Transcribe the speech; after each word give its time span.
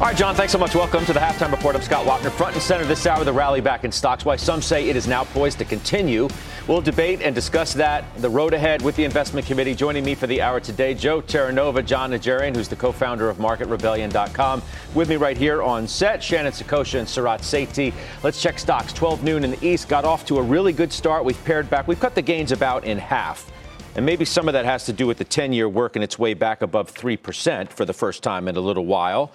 All 0.00 0.08
right, 0.08 0.16
John, 0.16 0.34
thanks 0.34 0.50
so 0.50 0.58
much. 0.58 0.74
Welcome 0.74 1.04
to 1.04 1.12
the 1.12 1.20
halftime 1.20 1.52
report. 1.52 1.76
I'm 1.76 1.82
Scott 1.82 2.04
Wapner. 2.04 2.32
Front 2.32 2.54
and 2.54 2.62
center 2.62 2.84
this 2.84 3.06
hour, 3.06 3.22
the 3.22 3.32
rally 3.32 3.60
back 3.60 3.84
in 3.84 3.92
stocks. 3.92 4.24
Why 4.24 4.34
some 4.34 4.60
say 4.60 4.88
it 4.88 4.96
is 4.96 5.06
now 5.06 5.22
poised 5.22 5.58
to 5.58 5.64
continue. 5.64 6.28
We'll 6.66 6.80
debate 6.80 7.22
and 7.22 7.32
discuss 7.32 7.72
that, 7.74 8.04
the 8.16 8.28
road 8.28 8.54
ahead 8.54 8.82
with 8.82 8.96
the 8.96 9.04
investment 9.04 9.46
committee. 9.46 9.72
Joining 9.72 10.04
me 10.04 10.16
for 10.16 10.26
the 10.26 10.42
hour 10.42 10.58
today, 10.58 10.94
Joe 10.94 11.22
Terranova, 11.22 11.86
Jon 11.86 12.10
Najarian, 12.10 12.56
who's 12.56 12.66
the 12.66 12.74
co-founder 12.74 13.28
of 13.30 13.36
MarketRebellion.com. 13.36 14.62
With 14.96 15.08
me 15.08 15.14
right 15.14 15.36
here 15.36 15.62
on 15.62 15.86
set, 15.86 16.20
Shannon 16.20 16.50
Saccocia 16.50 16.98
and 16.98 17.06
Sarat 17.06 17.42
Sethi. 17.42 17.94
Let's 18.24 18.42
check 18.42 18.58
stocks. 18.58 18.92
12 18.92 19.22
noon 19.22 19.44
in 19.44 19.52
the 19.52 19.64
East. 19.64 19.88
Got 19.88 20.04
off 20.04 20.26
to 20.26 20.38
a 20.38 20.42
really 20.42 20.72
good 20.72 20.92
start. 20.92 21.24
We've 21.24 21.44
pared 21.44 21.70
back. 21.70 21.86
We've 21.86 22.00
cut 22.00 22.16
the 22.16 22.22
gains 22.22 22.50
about 22.50 22.82
in 22.82 22.98
half. 22.98 23.48
And 23.94 24.04
maybe 24.04 24.24
some 24.24 24.48
of 24.48 24.54
that 24.54 24.64
has 24.64 24.86
to 24.86 24.92
do 24.92 25.06
with 25.06 25.18
the 25.18 25.24
10 25.24 25.52
year 25.52 25.68
working 25.68 26.02
its 26.02 26.18
way 26.18 26.34
back 26.34 26.62
above 26.62 26.92
3% 26.92 27.68
for 27.70 27.84
the 27.84 27.92
first 27.92 28.24
time 28.24 28.48
in 28.48 28.56
a 28.56 28.60
little 28.60 28.86
while. 28.86 29.30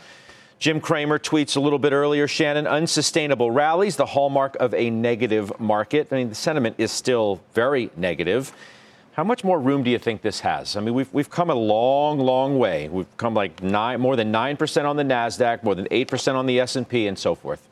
Jim 0.59 0.81
Cramer 0.81 1.17
tweets 1.17 1.55
a 1.55 1.59
little 1.61 1.79
bit 1.79 1.93
earlier 1.93 2.27
Shannon, 2.27 2.67
unsustainable 2.67 3.49
rallies, 3.49 3.95
the 3.95 4.05
hallmark 4.05 4.57
of 4.57 4.73
a 4.73 4.89
negative 4.89 5.57
market. 5.57 6.09
I 6.11 6.17
mean, 6.17 6.27
the 6.27 6.35
sentiment 6.35 6.75
is 6.77 6.91
still 6.91 7.39
very 7.53 7.89
negative. 7.95 8.52
How 9.13 9.23
much 9.23 9.45
more 9.45 9.57
room 9.57 9.83
do 9.83 9.89
you 9.89 9.97
think 9.97 10.21
this 10.21 10.41
has? 10.41 10.75
I 10.75 10.81
mean, 10.81 10.93
we've, 10.93 11.11
we've 11.13 11.30
come 11.30 11.49
a 11.49 11.55
long, 11.55 12.19
long 12.19 12.59
way. 12.59 12.89
We've 12.89 13.07
come 13.15 13.33
like 13.33 13.63
nine, 13.63 14.02
more 14.02 14.17
than 14.17 14.33
9% 14.33 14.85
on 14.85 14.97
the 14.97 15.03
NASDAQ, 15.03 15.63
more 15.63 15.75
than 15.75 15.87
8% 15.87 16.35
on 16.35 16.45
the 16.45 16.59
S&P 16.59 17.07
and 17.07 17.17
so 17.17 17.35
forth. 17.35 17.65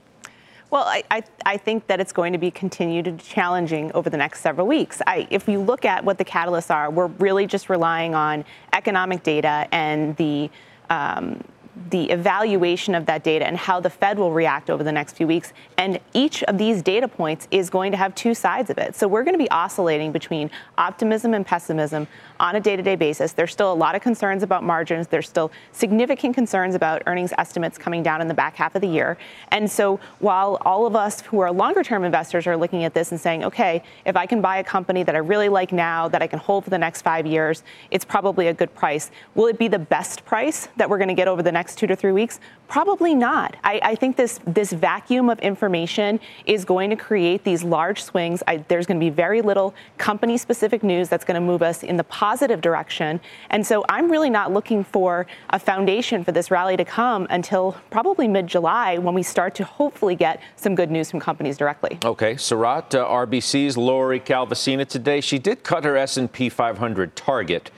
Well, 0.70 0.84
I, 0.84 1.04
I, 1.12 1.24
I, 1.46 1.58
think 1.58 1.88
that 1.88 2.02
it's 2.02 2.12
going 2.12 2.34
to 2.34 2.40
be 2.40 2.52
continued 2.52 3.20
challenging 3.20 3.92
over 3.94 4.10
the 4.10 4.18
next 4.18 4.42
several 4.42 4.68
weeks. 4.68 5.02
I, 5.08 5.26
if 5.30 5.48
you 5.48 5.60
look 5.60 5.86
at 5.86 6.04
what 6.04 6.18
the 6.18 6.26
catalysts 6.26 6.74
are, 6.74 6.90
we're 6.90 7.08
really 7.08 7.48
just 7.48 7.70
relying 7.70 8.16
on 8.16 8.44
economic 8.74 9.24
data 9.24 9.68
and 9.72 10.16
the 10.18 10.50
um, 10.90 11.42
the 11.90 12.10
evaluation 12.12 12.96
of 12.96 13.06
that 13.06 13.24
data 13.24 13.46
and 13.46 13.58
how 13.58 13.80
the 13.80 13.90
Fed 13.90 14.18
will 14.18 14.32
react 14.32 14.70
over 14.70 14.84
the 14.84 14.92
next 14.92 15.16
few 15.16 15.28
weeks. 15.28 15.54
And 15.78 16.00
each 16.14 16.44
of 16.44 16.58
these 16.58 16.82
data 16.82 17.08
points 17.08 17.48
is 17.52 17.70
going 17.70 17.92
to 17.92 17.98
have 17.98 18.14
two 18.16 18.34
sides 18.34 18.70
of 18.70 18.78
it. 18.78 18.96
So 18.96 19.08
we're 19.08 19.24
going 19.24 19.34
to 19.34 19.44
be 19.44 19.50
oscillating 19.52 20.12
between 20.12 20.50
optimism 20.78 21.34
and 21.34 21.46
pessimism 21.46 22.08
on 22.40 22.56
a 22.56 22.60
day 22.60 22.76
to 22.76 22.84
day 22.84 22.96
basis. 22.96 23.34
There's 23.34 23.52
still 23.52 23.72
a 23.72 23.76
lot 23.76 23.96
of 23.96 24.02
concerns 24.02 24.44
about 24.44 24.64
margins. 24.64 25.08
There's 25.08 25.28
still 25.28 25.52
significant 25.72 26.36
concerns 26.36 26.76
about 26.76 27.04
earnings 27.08 27.34
estimates 27.38 27.78
coming 27.78 28.04
down 28.04 28.22
in 28.22 28.28
the 28.28 28.34
back 28.34 28.56
half 28.56 28.76
of 28.76 28.82
the 28.82 28.88
year. 28.88 29.18
And 29.52 29.70
so 29.70 30.00
while 30.20 30.58
all 30.62 30.86
of 30.86 30.96
us 30.96 31.22
who 31.22 31.40
are 31.40 31.52
longer 31.52 31.84
term 31.84 32.04
investors 32.04 32.48
are 32.48 32.58
looking 32.58 32.84
at 32.84 32.94
this 32.94 33.12
and 33.12 33.20
saying, 33.20 33.44
okay, 33.44 33.84
if 34.06 34.16
I 34.16 34.26
can 34.26 34.42
buy 34.42 34.58
a 34.58 34.64
company 34.64 35.04
that 35.04 35.16
I 35.16 35.20
really 35.20 35.50
like 35.50 35.72
now, 35.72 36.08
that 36.08 36.22
I 36.22 36.28
can 36.28 36.40
hold 36.40 36.64
for 36.64 36.70
the 36.70 36.78
next 36.78 37.02
five 37.02 37.26
years, 37.26 37.64
it's 37.92 38.06
probably 38.06 38.48
a 38.48 38.54
good 38.54 38.74
price. 38.76 39.12
Will 39.36 39.48
it 39.48 39.58
be 39.58 39.68
the 39.68 39.80
best 39.80 40.26
price 40.26 40.70
that 40.78 40.90
we're 40.90 40.98
going 40.98 41.08
to 41.08 41.14
get 41.14 41.28
over 41.28 41.42
the 41.42 41.52
next 41.52 41.67
two 41.76 41.88
to 41.88 41.96
three 41.96 42.12
weeks? 42.12 42.40
Probably 42.68 43.16
not. 43.16 43.56
I, 43.64 43.80
I, 43.82 43.96
think 43.96 44.18
this 44.18 44.42
this 44.46 44.74
vacuum 44.74 45.30
of 45.30 45.40
information 45.40 46.20
is 46.46 46.66
going 46.66 46.90
to 46.90 46.98
create 46.98 47.46
these 47.46 47.64
large 47.64 48.04
swings. 48.04 48.44
I, 48.46 48.58
there's 48.68 48.86
going 48.86 49.00
to 49.00 49.06
be 49.06 49.10
very 49.10 49.42
little 49.42 49.74
company-specific 49.98 50.84
news 50.84 51.08
that's 51.08 51.24
going 51.24 51.36
to 51.36 51.46
move 51.46 51.62
us 51.62 51.84
in 51.84 51.96
the 51.96 52.04
positive 52.04 52.60
direction. 52.60 53.22
And 53.52 53.66
so 53.66 53.86
I'm 53.88 54.12
really 54.12 54.30
not 54.30 54.52
looking 54.52 54.84
for 54.84 55.28
a 55.52 55.60
foundation 55.60 56.26
for 56.26 56.34
this 56.34 56.52
rally 56.52 56.76
to 56.76 56.84
come 56.84 57.26
until 57.30 57.78
probably 57.90 58.28
mid-July 58.28 58.98
when 58.98 59.14
we 59.14 59.24
start 59.24 59.56
to 59.56 59.64
hopefully 59.64 60.16
get 60.16 60.42
some 60.58 60.76
good 60.76 60.92
news 60.92 61.10
from 61.10 61.22
companies 61.22 61.58
directly. 61.58 61.98
Okay, 62.04 62.36
Sarat, 62.36 62.96
uh, 62.96 63.08
RBC's 63.08 63.78
Lori 63.78 64.20
Calvasina 64.20 64.86
today. 64.86 65.22
She 65.22 65.40
did 65.40 65.64
cut 65.64 65.86
her 65.86 65.96
S&P 65.96 66.50
500 66.50 67.16
target 67.16 67.72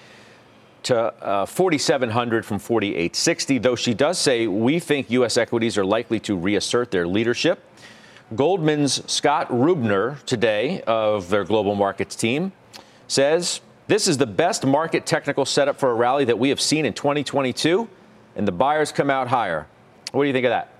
to 0.83 0.97
uh, 1.23 1.45
4,700 1.45 2.45
from 2.45 2.59
4,860, 2.59 3.57
though 3.57 3.75
she 3.75 3.93
does 3.93 4.17
say 4.17 4.47
we 4.47 4.79
think 4.79 5.09
U.S. 5.11 5.37
equities 5.37 5.77
are 5.77 5.85
likely 5.85 6.19
to 6.21 6.35
reassert 6.35 6.91
their 6.91 7.07
leadership. 7.07 7.63
Goldman's 8.35 9.09
Scott 9.11 9.49
Rubner 9.49 10.23
today 10.25 10.81
of 10.81 11.29
their 11.29 11.43
global 11.43 11.75
markets 11.75 12.15
team 12.15 12.51
says 13.07 13.61
this 13.87 14.07
is 14.07 14.17
the 14.17 14.27
best 14.27 14.65
market 14.65 15.07
technical 15.07 15.45
setup 15.45 15.79
for 15.79 15.89
a 15.89 15.95
rally 15.95 16.25
that 16.25 16.37
we 16.37 16.49
have 16.49 16.61
seen 16.61 16.85
in 16.85 16.93
2022, 16.93 17.89
and 18.35 18.47
the 18.47 18.51
buyers 18.51 18.91
come 18.91 19.09
out 19.09 19.27
higher. 19.27 19.65
What 20.11 20.23
do 20.23 20.27
you 20.27 20.33
think 20.33 20.45
of 20.45 20.51
that? 20.51 20.71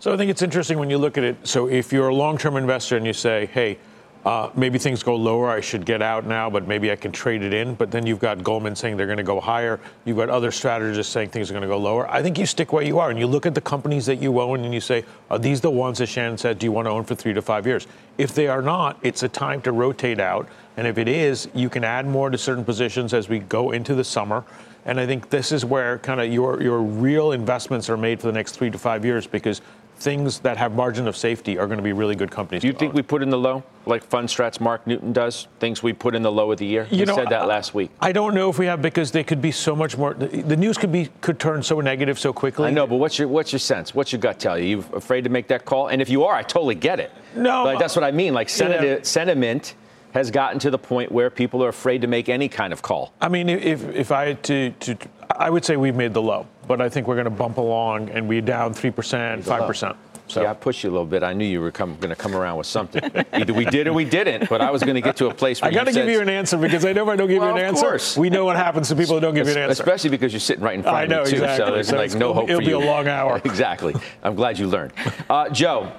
So 0.00 0.12
I 0.12 0.16
think 0.16 0.30
it's 0.30 0.42
interesting 0.42 0.78
when 0.78 0.90
you 0.90 0.98
look 0.98 1.16
at 1.16 1.24
it. 1.24 1.46
So 1.46 1.68
if 1.68 1.92
you're 1.92 2.08
a 2.08 2.14
long-term 2.14 2.56
investor 2.56 2.96
and 2.96 3.06
you 3.06 3.12
say, 3.12 3.46
hey, 3.46 3.78
uh, 4.24 4.50
maybe 4.54 4.78
things 4.78 5.02
go 5.02 5.16
lower. 5.16 5.48
I 5.48 5.60
should 5.60 5.86
get 5.86 6.02
out 6.02 6.26
now, 6.26 6.50
but 6.50 6.68
maybe 6.68 6.90
I 6.92 6.96
can 6.96 7.10
trade 7.10 7.42
it 7.42 7.54
in. 7.54 7.74
But 7.74 7.90
then 7.90 8.06
you've 8.06 8.18
got 8.18 8.42
Goldman 8.44 8.76
saying 8.76 8.96
they're 8.96 9.06
going 9.06 9.18
to 9.18 9.24
go 9.24 9.40
higher. 9.40 9.80
You've 10.04 10.18
got 10.18 10.28
other 10.28 10.50
strategists 10.50 11.12
saying 11.12 11.30
things 11.30 11.50
are 11.50 11.54
going 11.54 11.62
to 11.62 11.68
go 11.68 11.78
lower. 11.78 12.08
I 12.10 12.22
think 12.22 12.38
you 12.38 12.44
stick 12.44 12.72
where 12.72 12.82
you 12.82 12.98
are 12.98 13.10
and 13.10 13.18
you 13.18 13.26
look 13.26 13.46
at 13.46 13.54
the 13.54 13.60
companies 13.60 14.06
that 14.06 14.16
you 14.16 14.40
own 14.40 14.64
and 14.64 14.74
you 14.74 14.80
say, 14.80 15.04
are 15.30 15.38
these 15.38 15.60
the 15.60 15.70
ones 15.70 15.98
that 15.98 16.08
Shannon 16.08 16.36
said, 16.36 16.58
do 16.58 16.66
you 16.66 16.72
want 16.72 16.86
to 16.86 16.90
own 16.90 17.04
for 17.04 17.14
three 17.14 17.32
to 17.32 17.40
five 17.40 17.66
years? 17.66 17.86
If 18.18 18.34
they 18.34 18.48
are 18.48 18.62
not, 18.62 18.98
it's 19.02 19.22
a 19.22 19.28
time 19.28 19.62
to 19.62 19.72
rotate 19.72 20.20
out. 20.20 20.48
And 20.76 20.86
if 20.86 20.98
it 20.98 21.08
is, 21.08 21.48
you 21.54 21.68
can 21.68 21.84
add 21.84 22.06
more 22.06 22.30
to 22.30 22.38
certain 22.38 22.64
positions 22.64 23.14
as 23.14 23.28
we 23.28 23.38
go 23.38 23.70
into 23.70 23.94
the 23.94 24.04
summer. 24.04 24.44
And 24.84 24.98
I 24.98 25.06
think 25.06 25.28
this 25.30 25.52
is 25.52 25.64
where 25.64 25.98
kind 25.98 26.20
of 26.20 26.32
your, 26.32 26.62
your 26.62 26.80
real 26.80 27.32
investments 27.32 27.90
are 27.90 27.96
made 27.96 28.20
for 28.20 28.26
the 28.28 28.32
next 28.32 28.52
three 28.52 28.70
to 28.70 28.78
five 28.78 29.04
years 29.04 29.26
because 29.26 29.60
things 30.00 30.40
that 30.40 30.56
have 30.56 30.74
margin 30.74 31.06
of 31.06 31.16
safety 31.16 31.58
are 31.58 31.66
going 31.66 31.76
to 31.76 31.82
be 31.82 31.92
really 31.92 32.16
good 32.16 32.30
companies. 32.30 32.62
Do 32.62 32.68
you 32.68 32.72
think 32.72 32.90
own. 32.90 32.96
we 32.96 33.02
put 33.02 33.22
in 33.22 33.28
the 33.28 33.38
low, 33.38 33.62
like 33.84 34.08
Fundstrat's 34.08 34.58
Mark 34.58 34.86
Newton 34.86 35.12
does? 35.12 35.46
Things 35.60 35.82
we 35.82 35.92
put 35.92 36.14
in 36.14 36.22
the 36.22 36.32
low 36.32 36.50
of 36.50 36.58
the 36.58 36.66
year. 36.66 36.86
You 36.90 37.00
he 37.00 37.04
know, 37.04 37.14
said 37.14 37.28
that 37.28 37.46
last 37.46 37.74
week. 37.74 37.90
I 38.00 38.10
don't 38.10 38.34
know 38.34 38.48
if 38.48 38.58
we 38.58 38.66
have 38.66 38.80
because 38.80 39.10
they 39.10 39.22
could 39.22 39.42
be 39.42 39.52
so 39.52 39.76
much 39.76 39.98
more. 39.98 40.14
The, 40.14 40.56
news 40.56 40.78
could 40.78 40.90
be 40.90 41.10
could 41.20 41.38
turn 41.38 41.62
so 41.62 41.80
negative 41.80 42.18
so 42.18 42.32
quickly. 42.32 42.68
I 42.68 42.70
know, 42.70 42.86
but 42.86 42.96
what's 42.96 43.18
your 43.18 43.28
what's 43.28 43.52
your 43.52 43.58
sense? 43.58 43.94
What's 43.94 44.10
your 44.10 44.20
gut 44.20 44.40
tell 44.40 44.58
you? 44.58 44.78
You 44.78 44.84
afraid 44.94 45.24
to 45.24 45.30
make 45.30 45.48
that 45.48 45.64
call? 45.64 45.88
And 45.88 46.00
if 46.00 46.08
you 46.08 46.24
are, 46.24 46.34
I 46.34 46.42
totally 46.42 46.74
get 46.74 46.98
it. 46.98 47.12
No, 47.36 47.64
but 47.64 47.78
that's 47.78 47.94
what 47.94 48.04
I 48.04 48.10
mean. 48.10 48.32
Like 48.32 48.48
yeah. 48.58 48.98
sentiment 49.02 49.74
has 50.12 50.30
gotten 50.30 50.58
to 50.58 50.70
the 50.70 50.78
point 50.78 51.12
where 51.12 51.30
people 51.30 51.62
are 51.62 51.68
afraid 51.68 52.00
to 52.00 52.06
make 52.06 52.28
any 52.28 52.48
kind 52.48 52.72
of 52.72 52.82
call. 52.82 53.12
I 53.20 53.28
mean, 53.28 53.48
if 53.48 53.84
if 53.94 54.10
I 54.10 54.26
had 54.28 54.42
to 54.44 54.70
to 54.70 54.96
I 55.36 55.50
would 55.50 55.64
say 55.64 55.76
we've 55.76 55.94
made 55.94 56.14
the 56.14 56.22
low, 56.22 56.46
but 56.70 56.80
I 56.80 56.88
think 56.88 57.08
we're 57.08 57.16
going 57.16 57.24
to 57.24 57.30
bump 57.30 57.56
along 57.56 58.10
and 58.10 58.28
we're 58.28 58.40
down 58.40 58.74
three 58.74 58.92
percent, 58.92 59.44
five 59.44 59.66
percent. 59.66 59.96
So 60.28 60.42
yeah, 60.42 60.52
I 60.52 60.54
pushed 60.54 60.84
you 60.84 60.90
a 60.90 60.92
little 60.92 61.04
bit. 61.04 61.24
I 61.24 61.32
knew 61.32 61.44
you 61.44 61.60
were 61.60 61.72
going 61.72 61.98
to 61.98 62.14
come 62.14 62.36
around 62.36 62.58
with 62.58 62.68
something. 62.68 63.02
Either 63.32 63.52
we 63.52 63.64
did 63.64 63.88
or 63.88 63.92
we 63.92 64.04
didn't. 64.04 64.48
But 64.48 64.60
I 64.60 64.70
was 64.70 64.80
going 64.80 64.94
to 64.94 65.00
get 65.00 65.16
to 65.16 65.26
a 65.26 65.34
place 65.34 65.60
where 65.60 65.68
I 65.68 65.74
got 65.74 65.86
to 65.86 65.92
give 65.92 66.08
you 66.08 66.20
an 66.20 66.28
answer 66.28 66.56
because 66.56 66.84
I 66.84 66.92
know 66.92 67.02
if 67.02 67.08
I 67.08 67.16
don't 67.16 67.26
give 67.26 67.40
well, 67.40 67.50
you 67.50 67.56
an 67.56 67.64
answer, 67.64 67.88
course. 67.88 68.16
we 68.16 68.30
know 68.30 68.44
what 68.44 68.54
happens 68.54 68.86
to 68.90 68.94
people 68.94 69.16
who 69.16 69.20
don't 69.20 69.34
give 69.34 69.48
you 69.48 69.54
an 69.54 69.58
answer. 69.58 69.82
Especially 69.82 70.10
because 70.10 70.32
you're 70.32 70.38
sitting 70.38 70.62
right 70.62 70.76
in 70.76 70.84
front 70.84 70.96
I 70.96 71.06
know, 71.06 71.22
of 71.22 71.26
me 71.26 71.32
too. 71.32 71.42
Exactly. 71.42 71.66
So 71.66 71.74
there's 71.74 71.88
so 71.88 71.96
like 71.96 72.14
no 72.14 72.32
hope 72.32 72.48
it'll 72.48 72.60
for 72.60 72.62
you. 72.62 72.76
It'll 72.76 72.80
be 72.82 72.86
a 72.86 72.88
long 72.88 73.08
hour. 73.08 73.42
exactly. 73.44 73.96
I'm 74.22 74.36
glad 74.36 74.56
you 74.56 74.68
learned. 74.68 74.92
Uh, 75.28 75.48
Joe, 75.48 75.92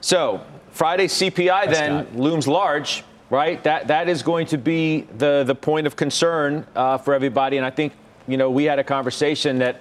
so 0.00 0.44
Friday 0.72 1.06
CPI 1.06 1.70
then 1.70 2.08
looms 2.20 2.48
large, 2.48 3.04
right? 3.30 3.62
That 3.62 3.86
that 3.86 4.08
is 4.08 4.24
going 4.24 4.48
to 4.48 4.58
be 4.58 5.02
the 5.18 5.44
the 5.46 5.54
point 5.54 5.86
of 5.86 5.94
concern 5.94 6.66
uh, 6.74 6.98
for 6.98 7.14
everybody. 7.14 7.56
And 7.56 7.64
I 7.64 7.70
think 7.70 7.92
you 8.26 8.36
know 8.36 8.50
we 8.50 8.64
had 8.64 8.78
a 8.78 8.84
conversation 8.84 9.58
that 9.58 9.80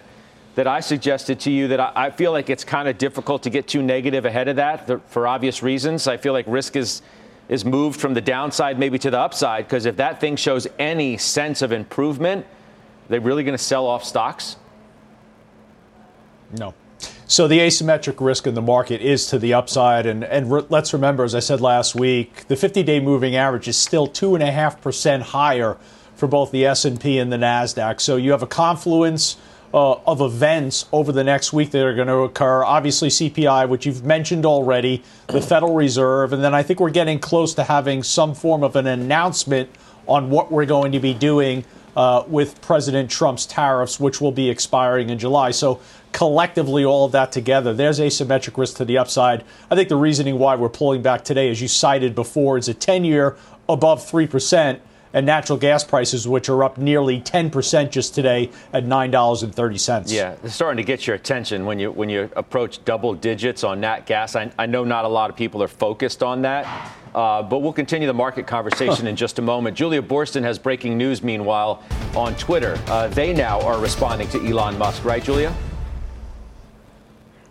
that 0.56 0.68
I 0.68 0.81
suggested 0.81 1.40
to 1.42 1.51
you 1.51 1.69
that 1.69 1.80
I, 1.80 1.92
I 1.95 2.10
feel 2.12 2.31
like 2.31 2.50
it's 2.50 2.63
kind 2.63 2.88
of 2.88 2.98
difficult 2.98 3.44
to 3.44 3.50
get 3.50 3.68
too 3.68 3.81
negative 3.81 4.25
ahead 4.25 4.48
of 4.48 4.57
that 4.57 5.10
for 5.10 5.28
obvious 5.28 5.63
reasons. 5.63 6.07
I 6.07 6.18
feel 6.18 6.34
like 6.34 6.45
risk 6.48 6.75
is 6.75 7.01
is 7.50 7.66
moved 7.66 8.00
from 8.00 8.13
the 8.13 8.22
downside 8.22 8.80
maybe 8.80 8.98
to 8.98 9.12
the 9.12 9.19
upside 9.19 9.66
because 9.66 9.86
if 9.86 9.98
that 9.98 10.22
thing 10.22 10.36
shows 10.36 10.66
any 10.80 11.18
sense 11.18 11.62
of 11.62 11.72
improvement, 11.72 12.45
they're 13.10 13.19
really 13.19 13.44
going 13.44 13.57
to 13.57 13.63
sell 13.63 13.86
off 13.86 14.04
stocks. 14.04 14.56
No. 16.57 16.74
So 17.25 17.48
the 17.48 17.60
asymmetric 17.60 18.24
risk 18.24 18.48
in 18.48 18.54
the 18.54 18.62
market 18.62 19.01
is 19.01 19.28
to 19.28 19.39
the 19.39 19.54
upside, 19.56 20.06
and 20.06 20.24
and 20.24 20.51
re- 20.51 20.66
let's 20.69 20.94
remember, 20.94 21.24
as 21.24 21.34
I 21.34 21.39
said 21.39 21.62
last 21.62 21.96
week, 21.96 22.48
the 22.48 22.56
50-day 22.56 23.00
moving 23.00 23.36
average 23.36 23.68
is 23.68 23.78
still 23.78 24.07
two 24.07 24.36
and 24.36 24.44
a 24.44 24.51
half 24.51 24.81
percent 24.81 25.24
higher 25.24 25.78
for 26.24 26.28
both 26.28 26.52
the 26.52 26.66
S&P 26.66 27.20
and 27.20 27.34
the 27.34 27.36
Nasdaq. 27.36 28.00
So 28.00 28.16
you 28.16 28.31
have 28.31 28.42
a 28.42 28.48
confluence 28.48 29.36
uh, 29.74 29.96
of 30.08 30.22
events 30.22 30.86
over 30.94 31.12
the 31.12 31.22
next 31.22 31.52
week 31.52 31.72
that 31.72 31.86
are 31.86 31.94
going 31.94 32.08
to 32.08 32.20
occur. 32.20 32.64
Obviously, 32.64 33.10
CPI, 33.10 33.68
which 33.68 33.86
you've 33.86 34.06
mentioned 34.06 34.46
already, 34.46 35.04
the 35.28 35.42
Federal 35.42 35.75
Reserve, 35.75 36.31
and 36.31 36.42
then 36.42 36.54
I 36.54 36.64
think 36.64 36.80
we're 36.80 36.92
getting 36.92 37.20
close 37.20 37.54
to 37.56 37.66
having 37.66 38.04
some 38.04 38.34
form 38.34 38.64
of 38.64 38.78
an 38.78 38.88
announcement 38.88 39.70
on 40.08 40.30
what 40.30 40.50
we're 40.50 40.66
going 40.66 40.94
to 40.94 41.02
be 41.02 41.14
doing 41.14 41.66
uh, 41.98 42.24
with 42.25 42.62
President 42.62 43.12
Trump's 43.12 43.46
tariffs, 43.46 44.00
which 44.00 44.22
will 44.22 44.31
be 44.31 44.50
expiring 44.50 45.10
in 45.10 45.20
July. 45.20 45.52
So, 45.52 45.81
collectively, 46.14 46.86
all 46.86 47.04
of 47.04 47.12
that 47.12 47.34
together, 47.34 47.74
there's 47.74 48.00
asymmetric 48.00 48.58
risk 48.58 48.78
to 48.78 48.86
the 48.86 48.98
upside. 48.98 49.44
I 49.70 49.75
think 49.75 49.90
the 49.90 49.98
reasoning 49.98 50.40
why 50.40 50.56
we're 50.56 50.70
pulling 50.70 51.02
back 51.02 51.25
today, 51.25 51.50
as 51.50 51.62
you 51.62 51.68
cited 51.68 52.16
before, 52.16 52.58
is 52.58 52.70
a 52.70 52.74
10 52.74 53.04
year 53.04 53.36
above 53.68 54.10
3% 54.10 54.80
and 55.13 55.25
natural 55.25 55.57
gas 55.57 55.83
prices, 55.83 56.27
which 56.27 56.50
are 56.50 56.63
up 56.63 56.77
nearly 56.77 57.21
10% 57.21 57.92
just 57.92 58.15
today 58.15 58.50
at 58.74 58.86
$9.30. 58.86 60.12
Yeah, 60.12 60.36
it's 60.44 60.56
starting 60.56 60.77
to 60.77 60.83
get 60.83 61.07
your 61.07 61.15
attention 61.15 61.65
when 61.65 61.80
you 61.80 61.92
when 61.92 62.10
you 62.10 62.30
approach 62.36 62.83
double 62.83 63.13
digits 63.13 63.63
on 63.63 63.80
nat 63.80 64.06
gas. 64.06 64.36
I, 64.36 64.51
I 64.57 64.65
know 64.65 64.83
not 64.83 65.06
a 65.06 65.07
lot 65.07 65.30
of 65.30 65.36
people 65.36 65.62
are 65.62 65.68
focused 65.68 66.24
on 66.24 66.42
that, 66.42 66.92
uh, 67.13 67.44
but 67.44 67.60
we'll 67.60 67.74
continue 67.74 68.07
the 68.07 68.13
market 68.13 68.48
conversation 68.48 69.07
in 69.12 69.15
just 69.15 69.39
a 69.39 69.42
moment. 69.42 69.77
Julia 69.77 70.01
Boorstin 70.01 70.42
has 70.44 70.57
breaking 70.57 70.98
news, 70.98 71.24
meanwhile, 71.24 71.83
on 72.15 72.36
Twitter. 72.36 72.80
Uh, 72.88 73.07
they 73.10 73.33
now 73.33 73.62
are 73.62 73.80
responding 73.80 74.27
to 74.30 74.45
Elon 74.45 74.77
Musk, 74.77 75.06
right, 75.06 75.24
Julia? 75.24 75.56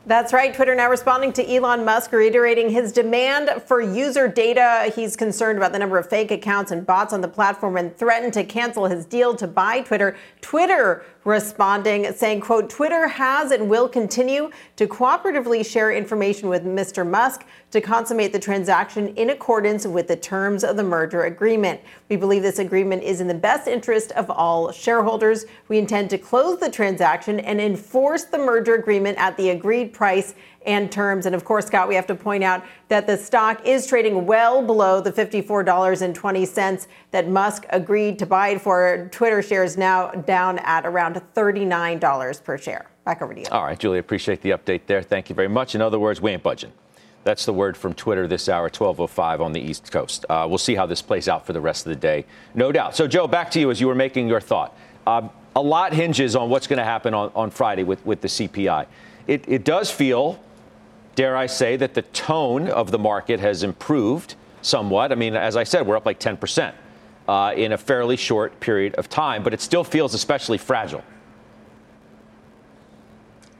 That's 0.04 0.32
right. 0.32 0.52
Twitter 0.52 0.74
now 0.74 0.90
responding 0.90 1.32
to 1.34 1.54
Elon 1.54 1.84
Musk, 1.84 2.10
reiterating 2.10 2.70
his 2.70 2.90
demand 2.90 3.62
for 3.66 3.80
user 3.80 4.26
data. 4.26 4.92
He's 4.96 5.14
concerned 5.14 5.58
about 5.58 5.72
the 5.72 5.78
number 5.78 5.96
of 5.96 6.08
fake 6.08 6.32
accounts 6.32 6.72
and 6.72 6.84
bots 6.84 7.12
on 7.12 7.20
the 7.20 7.28
platform 7.28 7.76
and 7.76 7.96
threatened 7.96 8.32
to 8.32 8.42
cancel 8.42 8.86
his 8.86 9.04
deal 9.04 9.36
to 9.36 9.46
buy 9.46 9.82
Twitter. 9.82 10.16
Twitter 10.40 11.04
responding, 11.24 12.12
saying, 12.12 12.40
quote, 12.40 12.68
Twitter 12.68 13.06
has 13.06 13.50
and 13.50 13.68
will 13.68 13.88
continue 13.88 14.50
to 14.76 14.86
cooperatively 14.86 15.64
share 15.64 15.92
information 15.92 16.48
with 16.48 16.64
Mr. 16.64 17.08
Musk 17.08 17.44
to 17.70 17.80
consummate 17.80 18.32
the 18.32 18.38
transaction 18.38 19.08
in 19.16 19.30
accordance 19.30 19.86
with 19.86 20.08
the 20.08 20.16
terms 20.16 20.64
of 20.64 20.76
the 20.76 20.82
merger 20.82 21.24
agreement. 21.24 21.80
We 22.08 22.16
believe 22.16 22.42
this 22.42 22.58
agreement 22.58 23.02
is 23.02 23.20
in 23.20 23.28
the 23.28 23.34
best 23.34 23.68
interest 23.68 24.12
of 24.12 24.30
all 24.30 24.72
shareholders. 24.72 25.46
We 25.68 25.78
intend 25.78 26.10
to 26.10 26.18
close 26.18 26.58
the 26.58 26.70
transaction 26.70 27.40
and 27.40 27.60
enforce 27.60 28.24
the 28.24 28.38
merger 28.38 28.74
agreement 28.74 29.18
at 29.18 29.36
the 29.36 29.50
agreed 29.50 29.92
price 29.92 30.34
and 30.66 30.90
terms. 30.90 31.26
And 31.26 31.34
of 31.34 31.44
course, 31.44 31.66
Scott, 31.66 31.88
we 31.88 31.94
have 31.94 32.06
to 32.06 32.14
point 32.14 32.44
out 32.44 32.64
that 32.88 33.06
the 33.06 33.16
stock 33.16 33.66
is 33.66 33.86
trading 33.86 34.26
well 34.26 34.62
below 34.62 35.00
the 35.00 35.12
$54.20 35.12 36.86
that 37.10 37.28
Musk 37.28 37.66
agreed 37.70 38.18
to 38.18 38.26
buy 38.26 38.50
it 38.50 38.60
for. 38.60 39.08
Twitter 39.12 39.42
shares 39.42 39.76
now 39.76 40.10
down 40.10 40.58
at 40.60 40.86
around 40.86 41.20
$39 41.34 42.44
per 42.44 42.58
share. 42.58 42.86
Back 43.04 43.22
over 43.22 43.34
to 43.34 43.40
you. 43.40 43.46
All 43.50 43.64
right, 43.64 43.78
Julie, 43.78 43.98
appreciate 43.98 44.42
the 44.42 44.50
update 44.50 44.82
there. 44.86 45.02
Thank 45.02 45.28
you 45.28 45.34
very 45.34 45.48
much. 45.48 45.74
In 45.74 45.80
other 45.80 45.98
words, 45.98 46.20
we 46.20 46.30
ain't 46.30 46.42
budging. 46.42 46.72
That's 47.24 47.44
the 47.44 47.52
word 47.52 47.76
from 47.76 47.94
Twitter 47.94 48.26
this 48.26 48.48
hour, 48.48 48.68
12:05 48.68 49.40
on 49.40 49.52
the 49.52 49.60
East 49.60 49.92
Coast. 49.92 50.24
Uh, 50.28 50.46
we'll 50.48 50.58
see 50.58 50.74
how 50.74 50.86
this 50.86 51.02
plays 51.02 51.28
out 51.28 51.46
for 51.46 51.52
the 51.52 51.60
rest 51.60 51.86
of 51.86 51.90
the 51.90 51.96
day, 51.96 52.24
no 52.54 52.72
doubt. 52.72 52.96
So, 52.96 53.06
Joe, 53.06 53.28
back 53.28 53.50
to 53.52 53.60
you 53.60 53.70
as 53.70 53.80
you 53.80 53.86
were 53.86 53.94
making 53.94 54.28
your 54.28 54.40
thought. 54.40 54.76
Uh, 55.06 55.28
a 55.54 55.62
lot 55.62 55.92
hinges 55.92 56.34
on 56.34 56.48
what's 56.48 56.66
going 56.66 56.78
to 56.78 56.84
happen 56.84 57.14
on, 57.14 57.30
on 57.34 57.50
Friday 57.50 57.84
with, 57.84 58.04
with 58.06 58.20
the 58.20 58.28
CPI. 58.28 58.86
It, 59.26 59.44
it 59.46 59.64
does 59.64 59.90
feel 59.90 60.40
dare 61.14 61.36
I 61.36 61.46
say, 61.46 61.76
that 61.76 61.94
the 61.94 62.02
tone 62.02 62.68
of 62.68 62.90
the 62.90 62.98
market 62.98 63.40
has 63.40 63.62
improved 63.62 64.34
somewhat. 64.62 65.12
I 65.12 65.14
mean, 65.14 65.36
as 65.36 65.56
I 65.56 65.64
said, 65.64 65.86
we're 65.86 65.96
up 65.96 66.06
like 66.06 66.20
10% 66.20 66.72
uh, 67.28 67.52
in 67.56 67.72
a 67.72 67.78
fairly 67.78 68.16
short 68.16 68.58
period 68.60 68.94
of 68.94 69.08
time, 69.08 69.42
but 69.42 69.52
it 69.54 69.60
still 69.60 69.84
feels 69.84 70.14
especially 70.14 70.58
fragile. 70.58 71.04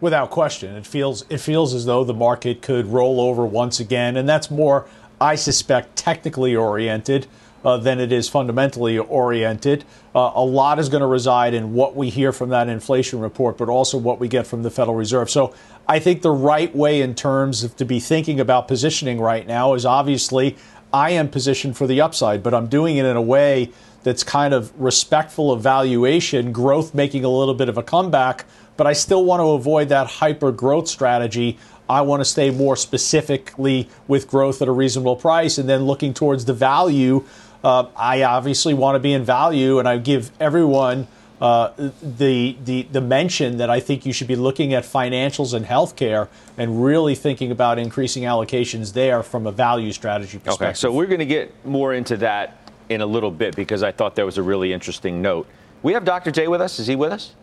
Without 0.01 0.31
question, 0.31 0.75
it 0.75 0.85
feels 0.85 1.25
it 1.29 1.39
feels 1.39 1.75
as 1.75 1.85
though 1.85 2.03
the 2.03 2.15
market 2.15 2.61
could 2.61 2.87
roll 2.87 3.21
over 3.21 3.47
once 3.47 3.79
again, 3.79 4.17
and 4.17 4.29
that's 4.29 4.51
more, 4.51 4.87
I 5.21 5.37
suspect, 5.37 5.95
technically 5.95 6.57
oriented 6.57 7.29
uh, 7.65 7.77
than 7.77 8.01
it 8.01 8.13
is 8.13 8.29
fundamentally 8.29 8.99
oriented. 8.99 9.85
Uh, 10.15 10.33
a 10.35 10.45
lot 10.45 10.79
is 10.79 10.89
going 10.89 11.01
to 11.01 11.07
reside 11.07 11.55
in 11.55 11.73
what 11.73 11.97
we 11.97 12.11
hear 12.11 12.33
from 12.33 12.51
that 12.51 12.69
inflation 12.69 13.21
report, 13.21 13.57
but 13.57 13.69
also 13.69 13.97
what 13.97 14.19
we 14.19 14.29
get 14.29 14.47
from 14.47 14.63
the 14.63 14.71
Federal 14.71 14.97
Reserve. 14.97 15.31
So 15.31 15.55
I 15.89 15.99
think 15.99 16.23
the 16.23 16.31
right 16.31 16.75
way 16.75 17.01
in 17.01 17.15
terms 17.15 17.65
of 17.65 17.77
to 17.77 17.85
be 17.85 18.01
thinking 18.01 18.41
about 18.41 18.69
positioning 18.69 19.21
right 19.21 19.47
now 19.47 19.75
is 19.75 19.87
obviously 19.87 20.57
I 20.93 21.11
am 21.11 21.29
positioned 21.29 21.77
for 21.77 21.87
the 21.87 22.01
upside, 22.01 22.43
but 22.43 22.53
I'm 22.53 22.67
doing 22.67 22.99
it 22.99 23.07
in 23.07 23.17
a 23.17 23.23
way 23.23 23.71
that's 24.03 24.23
kind 24.23 24.53
of 24.53 24.73
respectful 24.79 25.53
of 25.53 25.63
valuation, 25.63 26.53
growth 26.53 26.95
making 26.95 27.25
a 27.25 27.29
little 27.29 27.55
bit 27.55 27.69
of 27.69 27.79
a 27.79 27.83
comeback, 27.83 28.45
but 28.77 28.87
I 28.87 28.93
still 28.93 29.25
want 29.25 29.41
to 29.41 29.51
avoid 29.51 29.89
that 29.89 30.07
hyper 30.07 30.53
growth 30.53 30.89
strategy. 30.89 31.59
I 31.89 32.03
want 32.03 32.21
to 32.21 32.25
stay 32.25 32.51
more 32.51 32.77
specifically 32.77 33.89
with 34.09 34.29
growth 34.29 34.61
at 34.61 34.69
a 34.69 34.73
reasonable 34.73 35.17
price 35.17 35.59
and 35.59 35.69
then 35.69 35.85
looking 35.85 36.15
towards 36.15 36.45
the 36.45 36.55
value 36.55 37.25
uh, 37.65 37.87
I 37.97 38.23
obviously 38.23 38.75
want 38.75 38.97
to 38.97 39.01
be 39.01 39.13
in 39.13 39.25
value, 39.25 39.79
and 39.79 39.89
I 39.89 39.99
give 39.99 40.31
everyone 40.41 41.07
uh, 41.41 41.73
the, 42.01 42.57
the, 42.65 42.83
the 42.93 43.01
mention 43.01 43.57
that 43.57 43.69
I 43.69 43.81
think 43.81 44.07
you 44.07 44.13
should 44.13 44.29
be 44.29 44.37
looking 44.37 44.75
at 44.75 44.85
financials 44.85 45.55
and 45.55 45.67
healthcare 45.67 46.29
and 46.57 46.85
really 46.85 47.17
thinking 47.17 47.51
about 47.51 47.81
increasing 47.81 48.23
allocations 48.23 48.93
there 48.93 49.25
from 49.25 49.47
a 49.47 49.53
value 49.53 49.91
strategy 49.91 50.39
perspective. 50.39 50.69
Okay, 50.69 50.75
so 50.75 50.93
we're 50.93 51.07
going 51.07 51.19
to 51.19 51.27
get 51.27 51.53
more 51.67 51.95
into 51.95 52.17
that 52.19 52.59
in 52.89 53.01
a 53.01 53.07
little 53.07 53.31
bit 53.31 53.57
because 53.57 53.83
I 53.83 53.91
thought 53.91 54.15
that 54.17 54.25
was 54.25 54.39
a 54.39 54.43
really 54.43 54.73
interesting 54.73 55.21
note. 55.21 55.49
We 55.83 55.95
have 55.95 56.05
Dr. 56.05 56.31
J 56.31 56.47
with 56.47 56.61
us. 56.61 56.79
Is 56.79 56.87
he 56.87 56.95
with 56.95 57.11
us? 57.11 57.35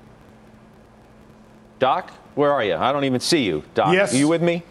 Doc, 1.79 2.11
where 2.35 2.53
are 2.53 2.63
you? 2.63 2.75
I 2.75 2.93
don't 2.93 3.03
even 3.03 3.19
see 3.19 3.43
you. 3.43 3.63
Doc, 3.73 3.93
yes. 3.93 4.13
are 4.13 4.17
you 4.17 4.27
with 4.27 4.41
me? 4.41 4.63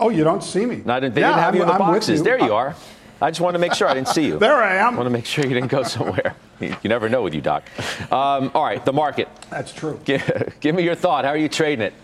Oh, 0.00 0.08
you 0.08 0.24
don't 0.24 0.42
see 0.42 0.66
me. 0.66 0.82
No, 0.84 0.94
they 0.94 1.06
didn't 1.06 1.18
yeah, 1.18 1.38
have 1.38 1.48
I'm, 1.50 1.54
you 1.54 1.62
in 1.62 1.68
the 1.68 1.74
I'm 1.74 1.78
boxes. 1.78 2.18
You. 2.18 2.24
There 2.24 2.40
you 2.40 2.52
are. 2.52 2.70
I 2.70 2.74
just 3.30 3.40
wanted 3.40 3.58
to 3.58 3.60
make 3.60 3.74
sure 3.74 3.88
I 3.88 3.94
didn't 3.94 4.08
see 4.08 4.26
you. 4.26 4.38
there 4.38 4.62
I 4.62 4.76
am. 4.76 4.94
I 4.94 4.96
want 4.96 5.06
to 5.06 5.10
make 5.10 5.26
sure 5.26 5.44
you 5.44 5.54
didn't 5.54 5.70
go 5.70 5.82
somewhere. 5.82 6.34
you 6.60 6.76
never 6.84 7.08
know 7.08 7.22
with 7.22 7.34
you, 7.34 7.40
Doc. 7.40 7.64
Um, 8.12 8.50
all 8.54 8.64
right, 8.64 8.84
the 8.84 8.92
market. 8.92 9.28
That's 9.50 9.72
true. 9.72 10.00
Give, 10.04 10.54
give, 10.60 10.74
me 10.74 10.82
your 10.82 10.94
thought. 10.94 11.24
How 11.24 11.30
are 11.30 11.36
you 11.36 11.48
trading 11.48 11.84
it? 11.84 11.94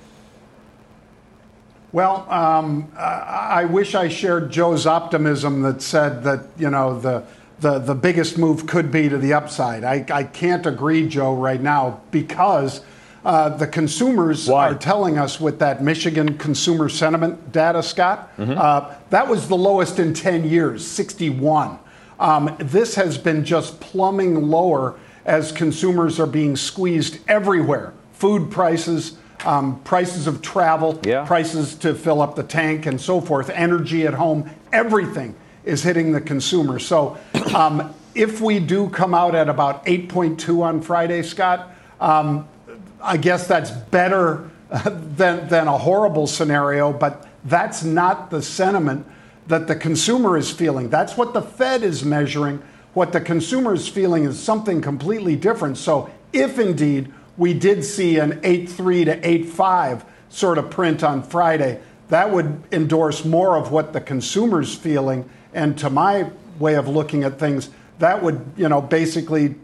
Well, 1.91 2.31
um, 2.31 2.93
I, 2.97 3.63
I 3.63 3.65
wish 3.65 3.95
I 3.95 4.09
shared 4.09 4.51
Joe's 4.51 4.87
optimism 4.87 5.63
that 5.63 5.81
said 5.81 6.23
that 6.25 6.47
you 6.59 6.71
know 6.71 7.01
the 7.01 7.25
the, 7.61 7.79
the 7.79 7.95
biggest 7.95 8.39
move 8.39 8.67
could 8.67 8.91
be 8.91 9.09
to 9.09 9.19
the 9.19 9.33
upside. 9.33 9.85
I, 9.85 10.05
I 10.11 10.25
can't 10.25 10.65
agree, 10.67 11.09
Joe, 11.09 11.35
right 11.35 11.61
now 11.61 12.01
because 12.11 12.83
uh, 13.25 13.51
the 13.51 13.67
consumers 13.67 14.49
Why? 14.49 14.71
are 14.71 14.75
telling 14.75 15.19
us 15.19 15.41
with 15.41 15.59
that 15.59 15.83
Michigan 15.83 16.39
consumer 16.39 16.89
sentiment 16.89 17.53
data, 17.53 17.83
Scott, 17.83 18.37
mm-hmm. 18.37 18.55
uh, 18.57 18.95
that 19.11 19.29
was 19.29 19.49
the 19.49 19.57
lowest 19.57 19.99
in 19.99 20.15
10 20.15 20.49
years, 20.49 20.87
61. 20.87 21.79
Um, 22.21 22.57
this 22.59 22.95
has 22.95 23.19
been 23.19 23.45
just 23.45 23.81
plumbing 23.81 24.49
lower 24.49 24.99
as 25.25 25.53
consumers 25.53 26.19
are 26.19 26.27
being 26.27 26.57
squeezed 26.57 27.19
everywhere. 27.29 27.93
Food 28.13 28.51
prices, 28.51 29.19
um, 29.45 29.81
prices 29.81 30.27
of 30.27 30.43
travel, 30.43 31.01
yeah. 31.05 31.25
prices 31.25 31.75
to 31.77 31.95
fill 31.95 32.23
up 32.23 32.35
the 32.35 32.43
tank, 32.43 32.87
and 32.87 33.01
so 33.01 33.21
forth, 33.21 33.51
energy 33.51 34.07
at 34.07 34.15
home, 34.15 34.51
everything 34.73 35.35
is 35.65 35.83
hitting 35.83 36.13
the 36.13 36.21
consumer. 36.21 36.79
So 36.79 37.19
um, 37.55 37.95
if 38.15 38.41
we 38.41 38.59
do 38.59 38.89
come 38.89 39.15
out 39.15 39.35
at 39.35 39.49
about 39.49 39.85
8.2 39.87 40.63
on 40.63 40.81
Friday, 40.81 41.23
Scott, 41.23 41.73
um, 42.01 42.49
I 43.03 43.17
guess 43.17 43.47
that's 43.47 43.71
better 43.71 44.51
uh, 44.71 44.91
than, 44.91 45.49
than 45.49 45.69
a 45.69 45.79
horrible 45.79 46.27
scenario, 46.27 46.93
but 46.93 47.27
that's 47.45 47.85
not 47.85 48.31
the 48.31 48.43
sentiment 48.43 49.07
that 49.47 49.67
the 49.67 49.77
consumer 49.77 50.37
is 50.37 50.51
feeling. 50.51 50.91
That's 50.91 51.17
what 51.17 51.33
the 51.33 51.43
Fed 51.43 51.83
is 51.83 52.05
measuring. 52.05 52.63
What 52.95 53.13
the 53.13 53.21
consumer 53.21 53.75
is 53.75 53.89
feeling 53.89 54.25
is 54.25 54.39
something 54.39 54.81
completely 54.81 55.37
different. 55.37 55.79
So, 55.79 56.11
if 56.33 56.59
indeed 56.59 57.13
we 57.37 57.55
did 57.55 57.85
see 57.85 58.19
an 58.19 58.41
8.3 58.43 59.05
to 59.07 59.21
8.5 59.21 60.05
sort 60.29 60.59
of 60.59 60.69
print 60.69 61.03
on 61.03 61.23
Friday, 61.23 61.81
that 62.09 62.31
would 62.31 62.63
endorse 62.73 63.25
more 63.25 63.57
of 63.57 63.71
what 63.71 63.93
the 63.93 64.01
consumer's 64.01 64.75
feeling. 64.75 65.29
And 65.55 65.79
to 65.79 65.89
my 65.89 66.31
way 66.59 66.75
of 66.75 66.89
looking 66.89 67.25
at 67.25 67.39
things, 67.39 67.71
that 67.99 68.23
would, 68.23 68.53
you 68.57 68.69
know, 68.69 68.83
basically 68.83 69.57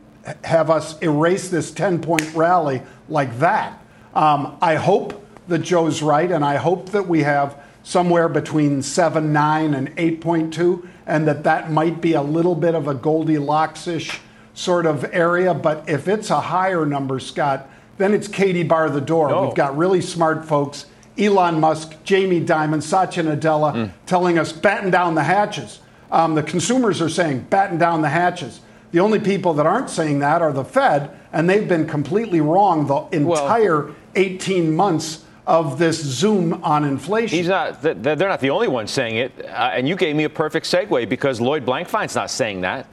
have 0.44 0.70
us 0.70 0.98
erase 1.00 1.48
this 1.48 1.70
10 1.70 2.00
point 2.00 2.34
rally 2.34 2.82
like 3.08 3.38
that. 3.38 3.80
Um, 4.14 4.56
I 4.60 4.76
hope 4.76 5.24
that 5.48 5.58
Joe's 5.58 6.02
right, 6.02 6.30
and 6.30 6.44
I 6.44 6.56
hope 6.56 6.90
that 6.90 7.06
we 7.06 7.20
have 7.20 7.60
somewhere 7.82 8.28
between 8.28 8.80
7.9 8.80 9.76
and 9.76 9.94
8.2, 9.96 10.88
and 11.06 11.28
that 11.28 11.44
that 11.44 11.70
might 11.70 12.00
be 12.00 12.14
a 12.14 12.22
little 12.22 12.54
bit 12.54 12.74
of 12.74 12.88
a 12.88 12.94
Goldilocks 12.94 13.86
ish 13.86 14.20
sort 14.54 14.86
of 14.86 15.04
area. 15.12 15.52
But 15.52 15.88
if 15.88 16.08
it's 16.08 16.30
a 16.30 16.40
higher 16.40 16.86
number, 16.86 17.20
Scott, 17.20 17.68
then 17.98 18.14
it's 18.14 18.28
Katie 18.28 18.62
bar 18.62 18.88
the 18.88 19.00
door. 19.00 19.28
No. 19.28 19.42
We've 19.44 19.54
got 19.54 19.76
really 19.76 20.00
smart 20.00 20.44
folks 20.44 20.86
Elon 21.16 21.60
Musk, 21.60 21.94
Jamie 22.02 22.40
Dimon, 22.40 22.82
Satya 22.82 23.22
Nadella 23.22 23.72
mm. 23.72 23.92
telling 24.06 24.38
us 24.38 24.52
batten 24.52 24.90
down 24.90 25.14
the 25.14 25.22
hatches. 25.22 25.78
Um, 26.10 26.34
the 26.34 26.42
consumers 26.42 27.00
are 27.00 27.08
saying 27.08 27.46
batten 27.50 27.78
down 27.78 28.02
the 28.02 28.08
hatches. 28.08 28.60
The 28.94 29.00
only 29.00 29.18
people 29.18 29.54
that 29.54 29.66
aren't 29.66 29.90
saying 29.90 30.20
that 30.20 30.40
are 30.40 30.52
the 30.52 30.64
Fed, 30.64 31.10
and 31.32 31.50
they've 31.50 31.66
been 31.66 31.84
completely 31.84 32.40
wrong 32.40 32.86
the 32.86 33.08
entire 33.10 33.86
well, 33.86 33.94
18 34.14 34.76
months 34.76 35.24
of 35.48 35.80
this 35.80 36.00
zoom 36.00 36.62
on 36.62 36.84
inflation. 36.84 37.36
He's 37.36 37.48
not. 37.48 37.82
They're 37.82 38.14
not 38.14 38.38
the 38.38 38.50
only 38.50 38.68
ones 38.68 38.92
saying 38.92 39.16
it. 39.16 39.32
Uh, 39.46 39.72
and 39.74 39.88
you 39.88 39.96
gave 39.96 40.14
me 40.14 40.22
a 40.22 40.30
perfect 40.30 40.66
segue 40.66 41.08
because 41.08 41.40
Lloyd 41.40 41.66
Blankfein's 41.66 42.14
not 42.14 42.30
saying 42.30 42.60
that. 42.60 42.86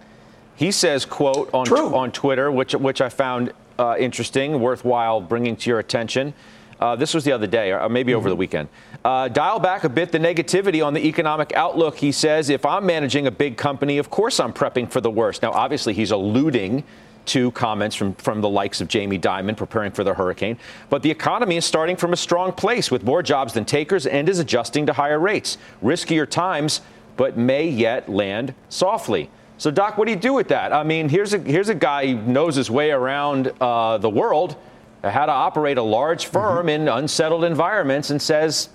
He 0.56 0.72
says, 0.72 1.06
"quote 1.06 1.54
on 1.54 1.66
t- 1.68 1.76
on 1.76 2.12
Twitter," 2.12 2.52
which 2.52 2.74
which 2.74 3.00
I 3.00 3.10
found 3.10 3.54
uh, 3.78 3.96
interesting, 4.00 4.60
worthwhile 4.60 5.22
bringing 5.22 5.56
to 5.56 5.70
your 5.70 5.78
attention. 5.78 6.34
Uh, 6.80 6.96
this 6.96 7.14
was 7.14 7.26
the 7.26 7.32
other 7.32 7.46
day, 7.46 7.72
or 7.72 7.88
maybe 7.90 8.12
mm-hmm. 8.12 8.18
over 8.18 8.30
the 8.30 8.34
mm-hmm. 8.34 8.40
weekend. 8.40 8.70
Uh, 9.04 9.28
dial 9.28 9.60
back 9.60 9.84
a 9.84 9.90
bit 9.90 10.12
the 10.12 10.20
negativity 10.20 10.86
on 10.86 10.94
the 10.94 11.06
economic 11.08 11.54
outlook. 11.54 11.98
He 11.98 12.12
says, 12.12 12.50
if 12.50 12.66
I'm 12.66 12.86
managing 12.86 13.26
a 13.26 13.32
big 13.32 13.58
company, 13.58 13.98
of 13.98 14.12
course 14.12 14.40
I'm 14.40 14.54
prepping 14.54 14.92
for 14.92 15.02
the 15.02 15.10
worst. 15.10 15.42
Now, 15.42 15.52
obviously, 15.52 15.94
he's 15.94 16.12
alluding 16.12 16.84
to 17.26 17.52
comments 17.52 17.96
from, 17.96 18.14
from 18.16 18.42
the 18.42 18.50
likes 18.50 18.80
of 18.80 18.88
Jamie 18.88 19.18
Dimon 19.18 19.58
preparing 19.58 19.92
for 19.92 20.04
the 20.04 20.14
hurricane. 20.14 20.58
But 20.90 21.02
the 21.02 21.10
economy 21.10 21.58
is 21.58 21.66
starting 21.66 21.96
from 21.96 22.14
a 22.14 22.18
strong 22.18 22.52
place 22.52 22.92
with 22.92 23.04
more 23.04 23.24
jobs 23.24 23.54
than 23.54 23.66
takers 23.66 24.06
and 24.06 24.30
is 24.30 24.40
adjusting 24.40 24.86
to 24.86 24.94
higher 24.94 25.20
rates. 25.20 25.58
Riskier 25.84 26.30
times, 26.30 26.82
but 27.18 27.38
may 27.38 27.68
yet 27.68 28.08
land 28.08 28.54
softly. 28.70 29.30
So, 29.58 29.72
Doc, 29.72 29.98
what 29.98 30.06
do 30.06 30.12
you 30.12 30.20
do 30.20 30.34
with 30.34 30.48
that? 30.50 30.74
I 30.74 30.84
mean, 30.84 31.10
here's 31.10 31.34
a, 31.34 31.40
here's 31.40 31.70
a 31.70 31.76
guy 31.76 32.08
who 32.08 32.22
knows 32.22 32.56
his 32.56 32.70
way 32.72 32.92
around 32.92 33.52
uh, 33.62 33.98
the 34.00 34.10
world, 34.10 34.58
how 35.04 35.26
to 35.26 35.32
operate 35.32 35.78
a 35.78 35.84
large 35.84 36.26
firm 36.28 36.68
mm-hmm. 36.68 36.82
in 36.82 36.88
unsettled 36.88 37.44
environments, 37.44 38.10
and 38.10 38.22
says, 38.22 38.70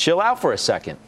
chill 0.00 0.20
out 0.20 0.40
for 0.40 0.52
a 0.52 0.58
second. 0.58 0.98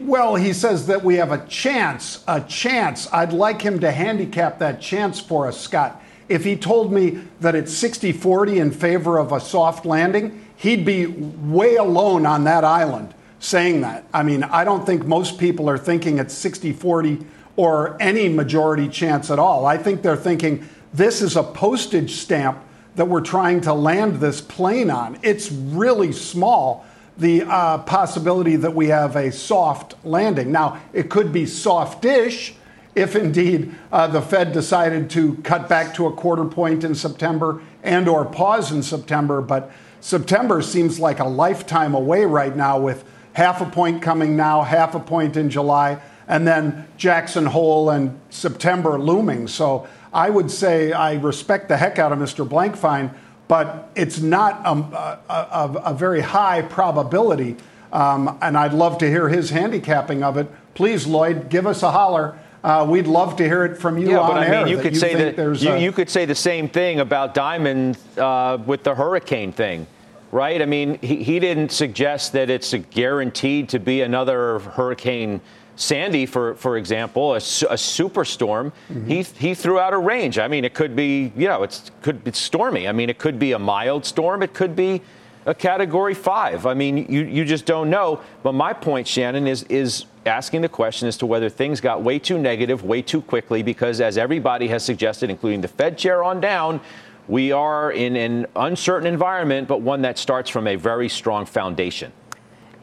Well, 0.00 0.36
he 0.36 0.52
says 0.52 0.86
that 0.86 1.02
we 1.02 1.16
have 1.16 1.32
a 1.32 1.44
chance, 1.46 2.22
a 2.28 2.40
chance. 2.42 3.12
I'd 3.12 3.32
like 3.32 3.62
him 3.62 3.80
to 3.80 3.90
handicap 3.90 4.58
that 4.60 4.80
chance 4.80 5.18
for 5.18 5.48
us, 5.48 5.58
Scott. 5.58 6.00
If 6.28 6.44
he 6.44 6.56
told 6.56 6.92
me 6.92 7.22
that 7.40 7.54
it's 7.54 7.72
60 7.72 8.12
40 8.12 8.58
in 8.58 8.70
favor 8.70 9.18
of 9.18 9.32
a 9.32 9.40
soft 9.40 9.84
landing, 9.84 10.44
he'd 10.56 10.84
be 10.84 11.06
way 11.06 11.76
alone 11.76 12.24
on 12.24 12.44
that 12.44 12.64
island 12.64 13.14
saying 13.40 13.80
that. 13.80 14.04
I 14.14 14.22
mean, 14.22 14.42
I 14.44 14.64
don't 14.64 14.86
think 14.86 15.06
most 15.06 15.38
people 15.38 15.68
are 15.68 15.78
thinking 15.78 16.18
it's 16.18 16.34
60 16.34 16.72
40 16.72 17.26
or 17.56 17.96
any 18.00 18.28
majority 18.28 18.88
chance 18.88 19.30
at 19.30 19.38
all. 19.38 19.66
I 19.66 19.76
think 19.76 20.02
they're 20.02 20.16
thinking 20.16 20.68
this 20.92 21.20
is 21.20 21.36
a 21.36 21.42
postage 21.42 22.14
stamp 22.16 22.58
that 22.96 23.06
we're 23.06 23.20
trying 23.20 23.60
to 23.62 23.74
land 23.74 24.20
this 24.20 24.40
plane 24.40 24.90
on. 24.90 25.18
It's 25.22 25.50
really 25.50 26.12
small 26.12 26.86
the 27.16 27.42
uh, 27.42 27.78
possibility 27.78 28.56
that 28.56 28.74
we 28.74 28.88
have 28.88 29.16
a 29.16 29.30
soft 29.30 29.94
landing. 30.04 30.50
Now, 30.50 30.80
it 30.92 31.10
could 31.10 31.32
be 31.32 31.46
softish 31.46 32.54
if 32.94 33.16
indeed 33.16 33.74
uh, 33.92 34.06
the 34.06 34.22
Fed 34.22 34.52
decided 34.52 35.10
to 35.10 35.36
cut 35.36 35.68
back 35.68 35.94
to 35.94 36.06
a 36.06 36.12
quarter 36.12 36.44
point 36.44 36.84
in 36.84 36.94
September 36.94 37.62
and 37.82 38.08
or 38.08 38.24
pause 38.24 38.72
in 38.72 38.82
September, 38.82 39.40
but 39.40 39.70
September 40.00 40.60
seems 40.62 41.00
like 41.00 41.18
a 41.18 41.24
lifetime 41.24 41.94
away 41.94 42.24
right 42.24 42.54
now 42.54 42.78
with 42.78 43.04
half 43.32 43.60
a 43.60 43.66
point 43.66 44.02
coming 44.02 44.36
now, 44.36 44.62
half 44.62 44.94
a 44.94 45.00
point 45.00 45.36
in 45.36 45.50
July, 45.50 46.00
and 46.28 46.46
then 46.46 46.86
Jackson 46.96 47.46
Hole 47.46 47.90
and 47.90 48.18
September 48.30 48.98
looming. 48.98 49.48
So 49.48 49.88
I 50.14 50.30
would 50.30 50.50
say 50.50 50.92
I 50.92 51.14
respect 51.14 51.68
the 51.68 51.76
heck 51.76 51.98
out 51.98 52.12
of 52.12 52.18
Mr. 52.18 52.48
Blankfein 52.48 53.14
but 53.48 53.90
it's 53.94 54.20
not 54.20 54.62
a, 54.64 55.20
a, 55.32 55.82
a 55.86 55.94
very 55.94 56.20
high 56.20 56.62
probability. 56.62 57.56
Um, 57.92 58.38
and 58.42 58.56
I'd 58.56 58.72
love 58.72 58.98
to 58.98 59.08
hear 59.08 59.28
his 59.28 59.50
handicapping 59.50 60.22
of 60.22 60.36
it. 60.36 60.48
Please, 60.74 61.06
Lloyd, 61.06 61.48
give 61.48 61.66
us 61.66 61.82
a 61.82 61.90
holler. 61.90 62.38
Uh, 62.62 62.86
we'd 62.88 63.06
love 63.06 63.36
to 63.36 63.44
hear 63.44 63.64
it 63.64 63.76
from 63.76 63.98
you 63.98 64.10
yeah, 64.10 64.18
on 64.18 64.30
but 64.30 64.38
I 64.38 64.46
air. 64.46 64.64
mean, 64.64 64.76
you 64.76 64.82
could 64.82 64.94
you 64.94 65.00
say 65.00 65.14
that 65.30 65.60
you, 65.60 65.72
a... 65.72 65.78
you, 65.78 65.92
could 65.92 66.08
say 66.08 66.24
the 66.24 66.34
same 66.34 66.68
thing 66.68 67.00
about 67.00 67.34
Dimon 67.34 67.96
uh, 68.16 68.56
with 68.64 68.82
the 68.82 68.94
hurricane 68.94 69.52
thing, 69.52 69.86
right? 70.32 70.62
I 70.62 70.64
mean, 70.64 70.98
he, 71.02 71.22
he 71.22 71.38
didn't 71.38 71.70
suggest 71.70 72.32
that 72.32 72.48
it's 72.48 72.72
guaranteed 72.90 73.68
to 73.68 73.78
be 73.78 74.00
another 74.00 74.60
hurricane 74.60 75.42
Sandy, 75.76 76.26
for 76.26 76.54
for 76.54 76.76
example, 76.76 77.32
a, 77.32 77.36
a 77.36 77.76
superstorm, 77.76 78.72
mm-hmm. 78.90 79.06
he 79.06 79.22
he 79.22 79.54
threw 79.54 79.78
out 79.78 79.92
a 79.92 79.98
range. 79.98 80.38
I 80.38 80.48
mean, 80.48 80.64
it 80.64 80.74
could 80.74 80.94
be 80.94 81.32
you 81.36 81.48
know 81.48 81.62
it's 81.62 81.90
could 82.02 82.20
it's 82.24 82.38
stormy. 82.38 82.86
I 82.86 82.92
mean, 82.92 83.10
it 83.10 83.18
could 83.18 83.38
be 83.38 83.52
a 83.52 83.58
mild 83.58 84.04
storm. 84.04 84.42
It 84.42 84.54
could 84.54 84.76
be 84.76 85.02
a 85.46 85.54
Category 85.54 86.14
Five. 86.14 86.66
I 86.66 86.74
mean, 86.74 87.10
you 87.10 87.24
you 87.24 87.44
just 87.44 87.66
don't 87.66 87.90
know. 87.90 88.20
But 88.42 88.52
my 88.52 88.72
point, 88.72 89.08
Shannon, 89.08 89.46
is 89.46 89.64
is 89.64 90.06
asking 90.26 90.62
the 90.62 90.68
question 90.68 91.08
as 91.08 91.16
to 91.18 91.26
whether 91.26 91.48
things 91.48 91.80
got 91.80 92.02
way 92.02 92.18
too 92.18 92.38
negative, 92.38 92.84
way 92.84 93.02
too 93.02 93.20
quickly, 93.20 93.62
because 93.62 94.00
as 94.00 94.16
everybody 94.16 94.68
has 94.68 94.84
suggested, 94.84 95.28
including 95.28 95.60
the 95.60 95.68
Fed 95.68 95.98
chair 95.98 96.22
on 96.22 96.40
down. 96.40 96.80
We 97.26 97.52
are 97.52 97.90
in 97.90 98.16
an 98.16 98.46
uncertain 98.54 99.06
environment, 99.06 99.66
but 99.66 99.80
one 99.80 100.02
that 100.02 100.18
starts 100.18 100.50
from 100.50 100.66
a 100.66 100.76
very 100.76 101.08
strong 101.08 101.46
foundation. 101.46 102.12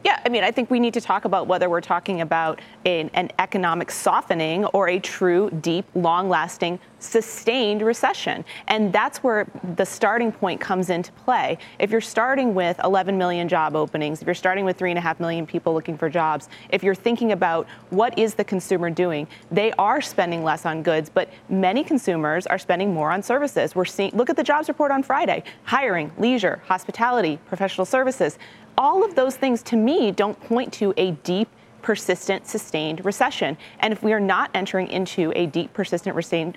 Yeah, 0.04 0.20
I 0.24 0.28
mean, 0.30 0.42
I 0.42 0.50
think 0.50 0.68
we 0.68 0.80
need 0.80 0.94
to 0.94 1.00
talk 1.00 1.24
about 1.24 1.46
whether 1.46 1.70
we're 1.70 1.80
talking 1.80 2.22
about 2.22 2.60
an, 2.84 3.08
an 3.14 3.30
economic 3.38 3.90
softening 3.92 4.64
or 4.66 4.88
a 4.88 4.98
true, 4.98 5.48
deep, 5.60 5.84
long 5.94 6.28
lasting, 6.28 6.80
sustained 6.98 7.82
recession. 7.82 8.44
And 8.66 8.92
that's 8.92 9.22
where 9.22 9.46
the 9.76 9.86
starting 9.86 10.32
point 10.32 10.60
comes 10.60 10.90
into 10.90 11.12
play. 11.12 11.58
If 11.78 11.90
you're 11.92 12.00
starting 12.00 12.52
with 12.52 12.80
11 12.82 13.16
million 13.16 13.48
job 13.48 13.76
openings, 13.76 14.20
if 14.20 14.26
you're 14.26 14.34
starting 14.34 14.64
with 14.64 14.76
3.5 14.76 15.20
million 15.20 15.46
people 15.46 15.72
looking 15.72 15.96
for 15.96 16.08
jobs, 16.08 16.48
if 16.70 16.82
you're 16.82 16.96
thinking 16.96 17.30
about 17.30 17.68
what 17.90 18.18
is 18.18 18.34
the 18.34 18.44
consumer 18.44 18.90
doing, 18.90 19.28
they 19.52 19.70
are 19.72 20.00
spending 20.00 20.42
less 20.42 20.66
on 20.66 20.82
goods, 20.82 21.10
but 21.10 21.28
many 21.48 21.84
consumers 21.84 22.46
are 22.48 22.58
spending 22.58 22.92
more 22.92 23.12
on 23.12 23.22
services. 23.22 23.76
We're 23.76 23.84
seeing, 23.84 24.10
look 24.14 24.30
at 24.30 24.36
the 24.36 24.44
jobs 24.44 24.66
report 24.68 24.90
on 24.90 25.04
Friday 25.04 25.44
hiring, 25.64 26.10
leisure, 26.18 26.60
hospitality, 26.66 27.38
professional 27.46 27.84
services 27.84 28.38
all 28.76 29.04
of 29.04 29.14
those 29.14 29.36
things 29.36 29.62
to 29.64 29.76
me 29.76 30.10
don't 30.10 30.40
point 30.40 30.72
to 30.74 30.92
a 30.96 31.12
deep 31.12 31.48
persistent, 31.82 32.46
sustained 32.46 33.04
recession. 33.04 33.58
And 33.80 33.92
if 33.92 34.02
we 34.02 34.12
are 34.12 34.20
not 34.20 34.50
entering 34.54 34.88
into 34.88 35.32
a 35.34 35.46
deep, 35.46 35.72
persistent, 35.74 36.14
sustained 36.14 36.56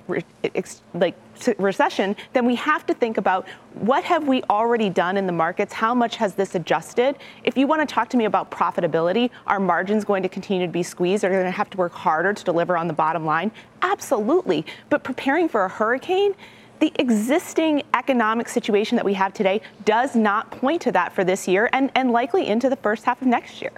like 0.93 1.15
recession, 1.57 2.15
then 2.33 2.45
we 2.45 2.55
have 2.55 2.85
to 2.85 2.93
think 2.93 3.17
about 3.17 3.47
what 3.73 4.03
have 4.03 4.27
we 4.27 4.43
already 4.43 4.89
done 4.89 5.17
in 5.17 5.25
the 5.25 5.33
markets? 5.33 5.73
How 5.73 5.93
much 5.93 6.15
has 6.17 6.35
this 6.35 6.55
adjusted? 6.55 7.17
If 7.43 7.57
you 7.57 7.67
want 7.67 7.87
to 7.87 7.91
talk 7.91 8.09
to 8.09 8.17
me 8.17 8.25
about 8.25 8.51
profitability, 8.51 9.31
are 9.47 9.59
margins 9.59 10.05
going 10.05 10.23
to 10.23 10.29
continue 10.29 10.65
to 10.65 10.71
be 10.71 10.83
squeezed? 10.83 11.25
Are 11.25 11.29
going 11.29 11.43
to 11.43 11.51
have 11.51 11.69
to 11.71 11.77
work 11.77 11.93
harder 11.93 12.33
to 12.33 12.43
deliver 12.43 12.77
on 12.77 12.87
the 12.87 12.93
bottom 12.93 13.25
line? 13.25 13.51
Absolutely. 13.81 14.65
But 14.89 15.03
preparing 15.03 15.49
for 15.49 15.65
a 15.65 15.69
hurricane, 15.69 16.35
the 16.79 16.91
existing 16.99 17.83
economic 17.93 18.49
situation 18.49 18.95
that 18.95 19.05
we 19.05 19.13
have 19.13 19.33
today 19.33 19.61
does 19.85 20.15
not 20.15 20.51
point 20.51 20.81
to 20.83 20.91
that 20.91 21.13
for 21.13 21.23
this 21.23 21.47
year 21.47 21.69
and, 21.73 21.91
and 21.95 22.11
likely 22.11 22.47
into 22.47 22.69
the 22.69 22.75
first 22.75 23.05
half 23.05 23.21
of 23.21 23.27
next 23.27 23.61
year. 23.61 23.71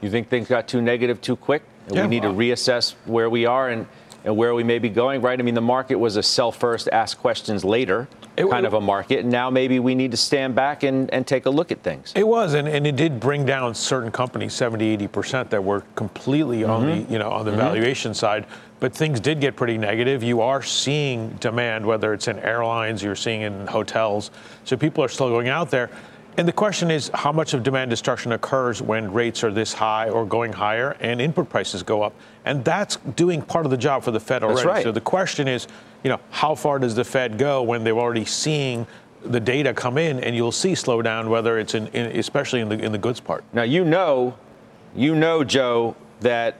You 0.00 0.10
think 0.10 0.28
things 0.28 0.48
got 0.48 0.68
too 0.68 0.82
negative 0.82 1.20
too 1.20 1.36
quick? 1.36 1.62
Yeah, 1.90 2.02
we 2.02 2.08
need 2.08 2.22
to 2.22 2.28
reassess 2.28 2.94
where 3.04 3.30
we 3.30 3.46
are 3.46 3.68
and, 3.68 3.86
and 4.26 4.36
where 4.36 4.54
we 4.54 4.64
may 4.64 4.80
be 4.80 4.88
going, 4.88 5.22
right? 5.22 5.38
I 5.38 5.42
mean, 5.44 5.54
the 5.54 5.60
market 5.60 5.94
was 5.94 6.16
a 6.16 6.22
sell 6.22 6.50
first, 6.50 6.88
ask 6.90 7.16
questions 7.16 7.64
later 7.64 8.08
it, 8.36 8.50
kind 8.50 8.66
of 8.66 8.74
a 8.74 8.80
market. 8.80 9.20
And 9.20 9.30
now 9.30 9.50
maybe 9.50 9.78
we 9.78 9.94
need 9.94 10.10
to 10.10 10.16
stand 10.16 10.56
back 10.56 10.82
and, 10.82 11.08
and 11.12 11.24
take 11.24 11.46
a 11.46 11.50
look 11.50 11.70
at 11.70 11.80
things. 11.84 12.12
It 12.16 12.26
was, 12.26 12.54
and, 12.54 12.66
and 12.66 12.84
it 12.88 12.96
did 12.96 13.20
bring 13.20 13.46
down 13.46 13.72
certain 13.72 14.10
companies 14.10 14.52
70, 14.52 14.98
80% 14.98 15.48
that 15.50 15.62
were 15.62 15.82
completely 15.94 16.62
mm-hmm. 16.62 16.70
on 16.70 16.86
the, 16.86 17.12
you 17.12 17.20
know, 17.20 17.30
on 17.30 17.44
the 17.44 17.52
mm-hmm. 17.52 17.60
valuation 17.60 18.14
side. 18.14 18.46
But 18.80 18.92
things 18.92 19.20
did 19.20 19.40
get 19.40 19.54
pretty 19.54 19.78
negative. 19.78 20.24
You 20.24 20.40
are 20.40 20.60
seeing 20.60 21.30
demand, 21.36 21.86
whether 21.86 22.12
it's 22.12 22.26
in 22.26 22.40
airlines, 22.40 23.04
you're 23.04 23.14
seeing 23.14 23.42
in 23.42 23.68
hotels. 23.68 24.32
So 24.64 24.76
people 24.76 25.04
are 25.04 25.08
still 25.08 25.30
going 25.30 25.48
out 25.48 25.70
there. 25.70 25.88
And 26.38 26.46
the 26.46 26.52
question 26.52 26.90
is 26.90 27.10
how 27.14 27.32
much 27.32 27.54
of 27.54 27.62
demand 27.62 27.90
destruction 27.90 28.32
occurs 28.32 28.82
when 28.82 29.10
rates 29.12 29.42
are 29.42 29.50
this 29.50 29.72
high 29.72 30.10
or 30.10 30.26
going 30.26 30.52
higher 30.52 30.96
and 31.00 31.20
input 31.20 31.48
prices 31.48 31.82
go 31.82 32.02
up. 32.02 32.14
And 32.44 32.62
that's 32.64 32.96
doing 32.96 33.40
part 33.40 33.64
of 33.64 33.70
the 33.70 33.76
job 33.76 34.04
for 34.04 34.10
the 34.10 34.20
Fed 34.20 34.42
already. 34.42 34.68
Right. 34.68 34.82
So 34.82 34.92
the 34.92 35.00
question 35.00 35.48
is, 35.48 35.66
you 36.04 36.10
know, 36.10 36.20
how 36.30 36.54
far 36.54 36.78
does 36.78 36.94
the 36.94 37.04
Fed 37.04 37.38
go 37.38 37.62
when 37.62 37.84
they're 37.84 37.98
already 37.98 38.26
seeing 38.26 38.86
the 39.22 39.40
data 39.40 39.74
come 39.74 39.98
in 39.98 40.20
and 40.22 40.36
you'll 40.36 40.52
see 40.52 40.72
slowdown, 40.72 41.28
whether 41.28 41.58
it's 41.58 41.74
in, 41.74 41.88
in 41.88 42.18
especially 42.18 42.60
in 42.60 42.68
the 42.68 42.78
in 42.78 42.92
the 42.92 42.98
goods 42.98 43.20
part. 43.20 43.44
Now 43.52 43.62
you 43.62 43.84
know, 43.84 44.36
you 44.94 45.14
know, 45.14 45.44
Joe, 45.44 45.96
that 46.20 46.56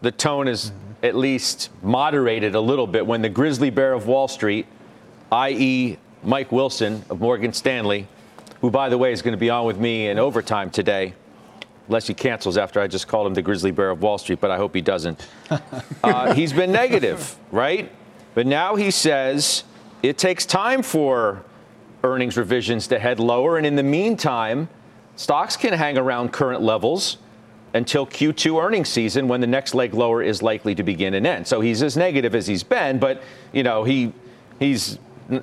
the 0.00 0.12
tone 0.12 0.48
is 0.48 0.72
at 1.02 1.14
least 1.14 1.70
moderated 1.82 2.54
a 2.54 2.60
little 2.60 2.86
bit 2.86 3.06
when 3.06 3.22
the 3.22 3.28
grizzly 3.28 3.70
bear 3.70 3.92
of 3.92 4.06
Wall 4.06 4.28
Street, 4.28 4.66
i.e., 5.32 5.96
Mike 6.22 6.52
Wilson 6.52 7.02
of 7.08 7.20
Morgan 7.20 7.52
Stanley, 7.52 8.06
who, 8.60 8.70
by 8.70 8.88
the 8.88 8.98
way, 8.98 9.12
is 9.12 9.22
going 9.22 9.32
to 9.32 9.38
be 9.38 9.50
on 9.50 9.66
with 9.66 9.78
me 9.78 10.08
in 10.08 10.18
overtime 10.18 10.70
today, 10.70 11.14
unless 11.86 12.06
he 12.06 12.14
cancels 12.14 12.56
after 12.56 12.80
I 12.80 12.86
just 12.86 13.08
called 13.08 13.26
him 13.26 13.34
the 13.34 13.42
grizzly 13.42 13.70
bear 13.70 13.90
of 13.90 14.02
Wall 14.02 14.18
Street, 14.18 14.40
but 14.40 14.50
I 14.50 14.56
hope 14.56 14.74
he 14.74 14.82
doesn't. 14.82 15.26
Uh, 16.02 16.32
he's 16.32 16.54
been 16.54 16.72
negative, 16.72 17.36
right? 17.52 17.92
But 18.34 18.46
now 18.46 18.74
he 18.74 18.90
says 18.90 19.64
it 20.02 20.16
takes 20.16 20.46
time 20.46 20.82
for 20.82 21.44
earnings 22.02 22.36
revisions 22.36 22.86
to 22.88 22.98
head 22.98 23.20
lower. 23.20 23.58
And 23.58 23.66
in 23.66 23.76
the 23.76 23.82
meantime, 23.82 24.68
stocks 25.16 25.56
can 25.56 25.74
hang 25.74 25.98
around 25.98 26.32
current 26.32 26.62
levels 26.62 27.18
until 27.74 28.06
Q2 28.06 28.62
earnings 28.62 28.88
season 28.88 29.28
when 29.28 29.40
the 29.40 29.46
next 29.46 29.74
leg 29.74 29.94
lower 29.94 30.22
is 30.22 30.42
likely 30.42 30.74
to 30.74 30.82
begin 30.82 31.14
and 31.14 31.26
end. 31.26 31.46
So 31.46 31.60
he's 31.60 31.82
as 31.82 31.96
negative 31.96 32.34
as 32.34 32.46
he's 32.46 32.62
been, 32.62 32.98
but 32.98 33.22
you 33.52 33.62
know, 33.62 33.84
he 33.84 34.12
he's 34.58 34.98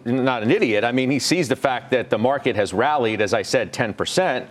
not 0.05 0.43
an 0.43 0.51
idiot. 0.51 0.83
I 0.83 0.91
mean, 0.91 1.09
he 1.09 1.19
sees 1.19 1.47
the 1.47 1.55
fact 1.55 1.91
that 1.91 2.09
the 2.09 2.17
market 2.17 2.55
has 2.55 2.73
rallied, 2.73 3.21
as 3.21 3.33
I 3.33 3.41
said, 3.41 3.73
10%, 3.73 4.47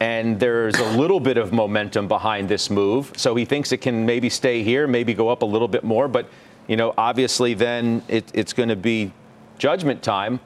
and 0.00 0.40
there's 0.40 0.74
a 0.76 0.90
little 0.96 1.20
bit 1.20 1.36
of 1.36 1.52
momentum 1.52 2.08
behind 2.08 2.48
this 2.48 2.70
move. 2.70 3.12
So 3.16 3.34
he 3.34 3.44
thinks 3.44 3.70
it 3.70 3.78
can 3.78 4.04
maybe 4.04 4.28
stay 4.28 4.62
here, 4.62 4.86
maybe 4.86 5.14
go 5.14 5.28
up 5.28 5.42
a 5.42 5.46
little 5.46 5.68
bit 5.68 5.84
more. 5.84 6.08
But, 6.08 6.28
you 6.66 6.76
know, 6.76 6.92
obviously 6.98 7.54
then 7.54 8.02
it, 8.08 8.30
it's 8.34 8.52
going 8.52 8.68
to 8.68 8.76
be 8.76 9.12
judgment 9.58 10.02
time. 10.02 10.40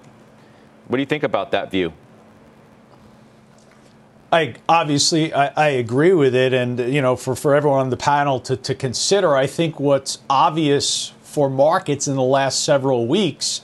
What 0.89 0.99
do 0.99 1.01
you 1.01 1.07
think 1.07 1.23
about 1.23 1.53
that 1.53 1.71
view? 1.71 1.93
I 4.33 4.57
obviously 4.69 5.33
I, 5.33 5.47
I, 5.57 5.69
agree 5.69 6.13
with 6.13 6.35
it, 6.35 6.53
and 6.53 6.79
you 6.93 7.01
know, 7.01 7.15
for, 7.15 7.37
for 7.37 7.55
everyone 7.55 7.81
on 7.81 7.91
the 7.91 7.97
panel 7.97 8.41
to, 8.41 8.57
to 8.57 8.75
consider, 8.75 9.37
I 9.37 9.47
think 9.47 9.79
what's 9.79 10.19
obvious 10.29 11.13
for 11.23 11.49
markets 11.49 12.09
in 12.09 12.17
the 12.17 12.23
last 12.23 12.65
several 12.65 13.07
weeks 13.07 13.61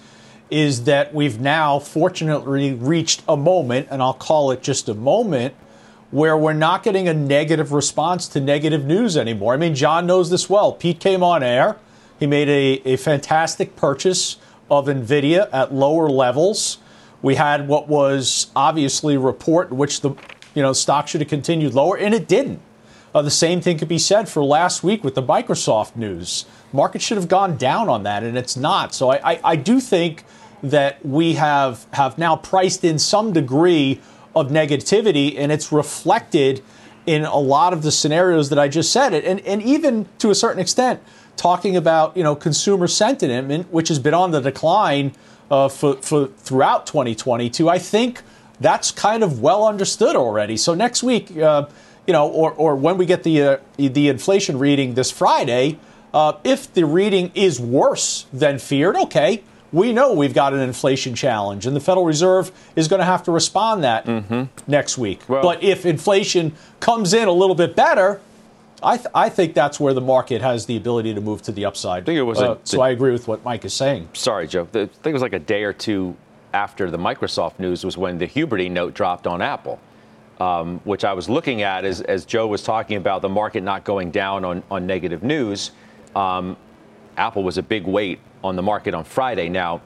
is 0.53 0.85
that 0.85 1.15
we've 1.15 1.41
now 1.41 1.79
fortunately 1.79 2.75
reached 2.75 3.23
a 3.27 3.37
moment, 3.37 3.89
and 3.91 4.03
I'll 4.03 4.13
call 4.13 4.51
it 4.51 4.63
just 4.63 4.89
a 4.89 4.95
moment, 4.95 5.55
where 6.11 6.37
we're 6.37 6.53
not 6.53 6.83
getting 6.83 7.09
a 7.09 7.15
negative 7.15 7.73
response 7.73 8.29
to 8.29 8.41
negative 8.41 8.85
news 8.85 9.17
anymore. 9.17 9.55
I 9.55 9.57
mean, 9.57 9.75
John 9.75 10.07
knows 10.07 10.29
this 10.29 10.51
well. 10.51 10.73
Pete 10.75 11.01
came 11.01 11.23
on 11.23 11.43
air. 11.43 11.79
He 12.21 12.27
made 12.27 12.51
a, 12.51 12.83
a 12.87 12.97
fantastic 12.97 13.77
purchase 13.77 14.37
of 14.71 14.87
NVIDIA 14.87 15.49
at 15.53 15.73
lower 15.73 16.11
levels. 16.11 16.79
We 17.23 17.37
had 17.37 17.67
what 17.67 17.89
was 17.89 18.51
obviously 18.55 19.15
a 19.15 19.21
report 19.21 19.71
in 19.71 19.79
which 19.79 20.03
the 20.03 20.11
you 20.55 20.63
know 20.63 20.75
stock 20.75 21.09
should 21.09 21.23
have 21.23 21.31
continued 21.31 21.73
lower, 21.73 21.97
and 21.97 22.15
it 22.15 22.29
didn't. 22.29 22.61
Uh, 23.15 23.23
the 23.23 23.31
same 23.31 23.61
thing 23.61 23.79
could 23.79 23.89
be 23.89 23.99
said 23.99 24.29
for 24.29 24.45
last 24.45 24.83
week 24.83 25.03
with 25.03 25.15
the 25.15 25.23
Microsoft 25.23 25.97
news. 25.97 26.45
Market 26.73 27.03
should 27.03 27.19
have 27.19 27.29
gone 27.29 27.57
down 27.57 27.89
on 27.89 28.03
that, 28.03 28.23
and 28.23 28.37
it's 28.37 28.57
not. 28.57 28.95
So 28.95 29.11
I, 29.11 29.33
I, 29.33 29.41
I 29.45 29.57
do 29.57 29.81
think 29.81 30.25
that 30.63 31.05
we 31.05 31.35
have 31.35 31.87
have 31.93 32.19
now 32.19 32.37
priced 32.37 32.85
in 32.85 32.99
some 32.99 33.33
degree 33.33 34.01
of 34.35 34.51
negativity, 34.51 35.35
and 35.37 35.53
it's 35.53 35.73
reflected 35.73 36.63
in 37.05 37.25
a 37.25 37.37
lot 37.37 37.73
of 37.73 37.83
the 37.83 37.91
scenarios 37.91 38.49
that 38.51 38.59
I 38.59 38.69
just 38.69 38.93
said. 38.93 39.13
It 39.13 39.25
And 39.25 39.41
and 39.41 39.63
even 39.63 40.09
to 40.19 40.31
a 40.31 40.35
certain 40.35 40.61
extent, 40.61 41.01
talking 41.37 41.77
about 41.77 42.17
you 42.17 42.23
know 42.23 42.35
consumer 42.35 42.87
sentiment, 42.87 43.73
which 43.73 43.89
has 43.89 43.99
been 43.99 44.15
on 44.15 44.31
the 44.31 44.41
decline 44.41 45.13
uh, 45.51 45.69
for, 45.69 45.97
for 45.97 46.29
throughout 46.29 46.87
2022. 46.87 47.69
I 47.69 47.79
think 47.79 48.23
that's 48.61 48.93
kind 48.93 49.25
of 49.25 49.41
well 49.41 49.67
understood 49.67 50.15
already. 50.15 50.57
So 50.57 50.75
next 50.75 51.03
week, 51.03 51.37
uh, 51.37 51.67
you 52.07 52.13
know, 52.13 52.29
or 52.29 52.53
or 52.53 52.77
when 52.77 52.97
we 52.97 53.07
get 53.07 53.25
the 53.25 53.43
uh, 53.43 53.57
the 53.77 54.09
inflation 54.09 54.61
reading 54.61 54.95
this 54.95 55.11
Friday, 55.11 55.81
uh, 56.15 56.35
if 56.45 56.73
the 56.73 56.87
reading 56.87 57.33
is 57.35 57.59
worse 57.59 58.27
than 58.33 58.61
feared, 58.61 58.95
okay 58.95 59.43
we 59.73 59.93
know 59.93 60.13
we've 60.13 60.35
got 60.35 60.53
an 60.53 60.61
inflation 60.61 61.15
challenge, 61.15 61.67
and 61.67 61.75
the 61.75 61.81
Federal 61.81 62.05
Reserve 62.05 62.53
is 62.77 62.89
going 62.89 63.01
to 63.01 63.07
have 63.07 63.23
to 63.25 63.33
respond 63.33 63.83
that 63.85 64.05
mm-hmm. 64.05 64.45
next 64.71 64.99
week. 64.99 65.21
Well, 65.29 65.43
but 65.43 65.63
if 65.63 65.87
inflation 65.87 66.55
comes 66.81 67.15
in 67.15 67.27
a 67.27 67.33
little 67.33 67.57
bit 67.57 67.75
better, 67.75 68.21
I, 68.83 68.97
th- 68.97 69.09
I 69.15 69.29
think 69.29 69.55
that's 69.55 69.79
where 69.81 69.95
the 69.95 70.01
market 70.01 70.43
has 70.43 70.67
the 70.67 70.77
ability 70.77 71.15
to 71.15 71.21
move 71.21 71.43
to 71.43 71.53
the 71.53 71.65
upside. 71.65 72.03
I 72.03 72.07
think 72.07 72.19
it 72.19 72.23
was 72.23 72.41
uh, 72.41 72.55
a, 72.55 72.59
so 72.65 72.81
I 72.81 72.91
agree 72.91 73.13
with 73.13 73.29
what 73.29 73.45
Mike 73.45 73.65
is 73.65 73.73
saying. 73.73 74.09
Sorry, 74.13 74.47
Joe. 74.47 74.63
I 74.65 74.87
think 74.87 75.07
it 75.07 75.13
was 75.13 75.23
like 75.23 75.33
a 75.33 75.39
day 75.39 75.63
or 75.63 75.73
two 75.73 76.17
after 76.53 76.91
the 76.91 76.99
Microsoft 76.99 77.59
news 77.59 77.85
was 77.85 77.97
when 77.97 78.19
the 78.19 78.27
Huberty 78.27 78.71
note 78.71 78.93
dropped 78.93 79.27
on 79.27 79.41
Apple, 79.41 79.81
um, 80.41 80.81
which 80.85 81.05
I 81.05 81.13
was 81.15 81.31
looking 81.31 81.63
at 81.63 81.85
as, 81.85 82.03
as 82.03 82.25
Joe 82.27 82.47
was 82.47 82.63
talking 82.63 82.97
about 82.97 83.23
the 83.23 83.29
market 83.29 83.63
not 83.63 83.85
going 83.85 84.11
down 84.11 84.45
on, 84.45 84.63
on 84.71 84.87
negative 84.87 85.23
news. 85.23 85.71
Um, 86.15 86.57
Apple 87.17 87.43
was 87.43 87.57
a 87.57 87.63
big 87.63 87.87
weight 87.87 88.19
on 88.43 88.57
the 88.57 88.63
market 88.63 88.95
on 88.95 89.05
Friday. 89.05 89.49
Now, 89.49 89.81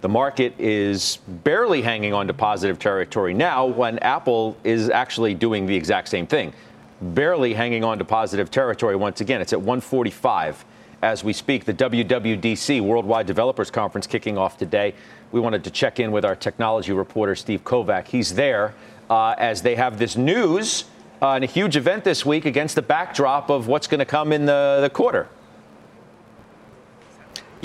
the 0.00 0.08
market 0.08 0.54
is 0.58 1.18
barely 1.26 1.82
hanging 1.82 2.12
on 2.12 2.26
to 2.26 2.34
positive 2.34 2.78
territory 2.78 3.34
now 3.34 3.66
when 3.66 3.98
Apple 4.00 4.56
is 4.62 4.90
actually 4.90 5.34
doing 5.34 5.66
the 5.66 5.74
exact 5.74 6.08
same 6.08 6.26
thing. 6.26 6.52
Barely 7.00 7.54
hanging 7.54 7.82
on 7.82 7.98
to 7.98 8.04
positive 8.04 8.50
territory 8.50 8.96
once 8.96 9.20
again. 9.20 9.40
It's 9.40 9.52
at 9.52 9.60
145 9.60 10.64
as 11.02 11.24
we 11.24 11.32
speak. 11.32 11.64
The 11.64 11.74
WWDC, 11.74 12.80
Worldwide 12.80 13.26
Developers 13.26 13.70
Conference, 13.70 14.06
kicking 14.06 14.38
off 14.38 14.56
today. 14.58 14.94
We 15.32 15.40
wanted 15.40 15.64
to 15.64 15.70
check 15.70 15.98
in 15.98 16.12
with 16.12 16.24
our 16.24 16.36
technology 16.36 16.92
reporter, 16.92 17.34
Steve 17.34 17.64
Kovach. 17.64 18.06
He's 18.06 18.34
there 18.34 18.74
uh, 19.10 19.34
as 19.38 19.62
they 19.62 19.74
have 19.74 19.98
this 19.98 20.16
news 20.16 20.84
uh, 21.22 21.32
and 21.32 21.44
a 21.44 21.46
huge 21.46 21.76
event 21.76 22.04
this 22.04 22.24
week 22.26 22.44
against 22.44 22.74
the 22.74 22.82
backdrop 22.82 23.50
of 23.50 23.66
what's 23.66 23.86
going 23.86 23.98
to 23.98 24.04
come 24.04 24.32
in 24.32 24.46
the, 24.46 24.78
the 24.82 24.90
quarter. 24.90 25.28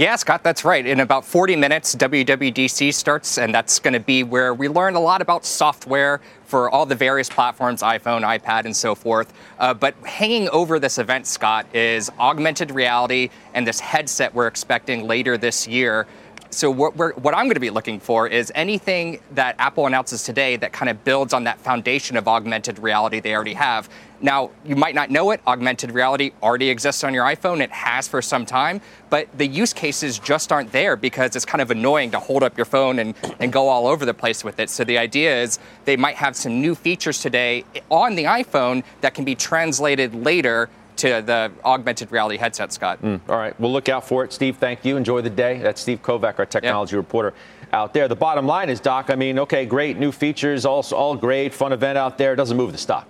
Yeah, 0.02 0.16
Scott, 0.16 0.42
that's 0.42 0.66
right. 0.66 0.84
In 0.84 1.02
about 1.02 1.24
40 1.26 1.56
minutes, 1.56 1.94
WWDC 1.94 2.92
starts, 2.92 3.38
and 3.38 3.54
that's 3.54 3.78
going 3.78 3.94
to 3.94 4.00
be 4.00 4.24
where 4.24 4.52
we 4.52 4.68
learn 4.68 4.96
a 4.96 5.00
lot 5.00 5.22
about 5.22 5.46
software 5.46 6.22
for 6.44 6.72
all 6.72 6.88
the 6.88 6.96
various 6.96 7.30
platforms 7.30 7.84
iPhone, 7.84 8.24
iPad, 8.24 8.66
and 8.66 8.76
so 8.76 8.96
forth. 8.96 9.32
Uh, 9.60 9.76
but 9.76 9.94
hanging 10.04 10.50
over 10.50 10.80
this 10.80 10.98
event, 10.98 11.28
Scott, 11.28 11.68
is 11.76 12.10
augmented 12.20 12.72
reality 12.72 13.30
and 13.54 13.68
this 13.68 13.80
headset 13.80 14.34
we're 14.34 14.48
expecting 14.48 15.06
later 15.06 15.38
this 15.38 15.68
year 15.68 16.08
so 16.54 16.70
what, 16.70 16.96
what 16.96 17.34
I'm 17.34 17.46
going 17.46 17.54
to 17.56 17.62
be 17.62 17.70
looking 17.70 18.00
for 18.00 18.28
is 18.28 18.52
anything 18.56 19.22
that 19.32 19.56
Apple 19.58 19.88
announces 19.88 20.24
today 20.24 20.58
that 20.58 20.74
kind 20.74 20.90
of 20.90 21.04
builds 21.06 21.34
on 21.34 21.46
that 21.46 21.60
foundation 21.60 22.18
of 22.18 22.28
augmented 22.28 22.78
reality 22.78 23.22
they 23.22 23.34
already 23.34 23.54
have. 23.54 23.90
Now, 24.20 24.52
you 24.66 24.76
might 24.76 24.94
not 24.94 25.10
know 25.10 25.32
it, 25.32 25.42
augmented 25.48 25.92
reality 25.92 26.32
already 26.44 26.70
exists 26.70 27.04
on 27.04 27.14
your 27.14 27.26
iPhone. 27.26 27.62
It 27.62 27.72
has 27.72 28.08
for 28.08 28.22
some 28.22 28.46
time, 28.46 28.82
but 29.10 29.28
the 29.38 29.48
use 29.48 29.74
cases 29.74 30.20
just 30.20 30.52
aren't 30.52 30.72
there 30.72 30.96
because 30.96 31.36
it's 31.36 31.46
kind 31.46 31.62
of 31.62 31.72
annoying 31.72 32.12
to 32.12 32.20
hold 32.20 32.44
up 32.44 32.58
your 32.58 32.66
phone 32.66 33.00
and, 33.00 33.16
and 33.40 33.52
go 33.52 33.70
all 33.70 33.88
over 33.88 34.06
the 34.06 34.14
place 34.14 34.44
with 34.44 34.60
it. 34.60 34.70
So 34.70 34.84
the 34.84 34.98
idea 34.98 35.42
is 35.42 35.58
they 35.86 35.98
might 35.98 36.18
have 36.18 36.36
some 36.36 36.62
new 36.62 36.76
features 36.76 37.22
today 37.22 37.64
on 37.90 38.16
the 38.16 38.26
iPhone 38.26 38.84
that 39.00 39.14
can 39.14 39.24
be 39.26 39.36
translated 39.36 40.14
later 40.14 40.70
to 40.98 41.22
the 41.22 41.52
augmented 41.64 42.12
reality 42.12 42.38
headset, 42.38 42.72
Scott. 42.72 43.02
Mm, 43.02 43.20
all 43.28 43.38
right. 43.38 43.58
We'll 43.60 43.72
look 43.72 43.90
out 43.90 44.08
for 44.08 44.24
it. 44.24 44.34
Steve, 44.34 44.58
thank 44.58 44.86
you. 44.86 44.98
Enjoy 44.98 45.22
the 45.22 45.30
day. 45.30 45.60
That's 45.60 45.82
Steve 45.82 46.02
Kovach, 46.02 46.40
our 46.40 46.46
technology 46.46 46.96
reporter 46.96 47.34
out 47.74 47.94
there. 47.94 48.08
The 48.08 48.16
bottom 48.16 48.46
line 48.46 48.70
is, 48.70 48.80
Doc, 48.80 49.10
I 49.10 49.16
mean, 49.16 49.40
okay, 49.40 49.66
great. 49.66 49.98
New 49.98 50.12
features, 50.12 50.66
all, 50.66 50.86
all 50.94 51.16
great. 51.16 51.54
Fun 51.54 51.74
event 51.74 51.98
out 51.98 52.18
there. 52.18 52.34
It 52.34 52.38
doesn't 52.38 52.58
move 52.58 52.72
the 52.72 52.78
stock. 52.78 53.08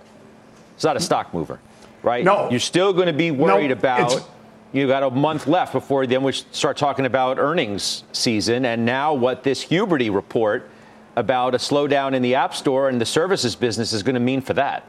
It's 0.74 0.84
not 0.84 0.96
a 0.96 1.00
stock 1.00 1.32
mover, 1.34 1.60
right? 2.02 2.24
No. 2.24 2.50
You're 2.50 2.60
still 2.60 2.92
going 2.92 3.06
to 3.06 3.12
be 3.12 3.30
worried 3.30 3.68
no, 3.68 3.74
about. 3.74 4.28
You 4.72 4.86
got 4.86 5.02
a 5.02 5.10
month 5.10 5.46
left 5.46 5.74
before 5.74 6.06
then 6.06 6.22
we 6.22 6.32
start 6.32 6.78
talking 6.78 7.04
about 7.04 7.38
earnings 7.38 8.04
season, 8.12 8.64
and 8.64 8.86
now 8.86 9.12
what 9.12 9.42
this 9.42 9.66
Huberty 9.66 10.12
report 10.12 10.70
about 11.14 11.54
a 11.54 11.58
slowdown 11.58 12.14
in 12.14 12.22
the 12.22 12.34
App 12.34 12.54
Store 12.54 12.88
and 12.88 12.98
the 12.98 13.04
services 13.04 13.54
business 13.54 13.92
is 13.92 14.02
going 14.02 14.14
to 14.14 14.20
mean 14.20 14.40
for 14.40 14.54
that. 14.54 14.86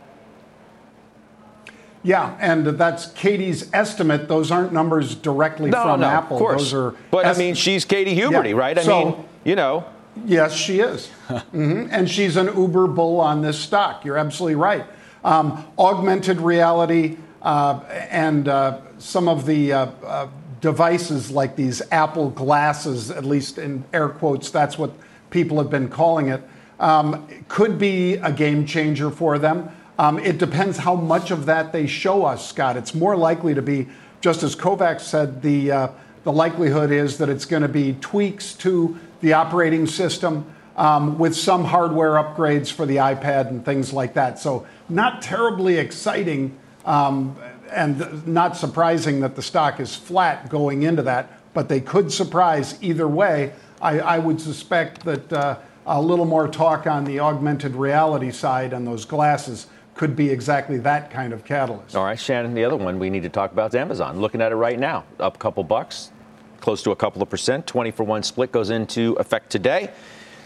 Yeah, 2.04 2.38
and 2.39 2.66
that's 2.66 3.08
Katy's 3.12 3.74
estimate. 3.74 4.28
Those 4.28 4.52
aren't 4.52 4.74
numbers 4.74 5.16
directly 5.16 5.72
no, 5.72 5.84
from 5.84 6.02
no, 6.02 6.08
Apple. 6.08 6.38
Of 6.38 6.42
course. 6.42 6.62
Those 6.63 6.74
are 6.74 6.96
but 7.12 7.26
I 7.26 7.34
mean, 7.38 7.56
she's 7.56 7.86
Katy 7.86 8.16
Huberty, 8.16 8.50
yeah. 8.50 8.58
right? 8.58 8.78
I 8.78 8.84
so, 8.84 9.06
mean, 9.06 9.26
you 9.46 9.56
know. 9.56 9.86
Yes, 10.26 10.54
she 10.54 10.80
is. 10.82 11.10
mm-hmm. 11.30 11.88
And 11.89 12.10
she's 12.10 12.36
an 12.36 12.48
uber 12.56 12.88
bull 12.88 13.20
on 13.20 13.42
this 13.42 13.58
stock. 13.58 14.06
You're 14.06 14.18
absolutely 14.18 14.56
right. 14.56 14.86
Um, 15.24 15.66
augmented 15.80 16.42
reality 16.42 17.18
uh, 17.42 17.80
and 18.10 18.48
uh, 18.48 18.82
some 19.00 19.28
of 19.28 19.46
the 19.46 19.74
uh, 19.74 19.86
uh 20.04 20.28
devices 20.63 21.30
like 21.30 21.58
these 21.58 21.82
Apple 21.92 22.30
glasses, 22.30 23.12
at 23.12 23.26
least 23.26 23.58
in 23.58 23.84
air 23.92 24.08
quotes, 24.08 24.50
that's 24.50 24.78
what 24.78 24.92
people 25.30 25.58
have 25.58 25.70
been 25.70 25.89
calling 25.89 26.30
it, 26.30 26.42
um, 26.80 27.28
could 27.50 27.78
be 27.78 28.13
a 28.16 28.32
game 28.32 28.66
changer 28.66 29.12
for 29.12 29.38
them. 29.38 29.70
Um, 30.00 30.18
it 30.20 30.38
depends 30.40 30.78
how 30.78 30.96
much 30.96 31.30
of 31.30 31.46
that 31.46 31.72
they 31.72 31.86
show 31.86 32.26
us, 32.26 32.48
Scott. 32.48 32.78
It's 32.78 32.96
more 32.96 33.16
likely 33.16 33.54
to 33.54 33.62
be, 33.62 33.88
just 34.22 34.42
as 34.42 34.56
Kovach 34.56 35.00
said, 35.00 35.42
the, 35.42 35.72
uh, 35.72 35.88
the 36.24 36.32
likelihood 36.32 36.92
is 36.92 37.18
that 37.20 37.30
it's 37.30 37.46
going 37.46 37.62
to 37.62 37.68
be 37.68 37.94
tweaks 38.02 38.54
to 38.56 38.98
the 39.22 39.34
operating 39.34 39.86
system 39.86 40.46
um, 40.76 41.20
with 41.20 41.36
some 41.36 41.66
hardware 41.66 42.14
upgrades 42.14 42.72
for 42.72 42.86
the 42.86 42.96
iPad 42.96 43.50
and 43.50 43.64
things 43.64 43.94
like 43.94 44.16
that. 44.16 44.40
So, 44.40 44.66
not 44.90 45.22
terribly 45.22 45.78
exciting 45.78 46.58
um, 46.86 47.38
and 47.72 48.28
not 48.28 48.58
surprising 48.58 49.20
that 49.22 49.36
the 49.36 49.42
stock 49.42 49.80
is 49.80 49.96
flat 49.96 50.50
going 50.50 50.84
into 50.84 51.04
that, 51.04 51.40
but 51.54 51.70
they 51.70 51.80
could 51.80 52.12
surprise 52.12 52.78
either 52.82 53.08
way. 53.08 53.54
I, 53.82 54.00
I 54.00 54.18
would 54.18 54.42
suspect 54.42 55.06
that 55.06 55.32
uh, 55.32 55.58
a 55.86 56.02
little 56.02 56.26
more 56.26 56.48
talk 56.48 56.88
on 56.88 57.06
the 57.06 57.20
augmented 57.20 57.76
reality 57.76 58.32
side 58.32 58.74
and 58.74 58.88
those 58.88 59.06
glasses 59.06 59.68
could 59.96 60.16
be 60.16 60.30
exactly 60.30 60.78
that 60.80 61.12
kind 61.12 61.34
of 61.34 61.46
catalyst. 61.46 61.96
All 61.96 62.04
right, 62.04 62.20
Shannon, 62.20 62.54
the 62.54 62.64
other 62.66 62.76
one 62.76 63.00
we 63.00 63.10
need 63.10 63.24
to 63.24 63.30
talk 63.30 63.52
about 63.52 63.72
is 63.72 63.76
Amazon. 63.76 64.20
Looking 64.20 64.42
at 64.42 64.52
it 64.52 64.56
right 64.56 64.80
now, 64.80 65.04
up 65.20 65.36
a 65.36 65.40
couple 65.40 65.64
bucks, 65.64 66.12
close 66.60 66.82
to 66.84 66.92
a 66.92 66.96
couple 66.96 67.22
of 67.22 67.30
percent. 67.30 67.68
20 67.68 67.92
for 67.92 68.04
one 68.04 68.24
split 68.24 68.52
goes 68.52 68.70
into 68.70 69.14
effect 69.14 69.50
today. 69.50 69.92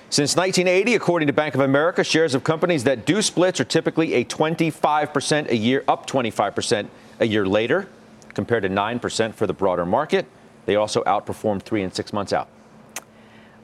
Since 0.10 0.36
1980, 0.38 0.96
according 0.96 1.28
to 1.28 1.34
Bank 1.34 1.54
of 1.54 1.62
America, 1.62 2.04
shares 2.04 2.34
of 2.34 2.44
companies 2.44 2.86
that 2.86 3.06
do 3.06 3.22
splits 3.22 3.60
are 3.60 3.66
typically 3.66 4.14
a 4.14 4.24
25% 4.24 5.50
a 5.50 5.56
year, 5.56 5.84
up 5.88 6.08
25% 6.08 6.88
a 7.20 7.28
year 7.28 7.46
later, 7.46 7.90
compared 8.34 8.64
to 8.64 8.70
9% 8.70 9.34
for 9.34 9.48
the 9.48 9.54
broader 9.54 9.86
market. 9.86 10.26
They 10.66 10.76
also 10.76 11.04
outperform 11.04 11.62
three 11.62 11.84
and 11.84 11.94
six 11.94 12.14
months 12.14 12.32
out. 12.32 12.48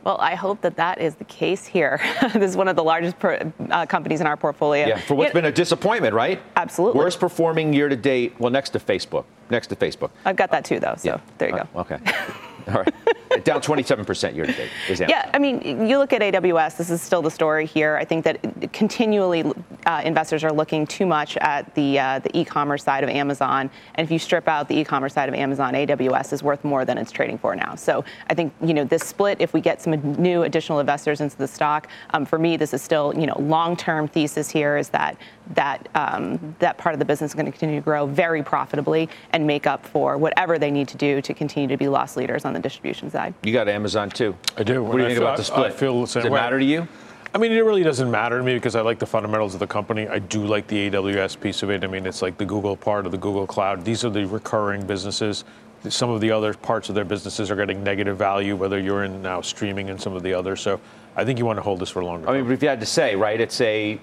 Well, 0.03 0.17
I 0.19 0.35
hope 0.35 0.61
that 0.61 0.75
that 0.75 0.99
is 0.99 1.15
the 1.15 1.23
case 1.25 1.65
here. 1.65 1.99
this 2.33 2.51
is 2.51 2.57
one 2.57 2.67
of 2.67 2.75
the 2.75 2.83
largest 2.83 3.17
per, 3.19 3.51
uh, 3.71 3.85
companies 3.85 4.19
in 4.21 4.27
our 4.27 4.35
portfolio. 4.35 4.87
Yeah, 4.87 4.99
for 4.99 5.15
what's 5.15 5.31
It- 5.31 5.33
been 5.33 5.45
a 5.45 5.51
disappointment, 5.51 6.13
right? 6.13 6.41
Absolutely. 6.55 6.99
Worst 6.99 7.19
performing 7.19 7.73
year 7.73 7.87
to 7.89 7.95
date. 7.95 8.33
Well, 8.39 8.51
next 8.51 8.71
to 8.71 8.79
Facebook. 8.79 9.23
Next 9.49 9.67
to 9.67 9.75
Facebook. 9.75 10.09
I've 10.25 10.35
got 10.35 10.51
that 10.51 10.65
too, 10.65 10.79
though. 10.79 10.95
So 10.97 11.19
there 11.37 11.49
you 11.49 11.55
go. 11.55 11.67
Uh, 11.75 11.81
okay. 11.81 11.99
All 12.67 12.75
right. 12.75 12.93
Down 13.43 13.61
27% 13.61 14.35
year 14.35 14.45
to 14.45 14.53
date. 14.53 14.69
Yeah, 15.09 15.29
I 15.33 15.39
mean, 15.39 15.87
you 15.87 15.97
look 15.97 16.13
at 16.13 16.21
AWS, 16.21 16.77
this 16.77 16.91
is 16.91 17.01
still 17.01 17.23
the 17.23 17.31
story 17.31 17.65
here. 17.65 17.97
I 17.97 18.05
think 18.05 18.23
that 18.25 18.71
continually 18.73 19.43
uh, 19.87 20.01
investors 20.05 20.43
are 20.43 20.51
looking 20.51 20.85
too 20.85 21.07
much 21.07 21.35
at 21.37 21.73
the, 21.73 21.99
uh, 21.99 22.19
the 22.19 22.37
e 22.37 22.45
commerce 22.45 22.83
side 22.83 23.03
of 23.03 23.09
Amazon. 23.09 23.71
And 23.95 24.05
if 24.05 24.11
you 24.11 24.19
strip 24.19 24.47
out 24.47 24.67
the 24.67 24.77
e 24.77 24.83
commerce 24.83 25.15
side 25.15 25.29
of 25.29 25.35
Amazon, 25.35 25.73
AWS 25.73 26.31
is 26.31 26.43
worth 26.43 26.63
more 26.63 26.85
than 26.85 26.99
it's 26.99 27.11
trading 27.11 27.39
for 27.39 27.55
now. 27.55 27.73
So 27.73 28.05
I 28.29 28.35
think, 28.35 28.53
you 28.63 28.73
know, 28.75 28.83
this 28.83 29.03
split, 29.03 29.41
if 29.41 29.51
we 29.51 29.61
get 29.61 29.81
some 29.81 29.93
new 30.21 30.43
additional 30.43 30.79
investors 30.79 31.19
into 31.19 31.37
the 31.37 31.47
stock, 31.47 31.87
um, 32.11 32.25
for 32.25 32.37
me, 32.37 32.55
this 32.55 32.73
is 32.73 32.83
still, 32.83 33.13
you 33.17 33.25
know, 33.25 33.39
long 33.39 33.75
term 33.75 34.07
thesis 34.07 34.49
here 34.49 34.77
is 34.77 34.89
that 34.89 35.17
that, 35.53 35.87
um, 35.95 36.55
that 36.59 36.77
part 36.77 36.93
of 36.93 36.99
the 36.99 37.05
business 37.05 37.31
is 37.31 37.35
going 37.35 37.45
to 37.45 37.51
continue 37.51 37.75
to 37.79 37.83
grow 37.83 38.05
very 38.05 38.41
profitably 38.43 39.09
and 39.31 39.45
make 39.45 39.67
up 39.67 39.85
for 39.85 40.17
whatever 40.17 40.57
they 40.57 40.71
need 40.71 40.87
to 40.89 40.97
do 40.97 41.21
to 41.21 41.33
continue 41.33 41.67
to 41.67 41.77
be 41.77 41.87
loss 41.87 42.15
leaders 42.15 42.45
on 42.45 42.53
the 42.53 42.59
distribution 42.59 43.09
side. 43.09 43.33
You 43.43 43.53
got 43.53 43.67
Amazon 43.67 44.09
too. 44.09 44.35
I 44.57 44.63
do. 44.63 44.83
What 44.83 44.93
do 44.93 44.97
you 44.99 45.03
I 45.05 45.07
think 45.07 45.17
feel- 45.19 45.27
about 45.27 45.37
the 45.37 45.43
split? 45.43 45.65
I 45.67 45.69
feel 45.71 46.01
the 46.01 46.07
same 46.07 46.21
Does 46.21 46.27
it 46.27 46.31
way. 46.31 46.39
matter 46.39 46.59
to 46.59 46.65
you? 46.65 46.87
I 47.35 47.39
mean, 47.39 47.51
it 47.51 47.61
really 47.61 47.81
doesn't 47.83 48.11
matter 48.11 48.37
to 48.37 48.43
me 48.43 48.53
because 48.53 48.75
I 48.75 48.81
like 48.81 48.99
the 48.99 49.07
fundamentals 49.07 49.55
of 49.55 49.59
the 49.59 49.65
company. 49.65 50.07
I 50.07 50.19
do 50.19 50.45
like 50.45 50.67
the 50.67 50.89
AWS 50.91 51.39
piece 51.41 51.63
of 51.63 51.71
it. 51.71 51.83
I 51.83 51.87
mean, 51.87 52.05
it's 52.05 52.21
like 52.21 52.37
the 52.37 52.45
Google 52.45 52.75
part 52.77 53.07
of 53.07 53.11
the 53.11 53.17
Google 53.17 53.47
Cloud. 53.47 53.83
These 53.83 54.05
are 54.05 54.11
the 54.11 54.25
recurring 54.27 54.85
businesses. 54.85 55.43
Some 55.89 56.11
of 56.11 56.21
the 56.21 56.29
other 56.29 56.53
parts 56.53 56.89
of 56.89 56.95
their 56.95 57.03
businesses 57.05 57.49
are 57.49 57.55
getting 57.55 57.83
negative 57.83 58.17
value, 58.17 58.55
whether 58.55 58.79
you're 58.79 59.03
in 59.03 59.21
now 59.23 59.41
streaming 59.41 59.89
and 59.89 59.99
some 59.99 60.13
of 60.15 60.21
the 60.21 60.31
others. 60.31 60.61
So 60.61 60.79
I 61.15 61.25
think 61.25 61.39
you 61.39 61.45
want 61.45 61.57
to 61.57 61.63
hold 61.63 61.79
this 61.79 61.89
for 61.89 62.03
longer. 62.03 62.29
I 62.29 62.39
mean, 62.39 62.51
if 62.51 62.61
you 62.61 62.69
had 62.69 62.79
to 62.79 62.85
say, 62.85 63.15
right, 63.15 63.41
it's 63.41 63.59
a, 63.61 63.99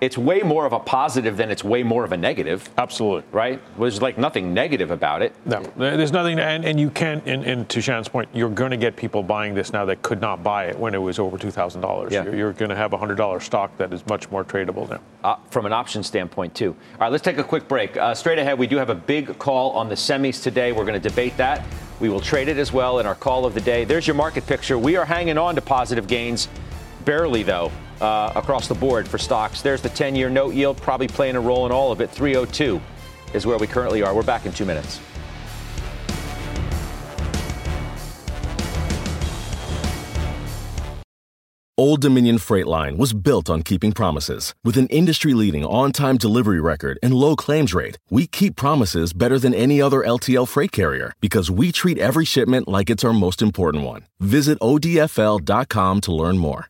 it's 0.00 0.16
way 0.16 0.40
more 0.40 0.64
of 0.64 0.72
a 0.72 0.78
positive 0.80 1.36
than 1.36 1.50
it's 1.50 1.62
way 1.62 1.82
more 1.82 2.04
of 2.04 2.12
a 2.12 2.16
negative, 2.16 2.68
Absolutely. 2.78 3.22
right? 3.32 3.60
There's 3.78 4.00
like 4.00 4.16
nothing 4.16 4.54
negative 4.54 4.90
about 4.90 5.20
it. 5.20 5.34
No, 5.44 5.62
there's 5.76 6.12
nothing, 6.12 6.38
and, 6.38 6.64
and 6.64 6.80
you 6.80 6.88
can't. 6.90 7.22
And, 7.26 7.44
and 7.44 7.68
to 7.68 7.80
Shan's 7.82 8.08
point, 8.08 8.28
you're 8.32 8.48
going 8.48 8.70
to 8.70 8.78
get 8.78 8.96
people 8.96 9.22
buying 9.22 9.54
this 9.54 9.72
now 9.72 9.84
that 9.84 10.00
could 10.02 10.20
not 10.20 10.42
buy 10.42 10.64
it 10.66 10.78
when 10.78 10.94
it 10.94 10.98
was 10.98 11.18
over 11.18 11.36
two 11.36 11.50
thousand 11.50 11.82
dollars. 11.82 12.12
Yeah. 12.12 12.24
You're, 12.24 12.34
you're 12.34 12.52
going 12.54 12.70
to 12.70 12.76
have 12.76 12.92
a 12.94 12.96
hundred 12.98 13.16
dollar 13.16 13.40
stock 13.40 13.76
that 13.76 13.92
is 13.92 14.06
much 14.06 14.30
more 14.30 14.44
tradable 14.44 14.88
now. 14.88 15.00
uh, 15.22 15.36
from 15.50 15.66
an 15.66 15.72
option 15.72 16.02
standpoint, 16.02 16.54
too. 16.54 16.70
All 16.94 17.00
right, 17.00 17.12
let's 17.12 17.22
take 17.24 17.38
a 17.38 17.44
quick 17.44 17.68
break. 17.68 17.96
Uh, 17.96 18.14
straight 18.14 18.38
ahead, 18.38 18.58
we 18.58 18.66
do 18.66 18.76
have 18.76 18.90
a 18.90 18.94
big 18.94 19.38
call 19.38 19.72
on 19.72 19.88
the 19.88 19.94
semis 19.94 20.42
today. 20.42 20.72
We're 20.72 20.86
going 20.86 21.00
to 21.00 21.08
debate 21.08 21.36
that. 21.36 21.64
We 22.00 22.08
will 22.08 22.20
trade 22.20 22.48
it 22.48 22.56
as 22.56 22.72
well 22.72 23.00
in 23.00 23.06
our 23.06 23.14
call 23.14 23.44
of 23.44 23.52
the 23.52 23.60
day. 23.60 23.84
There's 23.84 24.06
your 24.06 24.16
market 24.16 24.46
picture. 24.46 24.78
We 24.78 24.96
are 24.96 25.04
hanging 25.04 25.36
on 25.36 25.54
to 25.56 25.60
positive 25.60 26.06
gains, 26.06 26.48
barely, 27.04 27.42
though, 27.42 27.70
uh, 28.00 28.32
across 28.34 28.68
the 28.68 28.74
board 28.74 29.06
for 29.08 29.18
stocks. 29.18 29.62
There's 29.62 29.82
the 29.82 29.88
10 29.88 30.14
year 30.14 30.30
note 30.30 30.54
yield, 30.54 30.76
probably 30.78 31.08
playing 31.08 31.36
a 31.36 31.40
role 31.40 31.66
in 31.66 31.72
all 31.72 31.92
of 31.92 32.00
it. 32.00 32.10
302 32.10 32.80
is 33.34 33.46
where 33.46 33.58
we 33.58 33.66
currently 33.66 34.02
are. 34.02 34.14
We're 34.14 34.22
back 34.22 34.46
in 34.46 34.52
two 34.52 34.66
minutes. 34.66 35.00
Old 41.80 42.02
Dominion 42.02 42.36
Freight 42.36 42.66
Line 42.66 42.98
was 42.98 43.14
built 43.14 43.48
on 43.48 43.62
keeping 43.62 43.92
promises. 43.92 44.54
With 44.62 44.76
an 44.76 44.86
industry 44.88 45.32
leading 45.32 45.64
on 45.64 45.92
time 45.92 46.18
delivery 46.18 46.60
record 46.60 46.98
and 47.02 47.14
low 47.14 47.34
claims 47.34 47.72
rate, 47.72 47.96
we 48.10 48.26
keep 48.26 48.54
promises 48.54 49.14
better 49.14 49.38
than 49.38 49.54
any 49.54 49.80
other 49.80 50.02
LTL 50.02 50.46
freight 50.46 50.72
carrier 50.72 51.14
because 51.22 51.50
we 51.50 51.72
treat 51.72 51.96
every 51.96 52.26
shipment 52.26 52.68
like 52.68 52.90
it's 52.90 53.02
our 53.02 53.14
most 53.14 53.40
important 53.40 53.84
one. 53.84 54.04
Visit 54.18 54.58
ODFL.com 54.60 56.02
to 56.02 56.12
learn 56.12 56.36
more. 56.36 56.69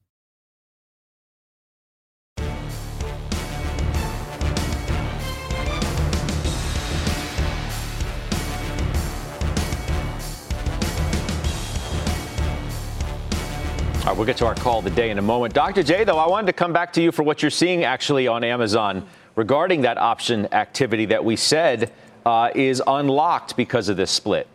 We'll 14.21 14.27
get 14.27 14.37
to 14.37 14.45
our 14.45 14.53
call 14.53 14.77
of 14.77 14.83
the 14.83 14.91
day 14.91 15.09
in 15.09 15.17
a 15.17 15.21
moment. 15.21 15.51
Dr. 15.51 15.81
J, 15.81 16.03
though, 16.03 16.19
I 16.19 16.27
wanted 16.27 16.45
to 16.45 16.53
come 16.53 16.71
back 16.71 16.93
to 16.93 17.01
you 17.01 17.11
for 17.11 17.23
what 17.23 17.41
you're 17.41 17.49
seeing 17.49 17.83
actually 17.83 18.27
on 18.27 18.43
Amazon 18.43 19.07
regarding 19.35 19.81
that 19.81 19.97
option 19.97 20.47
activity 20.53 21.05
that 21.05 21.25
we 21.25 21.35
said 21.35 21.91
uh, 22.23 22.51
is 22.53 22.83
unlocked 22.85 23.57
because 23.57 23.89
of 23.89 23.97
this 23.97 24.11
split. 24.11 24.45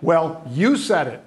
Well, 0.00 0.40
you 0.52 0.76
said 0.76 1.08
it. 1.08 1.24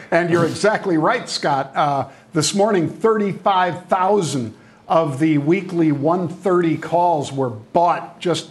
and 0.10 0.30
you're 0.30 0.46
exactly 0.46 0.96
right, 0.96 1.28
Scott. 1.28 1.76
Uh, 1.76 2.08
this 2.32 2.54
morning, 2.54 2.88
35,000 2.88 4.56
of 4.88 5.18
the 5.18 5.36
weekly 5.36 5.92
130 5.92 6.78
calls 6.78 7.32
were 7.34 7.50
bought 7.50 8.18
just 8.18 8.48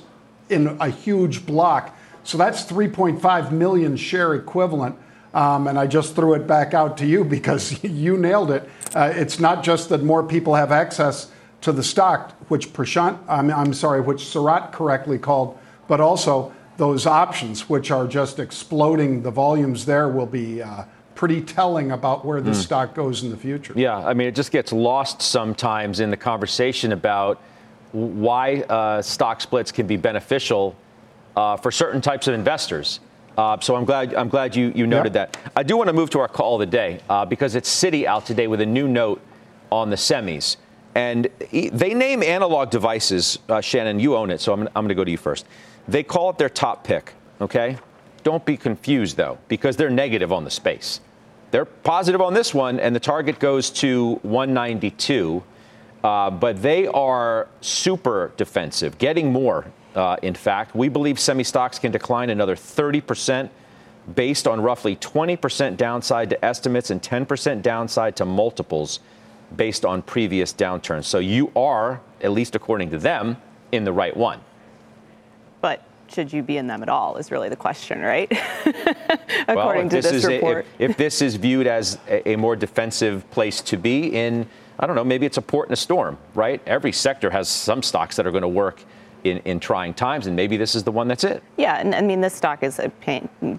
in 0.47 0.77
a 0.79 0.89
huge 0.89 1.43
block. 1.47 1.97
So 2.23 2.38
that's 2.38 2.65
3.5 2.65 3.51
million 3.51 3.97
share 3.97 4.36
equivalent. 4.36 4.95
Um, 5.34 5.67
and 5.67 5.80
I 5.80 5.88
just 5.88 6.15
threw 6.15 6.34
it 6.36 6.46
back 6.46 6.74
out 6.74 6.98
to 6.98 7.06
you 7.06 7.24
because 7.24 7.84
you 7.84 8.17
nailed 8.17 8.52
it. 8.52 8.69
Uh, 8.93 9.12
it's 9.15 9.39
not 9.39 9.63
just 9.63 9.89
that 9.89 10.04
more 10.04 10.24
people 10.24 10.56
have 10.56 10.72
access 10.72 11.32
to 11.62 11.72
the 11.72 11.84
stock, 11.84 12.32
which 12.50 12.74
Prashant, 12.74 13.17
I'm, 13.28 13.50
I'm 13.52 13.74
sorry, 13.74 14.02
which 14.02 14.19
Sarat 14.19 14.72
correctly 14.72 15.17
called, 15.17 15.58
but 15.88 16.02
also 16.02 16.54
those 16.78 17.06
options, 17.06 17.69
which 17.69 17.89
are 17.89 18.08
just 18.08 18.39
exploding. 18.39 19.24
The 19.24 19.32
volumes 19.32 19.86
there 19.86 20.10
will 20.10 20.26
be 20.26 20.62
uh, 20.62 20.84
pretty 21.15 21.41
telling 21.41 21.91
about 21.91 22.26
where 22.26 22.41
this 22.41 22.62
stock 22.62 22.93
goes 22.93 23.24
in 23.24 23.30
the 23.30 23.38
future. 23.38 23.74
Yeah, 23.76 23.98
I 23.98 24.13
mean, 24.13 24.28
it 24.28 24.36
just 24.36 24.52
gets 24.52 24.74
lost 24.74 25.22
sometimes 25.22 26.00
in 26.00 26.10
the 26.10 26.17
conversation 26.17 26.91
about 26.91 27.41
why 27.91 28.62
uh, 28.63 29.02
stock 29.02 29.39
splits 29.39 29.72
can 29.72 29.88
be 29.88 29.98
beneficial 29.98 30.76
uh, 31.36 31.58
for 31.58 31.72
certain 31.72 32.02
types 32.02 32.28
of 32.28 32.34
investors. 32.34 33.00
Uh, 33.38 33.60
so 33.60 33.76
I'm 33.76 33.86
glad 33.86 34.13
I'm 34.13 34.30
glad 34.30 34.56
you, 34.56 34.72
you 34.76 34.86
noted 34.86 35.15
Yep. 35.15 35.34
that. 35.34 35.52
I 35.56 35.63
do 35.63 35.76
want 35.78 35.88
to 35.88 35.93
move 35.93 36.10
to 36.12 36.19
our 36.19 36.28
call 36.28 36.56
of 36.56 36.60
the 36.60 36.65
day 36.65 37.00
uh, 37.10 37.26
because 37.26 37.56
it's 37.56 37.69
Citi 37.69 38.06
out 38.06 38.26
today 38.26 38.48
with 38.48 38.62
a 38.62 38.65
new 38.65 38.88
note 38.88 39.22
on 39.72 39.89
the 39.89 39.96
semis. 39.96 40.58
And 40.96 41.28
they 41.52 41.96
name 41.96 42.22
analog 42.22 42.69
devices. 42.69 43.39
Uh, 43.50 43.62
Shannon, 43.62 44.00
you 44.00 44.15
own 44.15 44.30
it, 44.30 44.39
so 44.39 44.54
I'm, 44.54 44.62
I'm 44.76 44.84
going 44.84 44.89
to 44.89 44.96
go 44.96 45.04
to 45.04 45.10
you 45.10 45.17
first. 45.17 45.48
They 45.88 46.04
call 46.04 46.30
it 46.30 46.38
their 46.38 46.50
top 46.50 46.84
pick, 46.84 47.13
okay? 47.41 47.78
Don't 48.22 48.46
be 48.46 48.56
confused, 48.56 49.17
though, 49.17 49.39
because 49.48 49.76
they're 49.76 49.89
negative 49.89 50.32
on 50.32 50.43
the 50.43 50.52
space. 50.52 51.02
They're 51.50 51.65
positive 51.65 52.22
on 52.22 52.36
this 52.36 52.54
one, 52.54 52.80
and 52.80 52.96
the 52.96 53.00
target 53.00 53.39
goes 53.39 53.72
to 53.72 54.19
192. 54.22 55.43
Uh, 56.04 56.30
but 56.30 56.62
they 56.62 56.86
are 56.88 57.48
super 57.62 58.32
defensive, 58.38 58.98
getting 59.00 59.32
more, 59.32 59.65
uh, 59.95 60.17
in 60.21 60.34
fact. 60.34 60.75
We 60.75 60.89
believe 60.89 61.19
semi 61.19 61.43
stocks 61.43 61.79
can 61.79 61.91
decline 61.91 62.29
another 62.29 62.56
30% 62.56 63.49
based 64.15 64.47
on 64.47 64.62
roughly 64.62 64.95
20% 64.97 65.77
downside 65.77 66.29
to 66.29 66.45
estimates 66.45 66.89
and 66.89 67.01
10% 67.01 67.62
downside 67.62 68.15
to 68.17 68.25
multiples 68.25 68.99
based 69.56 69.86
on 69.86 70.01
previous 70.01 70.53
downturns. 70.53 71.06
So 71.06 71.19
you 71.19 71.51
are, 71.56 72.01
at 72.21 72.32
least 72.32 72.56
according 72.56 72.89
to 72.91 72.97
them, 72.97 73.38
in 73.71 73.84
the 73.84 73.93
right 73.93 74.15
one. 74.15 74.39
But 75.62 75.84
should 76.08 76.34
you 76.34 76.43
be 76.43 76.58
in 76.58 76.67
them 76.67 76.84
at 76.84 76.89
all? 76.89 77.17
Is 77.17 77.32
really 77.32 77.49
the 77.49 77.56
question, 77.56 78.01
right? 78.01 78.32
According 79.47 79.56
well, 79.56 79.89
to 79.89 80.01
this, 80.01 80.12
this 80.12 80.25
report. 80.25 80.65
A, 80.79 80.84
if, 80.84 80.91
if, 80.91 80.97
this 80.97 81.21
is 81.21 81.36
viewed 81.36 81.67
as 81.67 81.97
a, 82.08 82.32
a 82.32 82.36
more 82.36 82.56
defensive 82.56 83.29
place 83.32 83.62
to 83.62 83.77
be 83.77 84.08
in, 84.08 84.47
I 84.79 84.86
don't 84.86 84.95
know, 84.95 85.03
maybe 85.03 85.25
it's 85.25 85.38
a 85.38 85.41
port 85.41 85.69
in 85.69 85.73
a 85.73 85.77
storm, 85.77 86.17
right? 86.36 86.62
Every 86.67 86.91
sector 86.91 87.29
has 87.29 87.47
some 87.47 87.82
stocks 87.82 88.15
that 88.17 88.27
are 88.27 88.32
going 88.32 88.43
to 88.43 88.47
work 88.47 88.84
in, 89.23 89.38
in 89.39 89.59
trying 89.59 89.93
times, 89.93 90.27
and 90.27 90.36
maybe 90.36 90.57
this 90.57 90.75
is 90.75 90.83
the 90.83 90.91
one 90.91 91.07
that's 91.07 91.23
it. 91.23 91.43
Yeah, 91.57 91.79
and 91.79 91.93
I 91.95 92.01
mean, 92.01 92.21
this 92.21 92.33
stock 92.33 92.63
is 92.63 92.79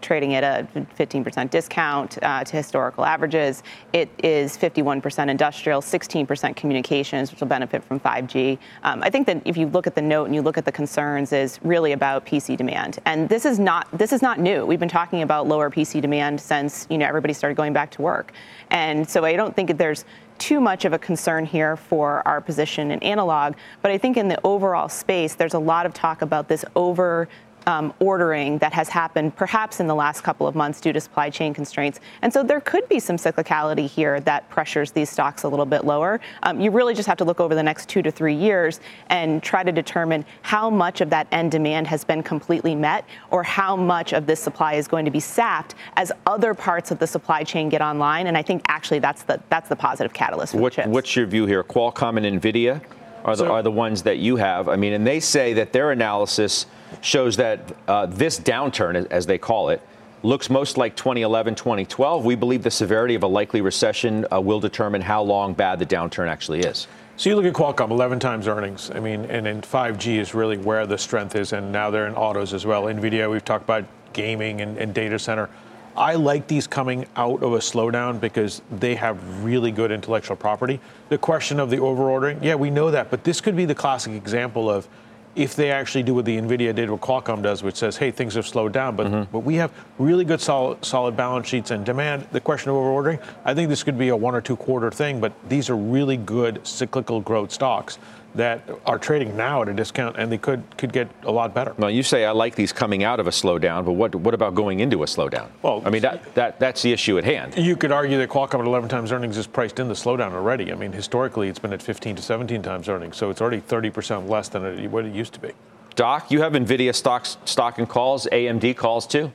trading 0.00 0.34
at 0.34 0.44
a 0.44 0.66
15% 0.98 1.50
discount 1.50 2.18
uh, 2.22 2.44
to 2.44 2.56
historical 2.56 3.04
averages. 3.04 3.62
It 3.92 4.08
is 4.22 4.56
51% 4.56 5.28
industrial, 5.28 5.80
16% 5.80 6.56
communications, 6.56 7.30
which 7.30 7.40
will 7.40 7.48
benefit 7.48 7.84
from 7.84 8.00
5G. 8.00 8.58
Um, 8.82 9.02
I 9.02 9.10
think 9.10 9.26
that 9.26 9.42
if 9.44 9.56
you 9.56 9.66
look 9.66 9.86
at 9.86 9.94
the 9.94 10.02
note 10.02 10.26
and 10.26 10.34
you 10.34 10.42
look 10.42 10.58
at 10.58 10.64
the 10.64 10.72
concerns, 10.72 11.32
is 11.32 11.58
really 11.62 11.92
about 11.92 12.26
PC 12.26 12.56
demand, 12.56 12.98
and 13.04 13.28
this 13.28 13.44
is 13.44 13.58
not 13.58 13.88
this 13.92 14.12
is 14.12 14.22
not 14.22 14.38
new. 14.38 14.64
We've 14.64 14.80
been 14.80 14.88
talking 14.88 15.22
about 15.22 15.46
lower 15.46 15.70
PC 15.70 16.00
demand 16.00 16.40
since 16.40 16.86
you 16.90 16.98
know 16.98 17.06
everybody 17.06 17.32
started 17.32 17.56
going 17.56 17.72
back 17.72 17.90
to 17.92 18.02
work, 18.02 18.32
and 18.70 19.08
so 19.08 19.24
I 19.24 19.34
don't 19.34 19.54
think 19.54 19.76
there's 19.76 20.04
too 20.38 20.60
much 20.60 20.84
of 20.84 20.92
a 20.92 20.98
concern 20.98 21.44
here 21.44 21.76
for 21.76 22.26
our 22.26 22.40
position 22.40 22.90
in 22.90 22.98
analog. 23.02 23.54
But 23.82 23.90
I 23.90 23.98
think 23.98 24.16
in 24.16 24.28
the 24.28 24.38
overall 24.44 24.88
space, 24.88 25.34
there's 25.34 25.54
a 25.54 25.58
lot 25.58 25.86
of 25.86 25.94
talk 25.94 26.22
about 26.22 26.48
this 26.48 26.64
over 26.76 27.28
um, 27.66 27.92
ordering 28.00 28.58
that 28.58 28.72
has 28.72 28.88
happened 28.88 29.36
perhaps 29.36 29.80
in 29.80 29.86
the 29.86 29.94
last 29.94 30.22
couple 30.22 30.46
of 30.46 30.54
months 30.54 30.80
due 30.80 30.92
to 30.92 31.00
supply 31.00 31.30
chain 31.30 31.54
constraints. 31.54 32.00
And 32.22 32.32
so 32.32 32.42
there 32.42 32.60
could 32.60 32.88
be 32.88 33.00
some 33.00 33.16
cyclicality 33.16 33.88
here 33.88 34.20
that 34.20 34.48
pressures 34.48 34.90
these 34.92 35.10
stocks 35.10 35.42
a 35.42 35.48
little 35.48 35.66
bit 35.66 35.84
lower. 35.84 36.20
Um, 36.42 36.60
you 36.60 36.70
really 36.70 36.94
just 36.94 37.06
have 37.06 37.18
to 37.18 37.24
look 37.24 37.40
over 37.40 37.54
the 37.54 37.62
next 37.62 37.88
two 37.88 38.02
to 38.02 38.10
three 38.10 38.34
years 38.34 38.80
and 39.08 39.42
try 39.42 39.62
to 39.62 39.72
determine 39.72 40.24
how 40.42 40.70
much 40.70 41.00
of 41.00 41.10
that 41.10 41.26
end 41.32 41.50
demand 41.50 41.86
has 41.86 42.04
been 42.04 42.22
completely 42.22 42.74
met 42.74 43.04
or 43.30 43.42
how 43.42 43.76
much 43.76 44.12
of 44.12 44.26
this 44.26 44.40
supply 44.40 44.74
is 44.74 44.88
going 44.88 45.04
to 45.04 45.10
be 45.10 45.20
sapped 45.20 45.74
as 45.96 46.12
other 46.26 46.54
parts 46.54 46.90
of 46.90 46.98
the 46.98 47.06
supply 47.06 47.44
chain 47.44 47.68
get 47.68 47.82
online. 47.82 48.26
And 48.26 48.36
I 48.36 48.42
think 48.42 48.62
actually 48.68 48.98
that's 48.98 49.22
the, 49.22 49.40
that's 49.48 49.68
the 49.68 49.76
positive 49.76 50.12
catalyst 50.12 50.52
for 50.52 50.58
what, 50.58 50.72
chips. 50.74 50.88
What's 50.88 51.16
your 51.16 51.26
view 51.26 51.46
here? 51.46 51.62
Qualcomm 51.62 52.22
and 52.22 52.40
NVIDIA 52.40 52.82
are 53.24 53.36
the, 53.36 53.44
so, 53.44 53.52
are 53.52 53.62
the 53.62 53.70
ones 53.70 54.02
that 54.02 54.18
you 54.18 54.36
have. 54.36 54.68
I 54.68 54.76
mean, 54.76 54.92
and 54.92 55.06
they 55.06 55.20
say 55.20 55.54
that 55.54 55.72
their 55.72 55.90
analysis– 55.90 56.66
shows 57.00 57.36
that 57.36 57.74
uh, 57.88 58.06
this 58.06 58.38
downturn, 58.38 59.06
as 59.10 59.26
they 59.26 59.38
call 59.38 59.68
it, 59.70 59.80
looks 60.22 60.48
most 60.48 60.76
like 60.76 60.96
2011, 60.96 61.54
2012. 61.54 62.24
We 62.24 62.34
believe 62.34 62.62
the 62.62 62.70
severity 62.70 63.14
of 63.14 63.22
a 63.22 63.26
likely 63.26 63.60
recession 63.60 64.26
uh, 64.32 64.40
will 64.40 64.60
determine 64.60 65.02
how 65.02 65.22
long 65.22 65.52
bad 65.52 65.78
the 65.78 65.86
downturn 65.86 66.28
actually 66.28 66.60
is. 66.60 66.86
So 67.16 67.30
you 67.30 67.36
look 67.36 67.44
at 67.44 67.52
Qualcomm, 67.52 67.90
11 67.90 68.18
times 68.18 68.48
earnings. 68.48 68.90
I 68.90 69.00
mean, 69.00 69.24
and 69.26 69.46
in 69.46 69.60
5G 69.60 70.18
is 70.18 70.34
really 70.34 70.56
where 70.56 70.86
the 70.86 70.98
strength 70.98 71.36
is, 71.36 71.52
and 71.52 71.70
now 71.70 71.90
they're 71.90 72.06
in 72.06 72.14
autos 72.14 72.52
as 72.52 72.66
well. 72.66 72.84
NVIDIA, 72.84 73.30
we've 73.30 73.44
talked 73.44 73.64
about 73.64 73.84
gaming 74.12 74.62
and, 74.62 74.78
and 74.78 74.94
data 74.94 75.18
center. 75.18 75.48
I 75.96 76.14
like 76.14 76.48
these 76.48 76.66
coming 76.66 77.06
out 77.16 77.42
of 77.42 77.52
a 77.52 77.58
slowdown 77.58 78.20
because 78.20 78.62
they 78.70 78.94
have 78.96 79.44
really 79.44 79.70
good 79.70 79.92
intellectual 79.92 80.36
property. 80.36 80.80
The 81.08 81.18
question 81.18 81.60
of 81.60 81.70
the 81.70 81.76
overordering, 81.76 82.42
yeah, 82.42 82.56
we 82.56 82.70
know 82.70 82.90
that, 82.90 83.10
but 83.10 83.22
this 83.24 83.40
could 83.40 83.56
be 83.56 83.64
the 83.64 83.74
classic 83.74 84.12
example 84.12 84.68
of 84.68 84.88
if 85.36 85.56
they 85.56 85.70
actually 85.70 86.02
do 86.02 86.14
what 86.14 86.24
the 86.24 86.36
NVIDIA 86.36 86.74
did, 86.74 86.90
what 86.90 87.00
Qualcomm 87.00 87.42
does, 87.42 87.62
which 87.62 87.76
says, 87.76 87.96
hey, 87.96 88.10
things 88.10 88.34
have 88.34 88.46
slowed 88.46 88.72
down, 88.72 88.94
but, 88.94 89.06
mm-hmm. 89.06 89.30
but 89.32 89.40
we 89.40 89.56
have 89.56 89.72
really 89.98 90.24
good 90.24 90.40
solid, 90.40 90.84
solid 90.84 91.16
balance 91.16 91.48
sheets 91.48 91.70
and 91.70 91.84
demand. 91.84 92.26
The 92.30 92.40
question 92.40 92.70
of 92.70 92.76
overordering, 92.76 93.20
I 93.44 93.54
think 93.54 93.68
this 93.68 93.82
could 93.82 93.98
be 93.98 94.08
a 94.08 94.16
one 94.16 94.34
or 94.34 94.40
two 94.40 94.56
quarter 94.56 94.90
thing, 94.90 95.20
but 95.20 95.32
these 95.48 95.70
are 95.70 95.76
really 95.76 96.16
good 96.16 96.64
cyclical 96.66 97.20
growth 97.20 97.50
stocks 97.50 97.98
that 98.34 98.68
are 98.84 98.98
trading 98.98 99.36
now 99.36 99.62
at 99.62 99.68
a 99.68 99.74
discount, 99.74 100.16
and 100.18 100.30
they 100.30 100.38
could 100.38 100.62
could 100.76 100.92
get 100.92 101.08
a 101.22 101.30
lot 101.30 101.54
better. 101.54 101.74
Well, 101.78 101.90
you 101.90 102.02
say 102.02 102.24
I 102.24 102.32
like 102.32 102.54
these 102.54 102.72
coming 102.72 103.04
out 103.04 103.20
of 103.20 103.26
a 103.26 103.30
slowdown, 103.30 103.84
but 103.84 103.92
what 103.92 104.14
what 104.14 104.34
about 104.34 104.54
going 104.54 104.80
into 104.80 105.02
a 105.02 105.06
slowdown? 105.06 105.48
Well, 105.62 105.82
I 105.84 105.90
mean 105.90 106.02
that, 106.02 106.34
that 106.34 106.58
that's 106.58 106.82
the 106.82 106.92
issue 106.92 107.18
at 107.18 107.24
hand. 107.24 107.56
You 107.56 107.76
could 107.76 107.92
argue 107.92 108.18
that 108.18 108.28
Qualcomm 108.28 108.60
at 108.60 108.66
11 108.66 108.88
times 108.88 109.12
earnings 109.12 109.36
is 109.36 109.46
priced 109.46 109.78
in 109.78 109.88
the 109.88 109.94
slowdown 109.94 110.32
already. 110.32 110.72
I 110.72 110.74
mean, 110.74 110.92
historically 110.92 111.48
it's 111.48 111.58
been 111.58 111.72
at 111.72 111.82
15 111.82 112.16
to 112.16 112.22
17 112.22 112.62
times 112.62 112.88
earnings, 112.88 113.16
so 113.16 113.30
it's 113.30 113.40
already 113.40 113.60
30 113.60 113.90
percent 113.90 114.28
less 114.28 114.48
than 114.48 114.64
it, 114.64 114.90
what 114.90 115.04
it 115.04 115.14
used 115.14 115.34
to 115.34 115.40
be. 115.40 115.52
Doc, 115.94 116.30
you 116.30 116.40
have 116.42 116.54
Nvidia 116.54 116.94
stocks 116.94 117.36
stock 117.44 117.78
and 117.78 117.88
calls, 117.88 118.26
AMD 118.32 118.76
calls 118.76 119.06
too. 119.06 119.32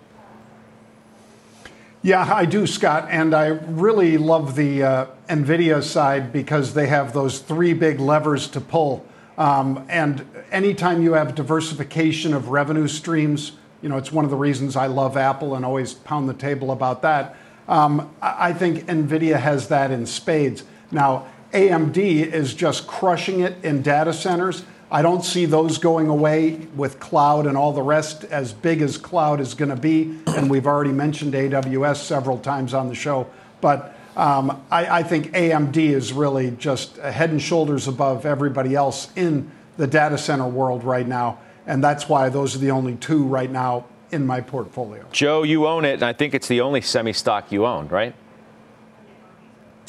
Yeah, 2.01 2.33
I 2.33 2.45
do, 2.45 2.65
Scott. 2.65 3.07
And 3.09 3.33
I 3.33 3.47
really 3.47 4.17
love 4.17 4.55
the 4.55 4.83
uh, 4.83 5.05
NVIDIA 5.27 5.83
side 5.83 6.31
because 6.31 6.73
they 6.73 6.87
have 6.87 7.11
those 7.11 7.39
three 7.39 7.73
big 7.73 7.99
levers 7.99 8.47
to 8.49 8.61
pull. 8.61 9.05
Um, 9.37 9.85
and 9.89 10.25
anytime 10.49 11.01
you 11.01 11.13
have 11.13 11.35
diversification 11.35 12.33
of 12.33 12.49
revenue 12.49 12.87
streams, 12.87 13.53
you 13.81 13.89
know, 13.89 13.97
it's 13.97 14.13
one 14.13 14.23
of 14.23 14.31
the 14.31 14.37
reasons 14.37 14.77
I 14.77 14.87
love 14.87 15.17
Apple 15.17 15.55
and 15.55 15.65
always 15.65 15.93
pound 15.93 16.29
the 16.29 16.33
table 16.33 16.71
about 16.71 17.01
that. 17.01 17.35
Um, 17.67 18.13
I 18.21 18.53
think 18.53 18.85
NVIDIA 18.85 19.37
has 19.37 19.67
that 19.67 19.91
in 19.91 20.05
spades. 20.05 20.63
Now, 20.91 21.27
AMD 21.51 21.97
is 21.97 22.53
just 22.53 22.87
crushing 22.87 23.41
it 23.41 23.63
in 23.63 23.81
data 23.81 24.13
centers. 24.13 24.63
I 24.91 25.03
don't 25.03 25.23
see 25.23 25.45
those 25.45 25.77
going 25.77 26.07
away 26.07 26.55
with 26.75 26.99
cloud 26.99 27.45
and 27.45 27.55
all 27.55 27.71
the 27.71 27.83
rest 27.83 28.23
as 28.25 28.53
big 28.53 28.81
as 28.81 28.97
cloud 28.97 29.39
is 29.39 29.53
going 29.53 29.69
to 29.69 29.75
be. 29.75 30.17
And 30.27 30.49
we've 30.49 30.65
already 30.65 30.91
mentioned 30.91 31.33
AWS 31.33 31.97
several 31.97 32.39
times 32.39 32.73
on 32.73 32.87
the 32.89 32.95
show. 32.95 33.27
But 33.61 33.95
um, 34.15 34.63
I, 34.71 34.99
I, 34.99 35.03
think 35.03 35.31
AMD 35.33 35.77
is 35.77 36.11
really 36.11 36.51
just 36.51 36.97
head 36.97 37.29
and 37.29 37.41
shoulders 37.41 37.87
above 37.87 38.25
everybody 38.25 38.75
else 38.75 39.09
in 39.15 39.51
the 39.77 39.85
data 39.85 40.17
center 40.17 40.47
world 40.47 40.83
right 40.83 41.07
now. 41.07 41.39
And 41.67 41.83
that's 41.83 42.09
why 42.09 42.29
those 42.29 42.55
are 42.55 42.59
the 42.59 42.71
only 42.71 42.95
two 42.95 43.23
right 43.23 43.49
now 43.49 43.85
in 44.11 44.25
my 44.25 44.41
portfolio. 44.41 45.05
Joe, 45.11 45.43
you 45.43 45.67
own 45.67 45.85
it, 45.85 45.93
and 45.93 46.03
I 46.03 46.13
think 46.13 46.33
it's 46.33 46.47
the 46.47 46.61
only 46.61 46.81
semi 46.81 47.13
stock 47.13 47.51
you 47.51 47.65
own, 47.65 47.87
right? 47.89 48.15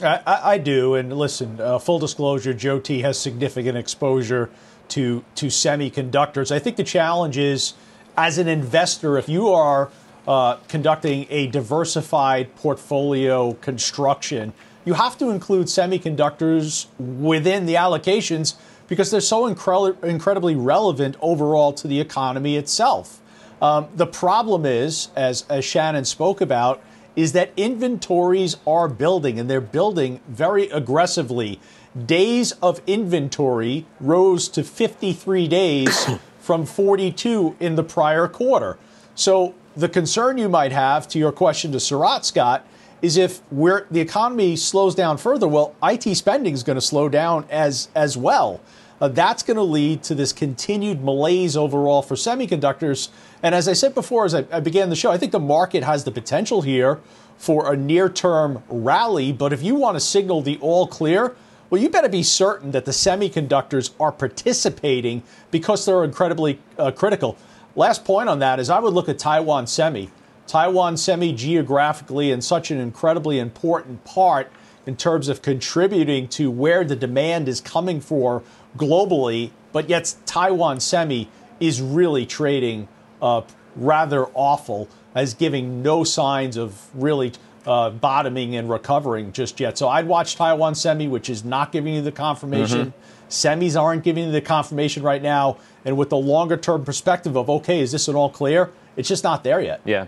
I, 0.02 0.40
I 0.52 0.58
do. 0.58 0.94
And 0.94 1.12
listen, 1.12 1.60
uh, 1.60 1.78
full 1.78 1.98
disclosure 1.98 2.54
Joe 2.54 2.78
T 2.78 3.00
has 3.00 3.18
significant 3.18 3.76
exposure 3.76 4.50
to 4.90 5.24
to 5.36 5.46
semiconductors. 5.46 6.52
I 6.52 6.58
think 6.58 6.76
the 6.76 6.84
challenge 6.84 7.38
is, 7.38 7.74
as 8.16 8.38
an 8.38 8.48
investor, 8.48 9.18
if 9.18 9.28
you 9.28 9.48
are 9.48 9.90
uh, 10.26 10.56
conducting 10.68 11.26
a 11.30 11.46
diversified 11.48 12.54
portfolio 12.56 13.54
construction, 13.54 14.52
you 14.84 14.94
have 14.94 15.18
to 15.18 15.30
include 15.30 15.66
semiconductors 15.66 16.86
within 16.98 17.66
the 17.66 17.74
allocations 17.74 18.54
because 18.88 19.10
they're 19.10 19.20
so 19.20 19.52
incre- 19.52 20.02
incredibly 20.02 20.56
relevant 20.56 21.16
overall 21.20 21.72
to 21.72 21.86
the 21.86 22.00
economy 22.00 22.56
itself. 22.56 23.20
Um, 23.62 23.88
the 23.94 24.06
problem 24.06 24.66
is, 24.66 25.08
as, 25.14 25.44
as 25.48 25.64
Shannon 25.64 26.04
spoke 26.04 26.40
about, 26.40 26.82
is 27.14 27.32
that 27.32 27.52
inventories 27.56 28.56
are 28.66 28.88
building 28.88 29.38
and 29.38 29.50
they're 29.50 29.60
building 29.60 30.20
very 30.28 30.68
aggressively 30.70 31.60
days 32.06 32.52
of 32.62 32.80
inventory 32.86 33.86
rose 34.00 34.48
to 34.48 34.62
53 34.62 35.48
days 35.48 36.06
from 36.40 36.66
42 36.66 37.56
in 37.60 37.76
the 37.76 37.82
prior 37.82 38.28
quarter. 38.28 38.78
So 39.14 39.54
the 39.76 39.88
concern 39.88 40.38
you 40.38 40.48
might 40.48 40.72
have 40.72 41.08
to 41.08 41.18
your 41.18 41.32
question 41.32 41.72
to 41.72 41.78
Sarat 41.78 42.24
Scott 42.24 42.66
is 43.02 43.16
if 43.16 43.40
the 43.50 44.00
economy 44.00 44.56
slows 44.56 44.94
down 44.94 45.16
further, 45.16 45.48
well, 45.48 45.74
IT 45.82 46.14
spending 46.16 46.52
is 46.52 46.62
going 46.62 46.76
to 46.76 46.82
slow 46.82 47.08
down 47.08 47.46
as 47.50 47.88
as 47.94 48.16
well. 48.16 48.60
Uh, 49.00 49.08
that's 49.08 49.42
going 49.42 49.56
to 49.56 49.62
lead 49.62 50.02
to 50.02 50.14
this 50.14 50.30
continued 50.30 51.02
malaise 51.02 51.56
overall 51.56 52.02
for 52.02 52.16
semiconductors. 52.16 53.08
And 53.42 53.54
as 53.54 53.66
I 53.66 53.72
said 53.72 53.94
before, 53.94 54.26
as 54.26 54.34
I, 54.34 54.44
I 54.52 54.60
began 54.60 54.90
the 54.90 54.96
show, 54.96 55.10
I 55.10 55.16
think 55.16 55.32
the 55.32 55.40
market 55.40 55.82
has 55.82 56.04
the 56.04 56.10
potential 56.10 56.60
here 56.60 57.00
for 57.38 57.72
a 57.72 57.76
near-term 57.76 58.62
rally. 58.68 59.32
But 59.32 59.54
if 59.54 59.62
you 59.62 59.74
want 59.74 59.96
to 59.96 60.00
signal 60.00 60.42
the 60.42 60.58
all 60.58 60.86
clear, 60.86 61.34
well, 61.70 61.80
you 61.80 61.88
better 61.88 62.08
be 62.08 62.24
certain 62.24 62.72
that 62.72 62.84
the 62.84 62.90
semiconductors 62.90 63.92
are 64.00 64.10
participating 64.10 65.22
because 65.52 65.86
they're 65.86 66.02
incredibly 66.02 66.58
uh, 66.76 66.90
critical. 66.90 67.36
Last 67.76 68.04
point 68.04 68.28
on 68.28 68.40
that 68.40 68.58
is 68.58 68.68
I 68.68 68.80
would 68.80 68.92
look 68.92 69.08
at 69.08 69.18
Taiwan 69.18 69.68
Semi. 69.68 70.10
Taiwan 70.48 70.96
Semi 70.96 71.32
geographically 71.32 72.32
and 72.32 72.42
such 72.42 72.72
an 72.72 72.80
incredibly 72.80 73.38
important 73.38 74.04
part 74.04 74.50
in 74.84 74.96
terms 74.96 75.28
of 75.28 75.42
contributing 75.42 76.26
to 76.26 76.50
where 76.50 76.82
the 76.82 76.96
demand 76.96 77.48
is 77.48 77.60
coming 77.60 78.00
for 78.00 78.42
globally, 78.76 79.52
but 79.72 79.88
yet 79.88 80.16
Taiwan 80.26 80.80
Semi 80.80 81.28
is 81.60 81.80
really 81.80 82.26
trading 82.26 82.88
uh, 83.22 83.42
rather 83.76 84.26
awful, 84.34 84.88
as 85.14 85.34
giving 85.34 85.82
no 85.82 86.02
signs 86.02 86.56
of 86.56 86.88
really 86.94 87.32
uh, 87.66 87.90
bottoming 87.90 88.56
and 88.56 88.68
recovering 88.68 89.32
just 89.32 89.60
yet. 89.60 89.78
So 89.78 89.88
I'd 89.88 90.06
watch 90.06 90.36
Taiwan 90.36 90.74
Semi, 90.74 91.08
which 91.08 91.28
is 91.30 91.44
not 91.44 91.72
giving 91.72 91.94
you 91.94 92.02
the 92.02 92.12
confirmation. 92.12 92.86
Mm-hmm. 92.86 93.28
Semis 93.28 93.80
aren't 93.80 94.02
giving 94.02 94.26
you 94.26 94.32
the 94.32 94.40
confirmation 94.40 95.02
right 95.02 95.22
now. 95.22 95.58
And 95.84 95.96
with 95.96 96.10
the 96.10 96.16
longer 96.16 96.56
term 96.56 96.84
perspective 96.84 97.36
of, 97.36 97.48
okay, 97.48 97.80
is 97.80 97.92
this 97.92 98.08
an 98.08 98.16
all 98.16 98.30
clear? 98.30 98.70
It's 98.96 99.08
just 99.08 99.24
not 99.24 99.44
there 99.44 99.60
yet. 99.60 99.80
Yeah. 99.84 100.06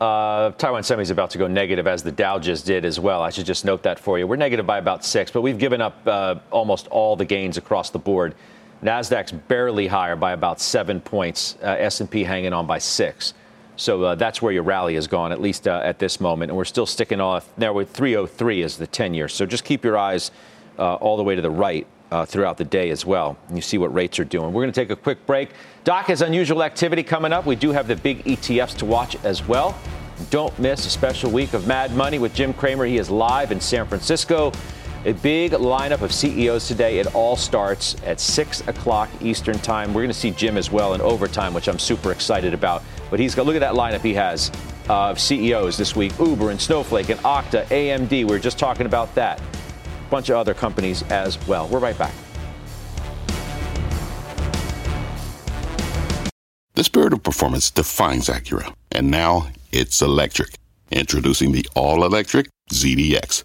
Uh, 0.00 0.50
Taiwan 0.52 0.82
Semi 0.82 1.02
is 1.02 1.10
about 1.10 1.30
to 1.30 1.38
go 1.38 1.46
negative 1.46 1.86
as 1.86 2.02
the 2.02 2.12
Dow 2.12 2.38
just 2.38 2.66
did 2.66 2.84
as 2.84 3.00
well. 3.00 3.22
I 3.22 3.30
should 3.30 3.46
just 3.46 3.64
note 3.64 3.82
that 3.82 3.98
for 3.98 4.18
you. 4.18 4.26
We're 4.26 4.36
negative 4.36 4.66
by 4.66 4.78
about 4.78 5.04
six, 5.04 5.30
but 5.30 5.42
we've 5.42 5.58
given 5.58 5.80
up 5.80 6.06
uh, 6.06 6.36
almost 6.50 6.86
all 6.88 7.16
the 7.16 7.24
gains 7.24 7.56
across 7.56 7.90
the 7.90 7.98
board 7.98 8.34
Nasdaq's 8.82 9.32
barely 9.32 9.86
higher 9.86 10.16
by 10.16 10.32
about 10.32 10.60
seven 10.60 11.00
points. 11.00 11.56
Uh, 11.62 11.76
S&P 11.78 12.22
hanging 12.22 12.52
on 12.52 12.66
by 12.66 12.78
six. 12.78 13.34
So 13.78 14.02
uh, 14.02 14.14
that's 14.16 14.42
where 14.42 14.52
your 14.52 14.64
rally 14.64 14.96
has 14.96 15.06
gone, 15.06 15.30
at 15.30 15.40
least 15.40 15.68
uh, 15.68 15.80
at 15.84 16.00
this 16.00 16.20
moment. 16.20 16.50
And 16.50 16.58
we're 16.58 16.64
still 16.64 16.84
sticking 16.84 17.20
off 17.20 17.48
there 17.56 17.72
with 17.72 17.90
303 17.90 18.64
as 18.64 18.76
the 18.76 18.88
10 18.88 19.14
year. 19.14 19.28
So 19.28 19.46
just 19.46 19.64
keep 19.64 19.84
your 19.84 19.96
eyes 19.96 20.32
uh, 20.78 20.94
all 20.96 21.16
the 21.16 21.22
way 21.22 21.36
to 21.36 21.42
the 21.42 21.50
right 21.50 21.86
uh, 22.10 22.26
throughout 22.26 22.56
the 22.56 22.64
day 22.64 22.90
as 22.90 23.06
well. 23.06 23.38
And 23.46 23.56
you 23.56 23.62
see 23.62 23.78
what 23.78 23.94
rates 23.94 24.18
are 24.18 24.24
doing. 24.24 24.52
We're 24.52 24.62
going 24.62 24.72
to 24.72 24.80
take 24.80 24.90
a 24.90 24.96
quick 24.96 25.24
break. 25.26 25.50
Doc 25.84 26.06
has 26.06 26.22
unusual 26.22 26.64
activity 26.64 27.04
coming 27.04 27.32
up. 27.32 27.46
We 27.46 27.54
do 27.54 27.70
have 27.70 27.86
the 27.86 27.94
big 27.94 28.24
ETFs 28.24 28.76
to 28.78 28.84
watch 28.84 29.16
as 29.24 29.46
well. 29.46 29.78
Don't 30.30 30.58
miss 30.58 30.84
a 30.84 30.90
special 30.90 31.30
week 31.30 31.52
of 31.52 31.68
Mad 31.68 31.94
Money 31.94 32.18
with 32.18 32.34
Jim 32.34 32.52
Cramer. 32.52 32.84
He 32.84 32.98
is 32.98 33.08
live 33.08 33.52
in 33.52 33.60
San 33.60 33.86
Francisco. 33.86 34.52
A 35.08 35.14
big 35.14 35.52
lineup 35.52 36.02
of 36.02 36.12
CEOs 36.12 36.68
today. 36.68 36.98
It 36.98 37.14
all 37.14 37.34
starts 37.34 37.96
at 38.04 38.20
6 38.20 38.68
o'clock 38.68 39.08
Eastern 39.22 39.58
Time. 39.60 39.94
We're 39.94 40.02
going 40.02 40.08
to 40.08 40.12
see 40.12 40.32
Jim 40.32 40.58
as 40.58 40.70
well 40.70 40.92
in 40.92 41.00
overtime, 41.00 41.54
which 41.54 41.66
I'm 41.66 41.78
super 41.78 42.12
excited 42.12 42.52
about. 42.52 42.82
But 43.08 43.18
he's 43.18 43.34
got, 43.34 43.46
look 43.46 43.56
at 43.56 43.60
that 43.60 43.72
lineup 43.72 44.02
he 44.02 44.12
has 44.12 44.52
of 44.90 45.18
CEOs 45.18 45.78
this 45.78 45.96
week 45.96 46.12
Uber 46.18 46.50
and 46.50 46.60
Snowflake 46.60 47.08
and 47.08 47.18
Okta, 47.20 47.64
AMD. 47.68 48.10
We 48.10 48.36
are 48.36 48.38
just 48.38 48.58
talking 48.58 48.84
about 48.84 49.14
that. 49.14 49.40
A 49.40 50.10
bunch 50.10 50.28
of 50.28 50.36
other 50.36 50.52
companies 50.52 51.02
as 51.04 51.38
well. 51.46 51.66
We're 51.68 51.78
right 51.78 51.96
back. 51.96 52.12
The 56.74 56.84
spirit 56.84 57.14
of 57.14 57.22
performance 57.22 57.70
defines 57.70 58.28
Acura, 58.28 58.74
and 58.92 59.10
now 59.10 59.48
it's 59.72 60.02
electric. 60.02 60.50
Introducing 60.90 61.52
the 61.52 61.66
all 61.74 62.04
electric 62.04 62.48
ZDX, 62.70 63.44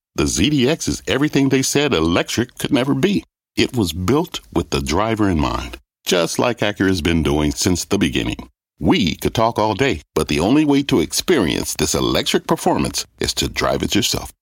the 0.15 0.23
ZDX 0.23 0.87
is 0.89 1.01
everything 1.07 1.49
they 1.49 1.61
said 1.61 1.93
electric 1.93 2.57
could 2.57 2.73
never 2.73 2.93
be. 2.93 3.23
It 3.55 3.75
was 3.75 3.93
built 3.93 4.41
with 4.53 4.69
the 4.69 4.81
driver 4.81 5.29
in 5.29 5.39
mind, 5.39 5.77
just 6.05 6.37
like 6.37 6.59
Acura's 6.59 7.01
been 7.01 7.23
doing 7.23 7.51
since 7.51 7.85
the 7.85 7.97
beginning. 7.97 8.49
We 8.79 9.15
could 9.15 9.33
talk 9.33 9.57
all 9.57 9.73
day, 9.73 10.01
but 10.15 10.27
the 10.27 10.39
only 10.39 10.65
way 10.65 10.83
to 10.83 10.99
experience 10.99 11.75
this 11.75 11.95
electric 11.95 12.45
performance 12.45 13.05
is 13.19 13.33
to 13.35 13.47
drive 13.47 13.83
it 13.83 13.95
yourself. 13.95 14.33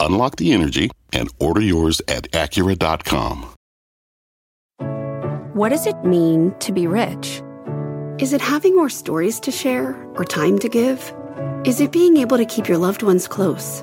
Unlock 0.00 0.36
the 0.36 0.52
energy 0.52 0.90
and 1.12 1.28
order 1.38 1.60
yours 1.60 2.00
at 2.08 2.30
Acura.com. 2.30 3.54
What 5.52 5.70
does 5.70 5.86
it 5.86 6.04
mean 6.04 6.54
to 6.60 6.72
be 6.72 6.86
rich? 6.86 7.42
Is 8.18 8.32
it 8.32 8.40
having 8.40 8.76
more 8.76 8.88
stories 8.88 9.40
to 9.40 9.50
share 9.50 9.94
or 10.14 10.24
time 10.24 10.58
to 10.60 10.68
give? 10.68 11.12
Is 11.64 11.80
it 11.80 11.92
being 11.92 12.16
able 12.16 12.38
to 12.38 12.44
keep 12.44 12.68
your 12.68 12.78
loved 12.78 13.02
ones 13.02 13.26
close 13.26 13.82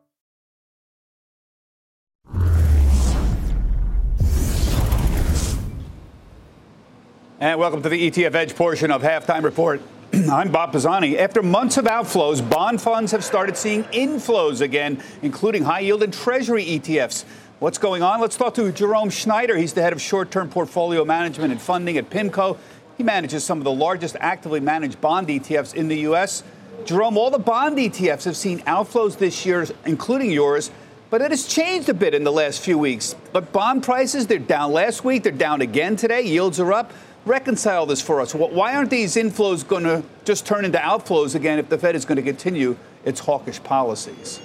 And 7.41 7.59
welcome 7.59 7.81
to 7.81 7.89
the 7.89 8.11
ETF 8.11 8.35
Edge 8.35 8.55
portion 8.55 8.91
of 8.91 9.01
Halftime 9.01 9.41
Report. 9.41 9.81
I'm 10.13 10.51
Bob 10.51 10.73
Pisani. 10.73 11.17
After 11.17 11.41
months 11.41 11.77
of 11.77 11.85
outflows, 11.85 12.47
bond 12.47 12.79
funds 12.79 13.11
have 13.13 13.23
started 13.23 13.57
seeing 13.57 13.83
inflows 13.85 14.61
again, 14.61 15.01
including 15.23 15.63
high 15.63 15.79
yield 15.79 16.03
and 16.03 16.13
treasury 16.13 16.63
ETFs. 16.63 17.25
What's 17.57 17.79
going 17.79 18.03
on? 18.03 18.21
Let's 18.21 18.37
talk 18.37 18.53
to 18.53 18.71
Jerome 18.71 19.09
Schneider. 19.09 19.57
He's 19.57 19.73
the 19.73 19.81
head 19.81 19.91
of 19.91 19.99
short 19.99 20.29
term 20.29 20.49
portfolio 20.49 21.03
management 21.03 21.51
and 21.51 21.59
funding 21.59 21.97
at 21.97 22.11
PIMCO. 22.11 22.59
He 22.99 23.03
manages 23.03 23.43
some 23.43 23.57
of 23.57 23.63
the 23.63 23.71
largest 23.71 24.15
actively 24.19 24.59
managed 24.59 25.01
bond 25.01 25.27
ETFs 25.27 25.73
in 25.73 25.87
the 25.87 25.97
U.S. 26.01 26.43
Jerome, 26.85 27.17
all 27.17 27.31
the 27.31 27.39
bond 27.39 27.75
ETFs 27.79 28.25
have 28.25 28.37
seen 28.37 28.59
outflows 28.59 29.17
this 29.17 29.47
year, 29.47 29.65
including 29.85 30.29
yours, 30.29 30.69
but 31.09 31.21
it 31.21 31.31
has 31.31 31.47
changed 31.47 31.89
a 31.89 31.95
bit 31.95 32.13
in 32.13 32.23
the 32.23 32.31
last 32.31 32.61
few 32.61 32.77
weeks. 32.77 33.15
But 33.33 33.51
bond 33.51 33.81
prices, 33.81 34.27
they're 34.27 34.37
down 34.37 34.73
last 34.73 35.03
week, 35.03 35.23
they're 35.23 35.31
down 35.31 35.61
again 35.61 35.95
today, 35.95 36.21
yields 36.21 36.59
are 36.59 36.71
up 36.71 36.93
reconcile 37.25 37.85
this 37.85 38.01
for 38.01 38.21
us. 38.21 38.33
Why 38.33 38.75
aren't 38.75 38.89
these 38.89 39.15
inflows 39.15 39.67
going 39.67 39.83
to 39.83 40.03
just 40.25 40.45
turn 40.45 40.65
into 40.65 40.77
outflows 40.77 41.35
again 41.35 41.59
if 41.59 41.69
the 41.69 41.77
Fed 41.77 41.95
is 41.95 42.05
going 42.05 42.15
to 42.17 42.21
continue 42.21 42.77
its 43.05 43.19
hawkish 43.19 43.61
policies? 43.63 44.41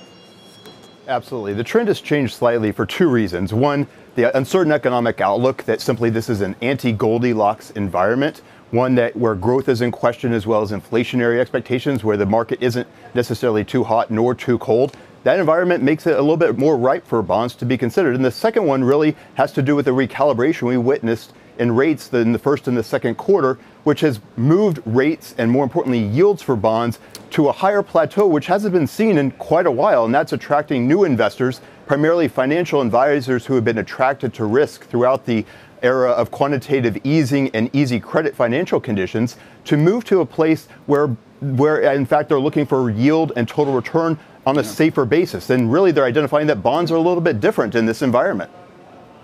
Absolutely. 1.09 1.55
The 1.55 1.65
trend 1.65 1.89
has 1.89 2.01
changed 2.01 2.35
slightly 2.35 2.73
for 2.73 2.85
two 2.85 3.09
reasons. 3.09 3.55
One, 3.55 3.87
the 4.17 4.37
uncertain 4.37 4.73
economic 4.73 5.21
outlook 5.21 5.63
that 5.65 5.81
simply 5.81 6.11
this 6.11 6.29
is 6.29 6.41
an 6.41 6.57
anti 6.63 6.91
Goldilocks 6.93 7.71
environment, 7.73 8.43
one 8.73 8.97
that 8.97 9.15
where 9.15 9.35
growth 9.35 9.69
is 9.69 9.83
in 9.83 9.93
question 9.93 10.33
as 10.33 10.47
well 10.47 10.63
as 10.63 10.73
inflationary 10.73 11.39
expectations, 11.39 12.03
where 12.03 12.17
the 12.17 12.27
market 12.27 12.61
isn't 12.61 12.89
necessarily 13.15 13.65
too 13.65 13.85
hot 13.85 14.11
nor 14.11 14.35
too 14.35 14.59
cold. 14.59 14.97
That 15.23 15.39
environment 15.39 15.83
makes 15.83 16.07
it 16.07 16.17
a 16.17 16.21
little 16.21 16.37
bit 16.37 16.59
more 16.59 16.77
ripe 16.77 17.07
for 17.07 17.21
bonds 17.23 17.55
to 17.57 17.65
be 17.65 17.77
considered. 17.79 18.15
And 18.15 18.25
the 18.25 18.31
second 18.31 18.65
one 18.65 18.83
really 18.83 19.17
has 19.35 19.53
to 19.53 19.63
do 19.63 19.77
with 19.77 19.85
the 19.85 19.91
recalibration 19.93 20.63
we 20.63 20.77
witnessed 20.77 21.33
in 21.59 21.75
rates 21.75 22.13
in 22.13 22.33
the 22.33 22.39
first 22.39 22.69
and 22.69 22.77
the 22.77 22.83
second 22.83 23.17
quarter, 23.17 23.59
which 23.85 24.01
has 24.01 24.21
moved 24.37 24.81
rates 24.85 25.35
and 25.39 25.51
more 25.51 25.65
importantly 25.65 26.01
yields 26.01 26.43
for 26.43 26.57
bonds 26.57 26.99
to 27.31 27.49
a 27.49 27.53
higher 27.53 27.83
plateau, 27.83 28.27
which 28.27 28.47
hasn't 28.47 28.73
been 28.73 28.87
seen 28.87 29.19
in 29.19 29.31
quite 29.33 29.67
a 29.67 29.71
while. 29.71 30.05
And 30.05 30.15
that's 30.15 30.33
attracting 30.33 30.87
new 30.87 31.05
investors, 31.05 31.61
primarily 31.87 32.29
financial 32.29 32.81
advisors 32.81 33.47
who 33.47 33.55
have 33.55 33.65
been 33.65 33.79
attracted 33.79 34.35
to 34.35 34.45
risk 34.45 34.87
throughout 34.87 35.27
the 35.27 35.45
era 35.83 36.11
of 36.11 36.31
quantitative 36.31 36.99
easing 37.05 37.51
and 37.51 37.75
easy 37.75 38.01
credit 38.01 38.35
financial 38.35 38.81
conditions 38.81 39.37
to 39.65 39.77
move 39.77 40.05
to 40.05 40.21
a 40.21 40.27
place 40.27 40.69
where 40.87 41.09
where 41.41 41.93
in 41.93 42.07
fact 42.07 42.31
they're 42.31 42.41
looking 42.41 42.65
for 42.65 42.91
yield 42.91 43.33
and 43.37 43.47
total 43.47 43.75
return 43.75 44.19
on 44.47 44.59
a 44.59 44.65
safer 44.65 45.05
basis. 45.05 45.51
And 45.51 45.71
really 45.71 45.93
they're 45.93 46.05
identifying 46.05 46.47
that 46.47 46.63
bonds 46.63 46.91
are 46.91 46.97
a 46.97 47.01
little 47.01 47.21
bit 47.21 47.41
different 47.41 47.75
in 47.75 47.85
this 47.85 48.01
environment. 48.01 48.51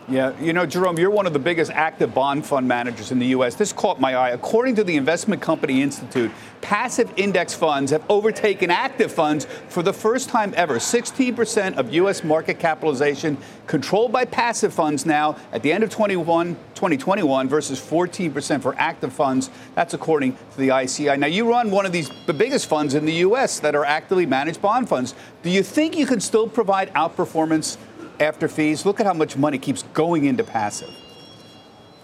Yeah, 0.08 0.38
you 0.40 0.52
know, 0.52 0.66
Jerome, 0.66 0.98
you're 0.98 1.10
one 1.10 1.26
of 1.26 1.32
the 1.32 1.38
biggest 1.38 1.70
active 1.70 2.12
bond 2.12 2.44
fund 2.44 2.66
managers 2.66 3.12
in 3.12 3.20
the 3.20 3.26
U.S. 3.26 3.54
This 3.54 3.72
caught 3.72 4.00
my 4.00 4.16
eye. 4.16 4.30
According 4.30 4.74
to 4.76 4.84
the 4.84 4.96
Investment 4.96 5.40
Company 5.40 5.80
Institute, 5.80 6.32
passive 6.60 7.12
index 7.16 7.54
funds 7.54 7.92
have 7.92 8.04
overtaken 8.08 8.68
active 8.68 9.12
funds 9.12 9.46
for 9.68 9.80
the 9.80 9.92
first 9.92 10.28
time 10.28 10.52
ever. 10.56 10.78
16% 10.78 11.76
of 11.76 11.94
U.S. 11.94 12.24
market 12.24 12.58
capitalization 12.58 13.38
controlled 13.68 14.10
by 14.10 14.24
passive 14.24 14.74
funds 14.74 15.06
now 15.06 15.36
at 15.52 15.62
the 15.62 15.72
end 15.72 15.84
of 15.84 15.90
21, 15.90 16.56
2021 16.74 17.48
versus 17.48 17.80
14% 17.80 18.60
for 18.60 18.74
active 18.78 19.12
funds. 19.12 19.50
That's 19.76 19.94
according 19.94 20.32
to 20.32 20.58
the 20.58 20.76
ICI. 20.76 21.16
Now, 21.16 21.28
you 21.28 21.48
run 21.48 21.70
one 21.70 21.86
of 21.86 21.92
these, 21.92 22.10
the 22.26 22.34
biggest 22.34 22.66
funds 22.66 22.94
in 22.94 23.04
the 23.06 23.14
U.S. 23.14 23.60
that 23.60 23.76
are 23.76 23.84
actively 23.84 24.26
managed 24.26 24.60
bond 24.60 24.88
funds. 24.88 25.14
Do 25.44 25.50
you 25.50 25.62
think 25.62 25.96
you 25.96 26.06
can 26.06 26.18
still 26.18 26.48
provide 26.48 26.92
outperformance? 26.94 27.76
After 28.22 28.48
fees. 28.48 28.86
Look 28.86 29.00
at 29.00 29.06
how 29.06 29.12
much 29.12 29.36
money 29.36 29.58
keeps 29.58 29.82
going 29.94 30.24
into 30.24 30.44
passive. 30.44 30.90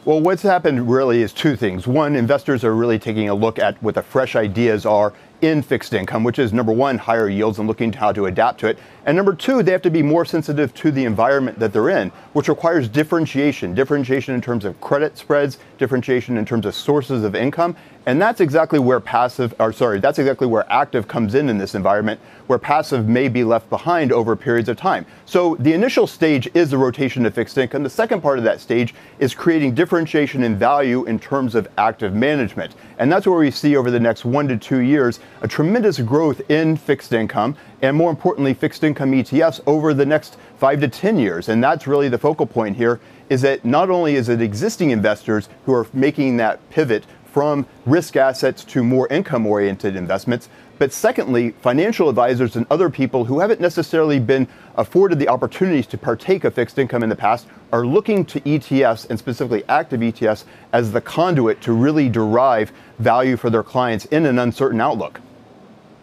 Well, 0.04 0.20
what's 0.20 0.42
happened 0.42 0.90
really 0.90 1.22
is 1.22 1.32
two 1.32 1.54
things. 1.54 1.86
One, 1.86 2.16
investors 2.16 2.64
are 2.64 2.74
really 2.74 2.98
taking 2.98 3.28
a 3.28 3.34
look 3.34 3.58
at 3.58 3.82
what 3.82 3.94
the 3.94 4.02
fresh 4.02 4.36
ideas 4.36 4.86
are 4.86 5.12
in 5.42 5.60
fixed 5.62 5.92
income, 5.92 6.24
which 6.24 6.38
is 6.38 6.52
number 6.52 6.72
one, 6.72 6.98
higher 6.98 7.28
yields 7.28 7.58
and 7.58 7.68
looking 7.68 7.90
to 7.92 7.98
how 7.98 8.12
to 8.12 8.26
adapt 8.26 8.60
to 8.60 8.68
it. 8.68 8.78
And 9.08 9.16
number 9.16 9.34
two, 9.34 9.62
they 9.62 9.72
have 9.72 9.80
to 9.82 9.90
be 9.90 10.02
more 10.02 10.26
sensitive 10.26 10.74
to 10.74 10.90
the 10.90 11.06
environment 11.06 11.58
that 11.60 11.72
they're 11.72 11.88
in, 11.88 12.10
which 12.34 12.46
requires 12.46 12.88
differentiation 12.88 13.74
differentiation 13.74 14.34
in 14.34 14.42
terms 14.42 14.66
of 14.66 14.78
credit 14.82 15.16
spreads, 15.16 15.56
differentiation 15.78 16.36
in 16.36 16.44
terms 16.44 16.66
of 16.66 16.74
sources 16.74 17.24
of 17.24 17.34
income, 17.34 17.74
And 18.08 18.22
that's 18.22 18.40
exactly 18.40 18.78
where 18.78 19.00
passive, 19.00 19.54
or 19.60 19.70
sorry, 19.70 20.00
that's 20.00 20.18
exactly 20.18 20.46
where 20.46 20.64
active 20.72 21.06
comes 21.06 21.34
in 21.34 21.50
in 21.50 21.58
this 21.58 21.74
environment, 21.74 22.18
where 22.46 22.58
passive 22.58 23.06
may 23.06 23.28
be 23.28 23.44
left 23.44 23.68
behind 23.68 24.12
over 24.12 24.34
periods 24.34 24.70
of 24.70 24.78
time. 24.78 25.04
So 25.26 25.56
the 25.56 25.74
initial 25.74 26.06
stage 26.06 26.48
is 26.54 26.70
the 26.70 26.78
rotation 26.78 27.24
to 27.24 27.30
fixed 27.30 27.58
income. 27.58 27.82
The 27.82 27.90
second 27.90 28.22
part 28.22 28.38
of 28.38 28.44
that 28.44 28.60
stage 28.60 28.94
is 29.18 29.34
creating 29.34 29.74
differentiation 29.74 30.42
in 30.42 30.58
value 30.58 31.04
in 31.04 31.18
terms 31.18 31.54
of 31.54 31.68
active 31.76 32.14
management. 32.14 32.76
And 32.98 33.12
that's 33.12 33.26
where 33.26 33.38
we 33.38 33.50
see 33.50 33.76
over 33.76 33.90
the 33.90 34.00
next 34.00 34.24
one 34.24 34.48
to 34.48 34.56
two 34.56 34.78
years 34.78 35.20
a 35.42 35.48
tremendous 35.48 35.98
growth 35.98 36.40
in 36.50 36.78
fixed 36.78 37.12
income 37.12 37.58
and 37.82 37.96
more 37.96 38.10
importantly, 38.10 38.54
fixed 38.54 38.82
income 38.84 39.12
ETFs 39.12 39.60
over 39.66 39.94
the 39.94 40.06
next 40.06 40.36
five 40.58 40.80
to 40.80 40.88
10 40.88 41.18
years. 41.18 41.48
And 41.48 41.62
that's 41.62 41.86
really 41.86 42.08
the 42.08 42.18
focal 42.18 42.46
point 42.46 42.76
here 42.76 43.00
is 43.28 43.42
that 43.42 43.64
not 43.64 43.90
only 43.90 44.14
is 44.16 44.28
it 44.28 44.40
existing 44.40 44.90
investors 44.90 45.48
who 45.66 45.72
are 45.74 45.86
making 45.92 46.38
that 46.38 46.68
pivot 46.70 47.04
from 47.32 47.66
risk 47.86 48.16
assets 48.16 48.64
to 48.64 48.82
more 48.82 49.06
income 49.08 49.46
oriented 49.46 49.94
investments. 49.94 50.48
But 50.78 50.92
secondly, 50.92 51.50
financial 51.50 52.08
advisors 52.08 52.56
and 52.56 52.66
other 52.70 52.88
people 52.88 53.24
who 53.24 53.40
haven't 53.40 53.60
necessarily 53.60 54.18
been 54.18 54.48
afforded 54.76 55.18
the 55.18 55.28
opportunities 55.28 55.86
to 55.88 55.98
partake 55.98 56.44
of 56.44 56.54
fixed 56.54 56.78
income 56.78 57.02
in 57.02 57.08
the 57.08 57.16
past 57.16 57.46
are 57.72 57.84
looking 57.86 58.24
to 58.26 58.40
ETFs 58.40 59.08
and 59.10 59.18
specifically 59.18 59.64
active 59.68 60.00
ETFs 60.00 60.44
as 60.72 60.92
the 60.92 61.00
conduit 61.00 61.60
to 61.62 61.72
really 61.72 62.08
derive 62.08 62.72
value 62.98 63.36
for 63.36 63.50
their 63.50 63.62
clients 63.62 64.06
in 64.06 64.24
an 64.24 64.38
uncertain 64.38 64.80
outlook. 64.80 65.20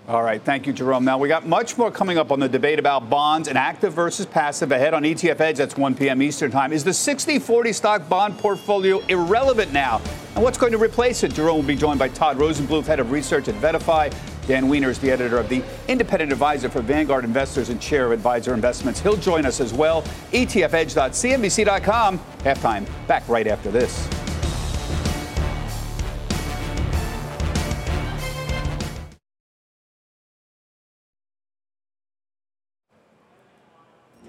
All 0.07 0.21
right, 0.21 0.39
thank 0.39 0.67
you, 0.67 0.73
Jerome. 0.73 1.03
Now, 1.03 1.17
we 1.17 1.27
got 1.27 1.47
much 1.47 1.79
more 1.79 1.89
coming 1.89 2.19
up 2.19 2.31
on 2.31 2.39
the 2.39 2.47
debate 2.47 2.77
about 2.77 3.09
bonds 3.09 3.47
and 3.47 3.57
active 3.57 3.91
versus 3.93 4.27
passive 4.27 4.71
ahead 4.71 4.93
on 4.93 5.01
ETF 5.01 5.39
Edge. 5.39 5.57
That's 5.57 5.75
1 5.75 5.95
p.m. 5.95 6.21
Eastern 6.21 6.51
Time. 6.51 6.71
Is 6.71 6.83
the 6.83 6.93
60 6.93 7.39
40 7.39 7.73
stock 7.73 8.07
bond 8.07 8.37
portfolio 8.37 8.99
irrelevant 9.07 9.73
now? 9.73 9.99
And 10.35 10.43
what's 10.43 10.59
going 10.59 10.73
to 10.73 10.77
replace 10.77 11.23
it? 11.23 11.33
Jerome 11.33 11.55
will 11.55 11.63
be 11.63 11.75
joined 11.75 11.97
by 11.97 12.09
Todd 12.09 12.37
Rosenbluth, 12.37 12.85
head 12.85 12.99
of 12.99 13.09
research 13.09 13.47
at 13.47 13.55
VettaFi. 13.55 14.13
Dan 14.45 14.67
Wiener 14.69 14.91
is 14.91 14.99
the 14.99 15.09
editor 15.09 15.39
of 15.39 15.49
the 15.49 15.63
Independent 15.87 16.31
Advisor 16.31 16.69
for 16.69 16.81
Vanguard 16.81 17.25
Investors 17.25 17.69
and 17.69 17.81
chair 17.81 18.05
of 18.05 18.11
Advisor 18.11 18.53
Investments. 18.53 18.99
He'll 18.99 19.17
join 19.17 19.43
us 19.43 19.59
as 19.59 19.73
well. 19.73 20.03
ETFedge.cnbc.com. 20.33 22.19
Halftime. 22.43 23.07
Back 23.07 23.27
right 23.27 23.47
after 23.47 23.71
this. 23.71 24.24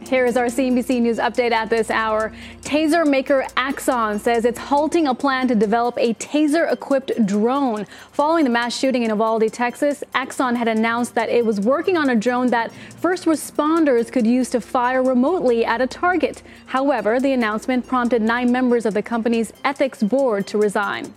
Here 0.09 0.25
is 0.25 0.37
our 0.37 0.47
CNBC 0.47 1.03
News 1.03 1.19
update 1.19 1.51
at 1.51 1.69
this 1.69 1.91
hour. 1.91 2.33
Taser 2.63 3.05
maker 3.05 3.45
Axon 3.57 4.21
says 4.21 4.45
it's 4.45 4.59
halting 4.59 5.09
a 5.09 5.15
plan 5.15 5.49
to 5.49 5.57
develop 5.57 5.97
a 5.99 6.15
taser 6.15 6.73
equipped 6.73 7.27
drone. 7.27 7.87
Following 8.13 8.45
the 8.45 8.51
mass 8.51 8.79
shooting 8.79 9.03
in 9.03 9.11
Uvalde, 9.11 9.53
Texas, 9.53 10.05
Axon 10.15 10.55
had 10.55 10.69
announced 10.69 11.17
that 11.17 11.29
it 11.29 11.45
was 11.45 11.61
working 11.61 11.97
on 11.97 12.11
a 12.11 12.15
drone 12.15 12.47
that 12.49 12.71
first 12.99 13.25
responders 13.25 14.13
could 14.13 14.29
use 14.29 14.49
to 14.51 14.61
fire 14.61 15.03
remotely 15.03 15.65
at 15.65 15.81
a 15.81 15.89
target. 15.89 16.41
However, 16.67 17.19
the 17.19 17.33
announcement 17.33 17.89
prompted 17.89 18.23
nine 18.23 18.53
members 18.53 18.87
of 18.87 18.95
the 18.95 19.03
company's 19.03 19.53
ethics 19.65 20.05
board 20.05 20.47
to 20.47 20.59
resign. 20.59 21.13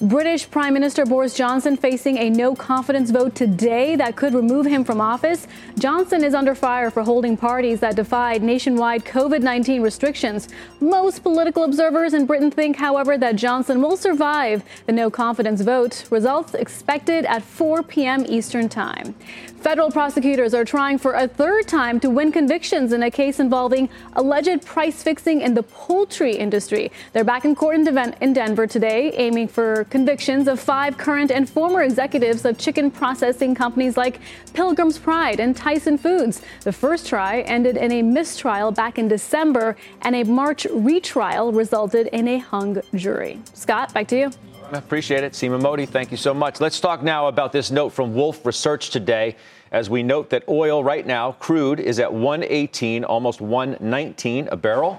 British 0.00 0.48
Prime 0.50 0.74
Minister 0.74 1.06
Boris 1.06 1.34
Johnson 1.34 1.76
facing 1.76 2.18
a 2.18 2.30
no 2.30 2.54
confidence 2.54 3.10
vote 3.10 3.34
today 3.34 3.96
that 3.96 4.14
could 4.14 4.34
remove 4.34 4.66
him 4.66 4.84
from 4.84 5.00
office. 5.00 5.46
Johnson 5.78 6.22
is 6.22 6.34
under 6.34 6.54
fire 6.54 6.90
for 6.90 7.02
holding 7.02 7.36
parties 7.36 7.80
that 7.80 7.96
nationwide 8.34 9.04
COVID 9.04 9.42
19 9.42 9.82
restrictions. 9.82 10.48
Most 10.80 11.22
political 11.22 11.64
observers 11.64 12.12
in 12.12 12.26
Britain 12.26 12.50
think, 12.50 12.76
however, 12.76 13.16
that 13.16 13.36
Johnson 13.36 13.80
will 13.80 13.96
survive 13.96 14.62
the 14.86 14.92
no 14.92 15.10
confidence 15.10 15.60
vote. 15.60 16.04
Results 16.10 16.54
expected 16.54 17.24
at 17.26 17.42
4 17.42 17.82
p.m. 17.84 18.26
Eastern 18.28 18.68
Time. 18.68 19.14
Federal 19.60 19.90
prosecutors 19.90 20.54
are 20.54 20.64
trying 20.64 20.96
for 20.96 21.14
a 21.14 21.26
third 21.26 21.66
time 21.66 21.98
to 21.98 22.08
win 22.08 22.30
convictions 22.30 22.92
in 22.92 23.02
a 23.02 23.10
case 23.10 23.40
involving 23.40 23.88
alleged 24.12 24.64
price 24.64 25.02
fixing 25.02 25.40
in 25.40 25.54
the 25.54 25.62
poultry 25.64 26.36
industry. 26.36 26.92
They're 27.12 27.24
back 27.24 27.44
in 27.44 27.56
court 27.56 27.74
in 27.74 28.32
Denver 28.32 28.66
today, 28.68 29.10
aiming 29.14 29.48
for 29.48 29.84
convictions 29.90 30.46
of 30.46 30.60
five 30.60 30.96
current 30.98 31.32
and 31.32 31.50
former 31.50 31.82
executives 31.82 32.44
of 32.44 32.58
chicken 32.58 32.92
processing 32.92 33.54
companies 33.56 33.96
like 33.96 34.20
Pilgrim's 34.54 34.98
Pride 34.98 35.40
and 35.40 35.56
Tyson 35.56 35.98
Foods. 35.98 36.42
The 36.62 36.72
first 36.72 37.08
try 37.08 37.40
ended 37.40 37.76
in 37.76 37.90
a 37.90 38.02
mistrial 38.16 38.72
back 38.72 38.98
in 38.98 39.08
December, 39.08 39.76
and 40.00 40.16
a 40.16 40.24
March 40.24 40.66
retrial 40.72 41.52
resulted 41.52 42.06
in 42.18 42.26
a 42.26 42.38
hung 42.38 42.80
jury. 42.94 43.38
Scott, 43.52 43.92
back 43.92 44.08
to 44.08 44.18
you. 44.18 44.30
I 44.72 44.78
appreciate 44.78 45.22
it. 45.22 45.34
Seema 45.34 45.60
Modi, 45.60 45.84
thank 45.84 46.10
you 46.10 46.16
so 46.16 46.32
much. 46.32 46.58
Let's 46.58 46.80
talk 46.80 47.02
now 47.02 47.28
about 47.28 47.52
this 47.52 47.70
note 47.70 47.90
from 47.90 48.14
Wolfe 48.14 48.46
Research 48.46 48.88
today 48.88 49.36
as 49.70 49.90
we 49.90 50.02
note 50.02 50.30
that 50.30 50.44
oil 50.48 50.82
right 50.82 51.06
now, 51.06 51.32
crude, 51.32 51.78
is 51.78 51.98
at 52.00 52.10
118, 52.10 53.04
almost 53.04 53.42
119 53.42 54.48
a 54.50 54.56
barrel. 54.56 54.98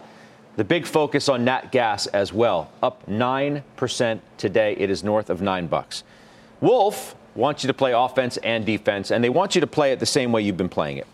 The 0.56 0.64
big 0.64 0.86
focus 0.86 1.28
on 1.28 1.44
nat 1.44 1.72
gas 1.72 2.06
as 2.08 2.32
well, 2.32 2.70
up 2.84 3.04
9% 3.08 4.20
today. 4.38 4.76
It 4.78 4.92
is 4.92 5.04
north 5.04 5.32
of 5.32 5.42
9 5.42 5.66
bucks. 5.66 6.04
Wolfe 6.62 7.16
wants 7.34 7.64
you 7.64 7.68
to 7.68 7.74
play 7.74 7.94
offense 7.94 8.38
and 8.38 8.64
defense, 8.64 9.10
and 9.10 9.24
they 9.24 9.30
want 9.30 9.56
you 9.56 9.62
to 9.62 9.68
play 9.68 9.92
it 9.92 10.00
the 10.00 10.06
same 10.06 10.32
way 10.32 10.44
you've 10.44 10.58
been 10.58 10.70
playing 10.70 10.98
it. 10.98 11.08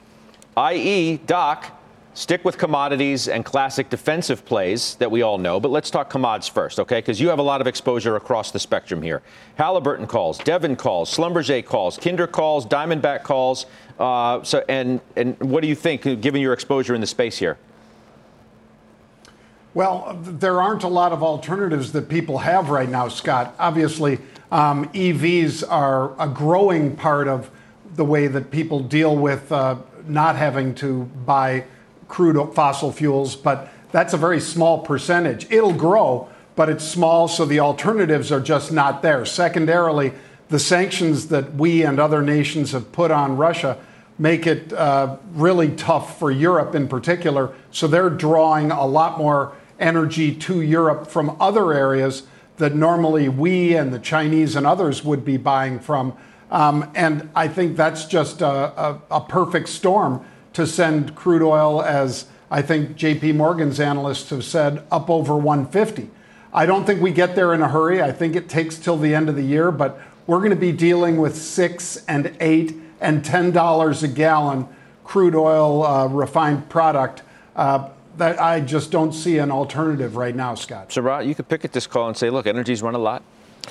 I.e., 0.56 1.18
Doc, 1.26 1.72
stick 2.14 2.46
with 2.46 2.58
commodities 2.58 3.28
and 3.28 3.44
classic 3.44 3.90
defensive 3.90 4.46
plays 4.46 4.96
that 4.96 5.10
we 5.10 5.22
all 5.22 5.38
know, 5.38 5.60
but 5.60 5.72
let's 5.72 5.90
talk 5.90 6.10
commodities 6.10 6.48
first, 6.48 6.80
okay? 6.80 7.00
Because 7.00 7.20
you 7.20 7.30
have 7.30 7.40
a 7.40 7.44
lot 7.44 7.62
of 7.62 7.68
exposure 7.68 8.16
across 8.16 8.52
the 8.52 8.60
spectrum 8.60 9.02
here. 9.02 9.22
Halliburton 9.56 10.08
calls, 10.08 10.38
Devon 10.38 10.76
calls, 10.76 11.16
Schlumberger 11.16 11.66
calls, 11.66 11.98
Kinder 11.98 12.28
calls, 12.28 12.66
Diamondback 12.66 13.24
calls. 13.24 13.66
Uh, 14.00 14.44
so, 14.44 14.64
and 14.70 15.02
and 15.16 15.40
what 15.40 15.62
do 15.62 15.68
you 15.68 15.76
think, 15.76 16.04
given 16.22 16.42
your 16.42 16.54
exposure 16.54 16.96
in 16.96 17.02
the 17.02 17.08
space 17.08 17.38
here? 17.38 17.58
Well, 19.74 20.20
there 20.22 20.62
aren't 20.62 20.84
a 20.84 20.88
lot 20.88 21.14
of 21.14 21.24
alternatives 21.24 21.94
that 21.94 22.08
people 22.08 22.40
have 22.40 22.70
right 22.70 22.90
now, 22.90 23.08
Scott. 23.08 23.56
Obviously, 23.58 24.20
um, 24.52 24.88
EVs 24.90 25.64
are 25.68 26.14
a 26.22 26.28
growing 26.28 26.96
part 26.96 27.28
of 27.28 27.50
the 27.96 28.06
way 28.06 28.28
that 28.28 28.52
people 28.52 28.82
deal 28.82 29.16
with 29.16 29.52
uh, 29.52 29.78
not 30.06 30.36
having 30.36 30.76
to 30.76 31.04
buy 31.26 31.66
crude 32.14 32.54
fossil 32.54 32.92
fuels, 32.92 33.36
but 33.36 33.70
that's 33.92 34.14
a 34.14 34.18
very 34.18 34.40
small 34.40 34.78
percentage. 34.78 35.52
It'll 35.52 35.74
grow, 35.74 36.30
but 36.56 36.70
it's 36.70 36.84
small, 36.84 37.28
so 37.28 37.44
the 37.44 37.60
alternatives 37.60 38.32
are 38.32 38.40
just 38.40 38.72
not 38.72 39.02
there. 39.02 39.26
Secondarily, 39.26 40.14
the 40.50 40.60
sanctions 40.60 41.30
that 41.30 41.56
we 41.56 41.82
and 41.82 42.00
other 42.00 42.22
nations 42.22 42.72
have 42.72 42.92
put 42.92 43.10
on 43.10 43.36
Russia 43.36 43.80
make 44.20 44.46
it 44.46 44.72
uh, 44.74 45.18
really 45.34 45.70
tough 45.72 46.20
for 46.20 46.30
Europe 46.30 46.76
in 46.76 46.88
particular. 46.88 47.52
So 47.72 47.88
they're 47.88 48.12
drawing 48.12 48.70
a 48.70 48.86
lot 48.86 49.18
more 49.18 49.54
energy 49.80 50.36
to 50.36 50.62
Europe 50.62 51.08
from 51.08 51.36
other 51.40 51.74
areas 51.74 52.28
that 52.58 52.76
normally 52.76 53.28
we 53.28 53.76
and 53.76 53.92
the 53.92 53.98
Chinese 53.98 54.56
and 54.56 54.68
others 54.68 55.04
would 55.04 55.26
be 55.26 55.38
buying 55.38 55.80
from. 55.80 56.14
Um, 56.52 56.92
and 56.94 57.32
I 57.36 57.48
think 57.48 57.76
that's 57.76 58.06
just 58.06 58.44
a, 58.44 58.46
a, 58.48 59.02
a 59.10 59.22
perfect 59.22 59.70
storm 59.70 60.24
to 60.54 60.68
send 60.68 61.16
crude 61.16 61.42
oil, 61.42 61.82
as 61.82 62.26
I 62.50 62.62
think 62.62 62.98
JP 62.98 63.36
Morgan's 63.36 63.80
analysts 63.80 64.30
have 64.30 64.44
said, 64.44 64.84
up 64.92 65.10
over 65.10 65.36
150. 65.36 66.10
I 66.54 66.66
don't 66.66 66.86
think 66.86 67.02
we 67.02 67.12
get 67.12 67.36
there 67.36 67.54
in 67.54 67.62
a 67.62 67.68
hurry. 67.68 68.02
I 68.02 68.12
think 68.12 68.36
it 68.36 68.48
takes 68.48 68.78
till 68.78 68.98
the 68.98 69.16
end 69.16 69.28
of 69.28 69.36
the 69.36 69.44
year, 69.44 69.72
but 69.72 70.00
we're 70.28 70.38
going 70.38 70.52
to 70.52 70.56
be 70.56 70.72
dealing 70.72 71.18
with 71.18 71.36
six 71.36 72.04
and 72.08 72.36
eight 72.40 72.76
and 73.02 73.26
ten 73.26 73.52
dollars 73.52 74.04
a 74.04 74.08
gallon 74.08 74.68
crude 75.04 75.36
oil 75.36 75.84
uh, 75.84 76.08
refined 76.08 76.70
product. 76.70 77.24
Uh, 77.56 77.90
that 78.18 78.40
I 78.40 78.62
just 78.62 78.92
don't 78.92 79.12
see 79.12 79.40
an 79.40 79.50
alternative 79.50 80.16
right 80.16 80.36
now, 80.36 80.54
Scott. 80.54 80.92
So, 80.94 81.02
Rod, 81.02 81.26
you 81.26 81.34
could 81.34 81.50
pick 81.50 81.66
at 81.66 81.74
this 81.74 81.88
call 81.88 82.08
and 82.08 82.16
say, 82.16 82.30
look, 82.30 82.46
energy's 82.46 82.84
run 82.84 82.94
a 82.94 83.00
lot. 83.00 83.24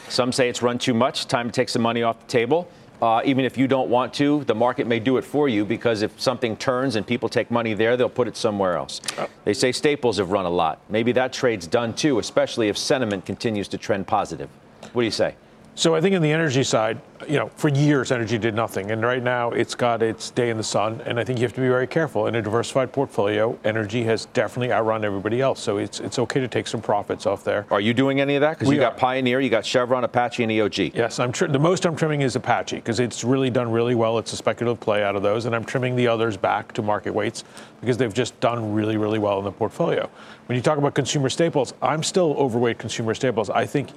Some 0.09 0.33
say 0.33 0.49
it's 0.49 0.62
run 0.62 0.78
too 0.78 0.95
much. 0.95 1.28
Time 1.28 1.47
to 1.47 1.53
take 1.53 1.68
some 1.68 1.83
money 1.83 2.03
off 2.03 2.18
the 2.18 2.26
table 2.26 2.68
uh, 3.03 3.20
even 3.24 3.44
if 3.44 3.59
you 3.59 3.66
don't 3.66 3.90
want 3.90 4.14
to, 4.14 4.44
the 4.44 4.55
market 4.55 4.86
may 4.86 5.00
do 5.00 5.16
it 5.16 5.24
for 5.24 5.48
you 5.48 5.64
because 5.64 6.03
if 6.03 6.18
something 6.20 6.57
turns 6.57 6.94
and 6.94 7.05
people 7.05 7.28
take 7.28 7.50
money 7.50 7.74
there, 7.74 7.96
they'll 7.96 8.09
put 8.09 8.28
it 8.28 8.36
somewhere 8.36 8.76
else. 8.76 9.00
They 9.44 9.55
say 9.55 9.72
staples 9.72 10.18
have 10.18 10.30
run 10.30 10.44
a 10.44 10.50
lot. 10.50 10.80
Maybe 10.88 11.11
that 11.12 11.32
trade's 11.32 11.66
done 11.66 11.94
too, 11.94 12.20
especially 12.20 12.68
if 12.68 12.78
sentiment 12.78 13.26
continues 13.26 13.66
to 13.68 13.78
trend 13.78 14.07
positive. 14.07 14.48
What 14.92 15.03
do 15.03 15.05
you 15.05 15.11
say? 15.11 15.34
So 15.74 15.96
I 15.96 16.00
think 16.00 16.14
in 16.14 16.22
the 16.22 16.30
energy 16.30 16.62
side, 16.62 17.00
you 17.28 17.38
know, 17.38 17.48
for 17.56 17.68
years, 17.68 18.12
energy 18.12 18.38
did 18.38 18.54
nothing, 18.54 18.90
and 18.90 19.02
right 19.02 19.22
now 19.22 19.50
it's 19.50 19.74
got 19.74 20.02
its 20.02 20.30
day 20.30 20.50
in 20.50 20.56
the 20.56 20.62
sun. 20.62 21.00
And 21.06 21.18
I 21.18 21.24
think 21.24 21.38
you 21.38 21.44
have 21.44 21.54
to 21.54 21.60
be 21.60 21.68
very 21.68 21.86
careful. 21.86 22.26
In 22.26 22.34
a 22.34 22.42
diversified 22.42 22.92
portfolio, 22.92 23.58
energy 23.64 24.02
has 24.04 24.26
definitely 24.26 24.72
outrun 24.72 25.04
everybody 25.04 25.40
else, 25.40 25.60
so 25.60 25.78
it's 25.78 26.00
it's 26.00 26.18
okay 26.18 26.40
to 26.40 26.48
take 26.48 26.66
some 26.66 26.80
profits 26.80 27.26
off 27.26 27.44
there. 27.44 27.66
Are 27.70 27.80
you 27.80 27.94
doing 27.94 28.20
any 28.20 28.36
of 28.36 28.40
that? 28.40 28.58
Because 28.58 28.72
you 28.72 28.80
got 28.80 28.94
are. 28.94 28.98
Pioneer, 28.98 29.40
you 29.40 29.50
got 29.50 29.64
Chevron, 29.64 30.04
Apache, 30.04 30.42
and 30.42 30.52
EOG. 30.52 30.94
Yes, 30.94 31.18
I'm 31.18 31.32
tr- 31.32 31.46
the 31.46 31.58
most 31.58 31.86
I'm 31.86 31.96
trimming 31.96 32.22
is 32.22 32.36
Apache 32.36 32.76
because 32.76 33.00
it's 33.00 33.24
really 33.24 33.50
done 33.50 33.70
really 33.70 33.94
well. 33.94 34.18
It's 34.18 34.32
a 34.32 34.36
speculative 34.36 34.80
play 34.80 35.02
out 35.02 35.16
of 35.16 35.22
those, 35.22 35.46
and 35.46 35.54
I'm 35.54 35.64
trimming 35.64 35.96
the 35.96 36.08
others 36.08 36.36
back 36.36 36.72
to 36.74 36.82
market 36.82 37.12
weights 37.12 37.44
because 37.80 37.96
they've 37.96 38.14
just 38.14 38.38
done 38.40 38.72
really, 38.72 38.96
really 38.96 39.18
well 39.18 39.38
in 39.38 39.44
the 39.44 39.52
portfolio. 39.52 40.08
When 40.46 40.56
you 40.56 40.62
talk 40.62 40.78
about 40.78 40.94
consumer 40.94 41.28
staples, 41.30 41.74
I'm 41.82 42.02
still 42.02 42.34
overweight 42.34 42.78
consumer 42.78 43.14
staples. 43.14 43.50
I 43.50 43.66
think 43.66 43.90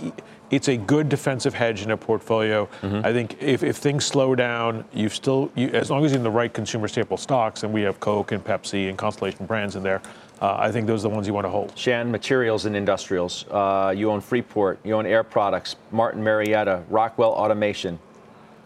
it's 0.51 0.67
a 0.67 0.77
good 0.77 1.09
defensive 1.09 1.53
hedge 1.53 1.81
in 1.81 1.91
a 1.91 1.97
portfolio. 1.97 2.67
Mm-hmm. 2.81 3.05
I 3.05 3.13
think 3.15 3.41
if, 3.41 3.63
if 3.63 3.77
things 3.77 4.05
slow 4.05 4.35
down, 4.35 4.85
you've 4.93 5.15
still, 5.15 5.51
you, 5.55 5.69
as 5.69 5.89
long 5.89 6.05
as 6.05 6.11
you're 6.11 6.17
in 6.17 6.23
the 6.23 6.29
right 6.29 6.53
consumer 6.53 6.87
staple 6.87 7.17
stocks, 7.17 7.63
and 7.63 7.73
we 7.73 7.81
have 7.81 7.99
Coke 7.99 8.31
and 8.31 8.43
Pepsi 8.43 8.89
and 8.89 8.97
Constellation 8.97 9.45
brands 9.45 9.75
in 9.75 9.83
there, 9.83 10.01
uh, 10.41 10.57
I 10.59 10.71
think 10.71 10.85
those 10.85 11.05
are 11.05 11.09
the 11.09 11.15
ones 11.15 11.25
you 11.25 11.33
want 11.33 11.45
to 11.45 11.49
hold. 11.49 11.77
Shan, 11.77 12.11
materials 12.11 12.65
and 12.65 12.75
industrials. 12.75 13.45
Uh, 13.49 13.93
you 13.95 14.11
own 14.11 14.21
Freeport, 14.21 14.79
you 14.83 14.93
own 14.93 15.05
Air 15.05 15.23
Products, 15.23 15.77
Martin 15.91 16.21
Marietta, 16.23 16.83
Rockwell 16.89 17.31
Automation. 17.31 17.97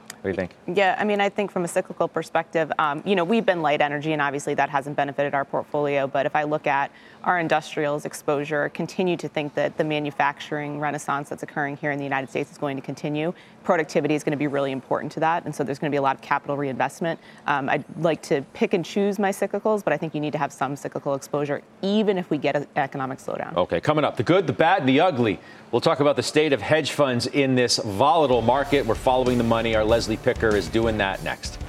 What 0.10 0.24
do 0.24 0.30
you 0.30 0.36
think? 0.36 0.52
Yeah, 0.68 0.98
I 1.00 1.06
mean, 1.06 1.22
I 1.22 1.30
think 1.30 1.50
from 1.50 1.64
a 1.64 1.68
cyclical 1.68 2.10
perspective, 2.10 2.70
um, 2.78 3.02
you 3.06 3.16
know, 3.16 3.24
we've 3.24 3.46
been 3.46 3.62
light 3.62 3.80
energy, 3.80 4.12
and 4.12 4.22
obviously 4.22 4.54
that 4.56 4.70
hasn't 4.70 4.98
benefited 4.98 5.34
our 5.34 5.46
portfolio. 5.46 6.08
But 6.08 6.26
if 6.26 6.36
I 6.36 6.44
look 6.44 6.68
at 6.68 6.92
our 7.24 7.40
industrials 7.40 8.06
exposure, 8.06 8.70
continue 8.70 9.18
to 9.18 9.28
think 9.28 9.54
that 9.56 9.78
the 9.78 9.84
manufacturing 9.84 10.80
renaissance 10.80 11.30
that's 11.30 11.44
occurring 11.44 11.78
here 11.78 11.92
in 11.92 11.98
the 11.98 12.04
United 12.04 12.30
States 12.30 12.52
is 12.52 12.58
going 12.58 12.78
to 12.78 12.82
continue. 12.82 13.34
Productivity 13.64 14.16
is 14.16 14.24
going 14.24 14.32
to 14.32 14.38
be 14.38 14.48
really 14.48 14.72
important 14.72 15.12
to 15.14 15.20
that, 15.20 15.46
and 15.46 15.54
so 15.54 15.64
there's 15.64 15.80
going 15.80 15.92
to 15.92 15.94
be 15.94 15.98
a 15.98 16.02
lot 16.02 16.16
of 16.16 16.22
capital 16.22 16.58
reinvestment. 16.58 17.20
Um, 17.46 17.70
I'd 17.70 17.84
like 17.98 18.22
to 18.24 18.42
pick 18.54 18.74
and 18.74 18.84
choose 18.84 19.20
my 19.20 19.32
cyclicals, 19.32 19.84
but 19.84 19.94
I 19.94 19.98
think 19.98 20.16
you 20.16 20.22
need 20.22 20.34
to 20.34 20.40
have 20.40 20.54
some 20.54 20.76
cyclical 20.76 21.14
exposure, 21.14 21.62
even 21.82 22.18
if 22.18 22.30
we 22.30 22.38
get 22.38 22.56
an 22.56 22.68
economic 22.76 23.20
slowdown. 23.20 23.56
Okay, 23.56 23.82
coming 23.82 24.06
up, 24.06 24.18
the 24.18 24.24
good, 24.24 24.48
the 24.48 24.54
bad, 24.54 24.82
and 24.82 24.90
the 24.90 25.00
ugly. 25.00 25.40
We'll 25.72 25.82
talk 25.82 26.00
about 26.00 26.16
the 26.16 26.24
state 26.24 26.54
of 26.54 26.62
hedge 26.62 26.92
funds 26.92 27.28
in 27.28 27.56
this 27.56 27.78
volatile 27.78 28.42
market. 28.42 28.86
We're 28.86 28.96
following 28.96 29.38
the 29.38 29.44
money. 29.44 29.76
Our 29.76 29.84
Leslie 29.84 30.18
Picker 30.18 30.56
is 30.56 30.68
doing 30.68 30.98
that 30.98 31.24
next. 31.24 31.60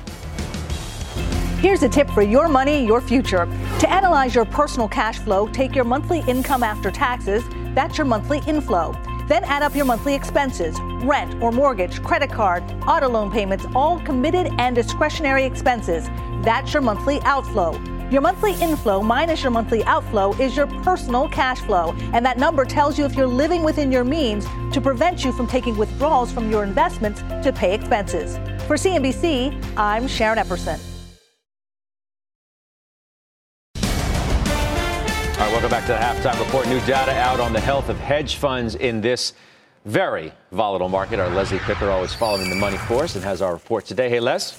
Here's 1.60 1.82
a 1.82 1.90
tip 1.90 2.08
for 2.12 2.22
your 2.22 2.48
money, 2.48 2.86
your 2.86 3.02
future. 3.02 3.44
To 3.80 3.90
analyze 3.92 4.34
your 4.34 4.46
personal 4.46 4.88
cash 4.88 5.18
flow, 5.18 5.46
take 5.46 5.74
your 5.74 5.84
monthly 5.84 6.20
income 6.20 6.62
after 6.62 6.90
taxes. 6.90 7.44
That's 7.74 7.98
your 7.98 8.06
monthly 8.06 8.40
inflow. 8.46 8.96
Then 9.28 9.44
add 9.44 9.62
up 9.62 9.76
your 9.76 9.84
monthly 9.84 10.14
expenses 10.14 10.80
rent 11.04 11.34
or 11.42 11.52
mortgage, 11.52 12.02
credit 12.02 12.30
card, 12.30 12.62
auto 12.86 13.10
loan 13.10 13.30
payments, 13.30 13.66
all 13.74 14.00
committed 14.00 14.50
and 14.58 14.74
discretionary 14.74 15.44
expenses. 15.44 16.08
That's 16.42 16.72
your 16.72 16.80
monthly 16.80 17.20
outflow. 17.24 17.72
Your 18.10 18.22
monthly 18.22 18.54
inflow 18.54 19.02
minus 19.02 19.42
your 19.42 19.50
monthly 19.50 19.84
outflow 19.84 20.32
is 20.40 20.56
your 20.56 20.66
personal 20.82 21.28
cash 21.28 21.60
flow. 21.60 21.94
And 22.14 22.24
that 22.24 22.38
number 22.38 22.64
tells 22.64 22.98
you 22.98 23.04
if 23.04 23.14
you're 23.16 23.26
living 23.26 23.62
within 23.64 23.92
your 23.92 24.04
means 24.04 24.46
to 24.72 24.80
prevent 24.80 25.26
you 25.26 25.30
from 25.30 25.46
taking 25.46 25.76
withdrawals 25.76 26.32
from 26.32 26.50
your 26.50 26.64
investments 26.64 27.20
to 27.44 27.52
pay 27.54 27.74
expenses. 27.74 28.38
For 28.66 28.76
CNBC, 28.76 29.76
I'm 29.76 30.08
Sharon 30.08 30.38
Epperson. 30.38 30.89
Welcome 35.62 35.76
back 35.78 35.86
to 35.86 35.92
the 35.92 36.28
halftime 36.30 36.42
report. 36.42 36.66
New 36.68 36.80
data 36.86 37.12
out 37.12 37.38
on 37.38 37.52
the 37.52 37.60
health 37.60 37.90
of 37.90 37.98
hedge 37.98 38.36
funds 38.36 38.76
in 38.76 39.02
this 39.02 39.34
very 39.84 40.32
volatile 40.52 40.88
market. 40.88 41.18
Our 41.18 41.28
Leslie 41.28 41.58
Picker 41.58 41.90
always 41.90 42.14
following 42.14 42.48
the 42.48 42.56
money 42.56 42.78
for 42.78 43.02
us 43.02 43.14
and 43.14 43.22
has 43.24 43.42
our 43.42 43.52
report 43.52 43.84
today. 43.84 44.08
Hey, 44.08 44.20
Les. 44.20 44.58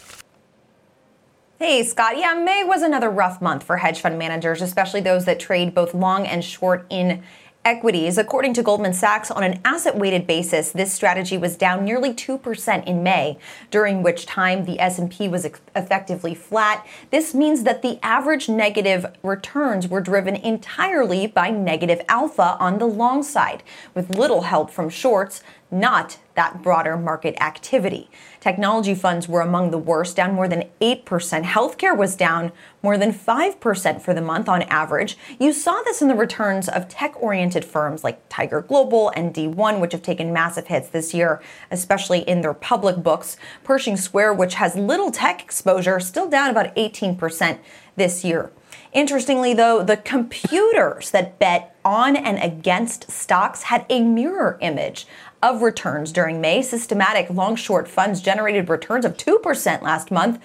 Hey, 1.58 1.84
Scott. 1.86 2.20
Yeah, 2.20 2.36
May 2.36 2.64
was 2.64 2.84
another 2.84 3.10
rough 3.10 3.42
month 3.42 3.64
for 3.64 3.78
hedge 3.78 4.00
fund 4.00 4.20
managers, 4.20 4.62
especially 4.62 5.02
those 5.02 5.26
that 5.26 5.40
trade 5.40 5.74
both 5.74 5.96
long 5.96 6.28
and 6.28 6.46
short 6.46 6.86
in 6.92 7.24
equities. 7.64 8.18
According 8.18 8.54
to 8.56 8.64
Goldman 8.64 8.94
Sachs, 8.94 9.30
on 9.30 9.44
an 9.44 9.60
asset 9.64 9.98
weighted 9.98 10.26
basis, 10.26 10.72
this 10.72 10.94
strategy 10.94 11.38
was 11.38 11.56
down 11.56 11.86
nearly 11.86 12.14
2% 12.14 12.88
in 12.88 13.04
May, 13.04 13.38
during 13.70 14.02
which 14.02 14.26
time 14.26 14.66
the 14.66 14.80
S&P 14.80 15.28
was 15.28 15.46
effectively 15.76 16.34
flat. 16.34 16.86
This 17.12 17.34
means 17.34 17.64
that 17.64 17.82
the 17.82 18.00
average 18.02 18.50
negative 18.50 19.06
returns 19.24 19.88
were 19.88 20.02
driven 20.02 20.36
entirely 20.36 21.28
by 21.28 21.52
negative 21.52 22.02
alpha 22.08 22.58
on 22.60 22.80
the 22.80 22.88
long 22.88 23.22
side, 23.24 23.64
with 23.94 24.18
little 24.18 24.42
help 24.42 24.72
from 24.72 24.90
shorts, 24.90 25.44
not 25.72 26.18
that 26.36 26.62
broader 26.62 26.98
market 26.98 27.42
activity. 27.42 28.10
Technology 28.40 28.94
funds 28.94 29.28
were 29.28 29.42
among 29.42 29.72
the 29.72 29.78
worst, 29.78 30.16
down 30.16 30.34
more 30.34 30.48
than 30.48 30.70
8%. 30.82 31.04
Healthcare 31.44 31.96
was 31.96 32.16
down 32.16 32.52
more 32.84 32.98
than 32.98 33.14
5% 33.14 34.02
for 34.02 34.14
the 34.14 34.22
month 34.22 34.50
on 34.50 34.64
average. 34.64 35.18
You 35.40 35.54
saw 35.54 35.82
this 35.84 36.02
in 36.02 36.08
the 36.08 36.16
returns 36.16 36.68
of 36.68 36.90
tech 36.90 37.22
oriented 37.22 37.64
firms 37.64 38.04
like 38.04 38.22
Tiger 38.30 38.62
Global 38.62 39.10
and 39.16 39.34
D1, 39.34 39.80
which 39.80 39.94
have 39.94 40.02
taken 40.02 40.34
massive 40.34 40.68
hits 40.68 40.90
this 40.90 41.14
year, 41.14 41.42
especially 41.70 42.20
in 42.20 42.42
their 42.42 42.54
public 42.54 42.98
books. 42.98 43.38
Pershing 43.64 43.98
Square, 43.98 44.34
which 44.34 44.56
has 44.56 44.76
little 44.76 45.12
tech 45.12 45.42
exposure, 45.42 46.00
still 46.00 46.30
down 46.30 46.50
about 46.50 46.76
18% 46.76 47.60
this 47.96 48.24
year. 48.24 48.52
Interestingly, 48.94 49.54
though, 49.54 49.84
the 49.84 49.98
computers 49.98 51.12
that 51.12 51.40
bet 51.40 51.76
on 51.84 52.16
and 52.16 52.38
against 52.40 53.10
stocks 53.10 53.64
had 53.64 53.86
a 53.90 54.02
mirror 54.02 54.58
image 54.62 55.08
of 55.42 55.62
returns 55.62 56.12
during 56.12 56.42
May. 56.42 56.62
Systematic 56.62 57.30
long 57.30 57.56
short 57.56 57.88
funds 57.88 58.22
generated 58.22 58.70
returns 58.70 59.06
of 59.06 59.18
2% 59.18 59.82
last 59.82 60.12
month. 60.12 60.42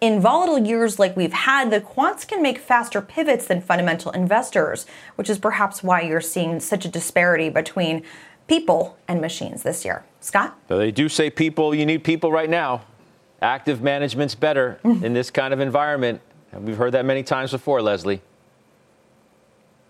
In 0.00 0.20
volatile 0.20 0.58
years 0.58 0.98
like 0.98 1.16
we've 1.16 1.32
had, 1.32 1.70
the 1.70 1.80
quants 1.80 2.26
can 2.26 2.42
make 2.42 2.58
faster 2.58 3.00
pivots 3.00 3.46
than 3.46 3.60
fundamental 3.60 4.10
investors, 4.12 4.86
which 5.16 5.30
is 5.30 5.38
perhaps 5.38 5.82
why 5.82 6.02
you're 6.02 6.20
seeing 6.20 6.60
such 6.60 6.84
a 6.84 6.88
disparity 6.88 7.48
between 7.48 8.02
people 8.46 8.98
and 9.08 9.20
machines 9.20 9.62
this 9.62 9.84
year. 9.84 10.04
Scott? 10.20 10.58
They 10.68 10.90
do 10.90 11.08
say 11.08 11.30
people, 11.30 11.74
you 11.74 11.86
need 11.86 12.04
people 12.04 12.30
right 12.30 12.50
now. 12.50 12.82
Active 13.40 13.82
management's 13.82 14.34
better 14.34 14.78
mm-hmm. 14.84 15.04
in 15.04 15.14
this 15.14 15.30
kind 15.30 15.54
of 15.54 15.60
environment. 15.60 16.20
And 16.52 16.66
we've 16.66 16.76
heard 16.76 16.92
that 16.92 17.04
many 17.04 17.22
times 17.22 17.50
before, 17.50 17.80
Leslie. 17.82 18.20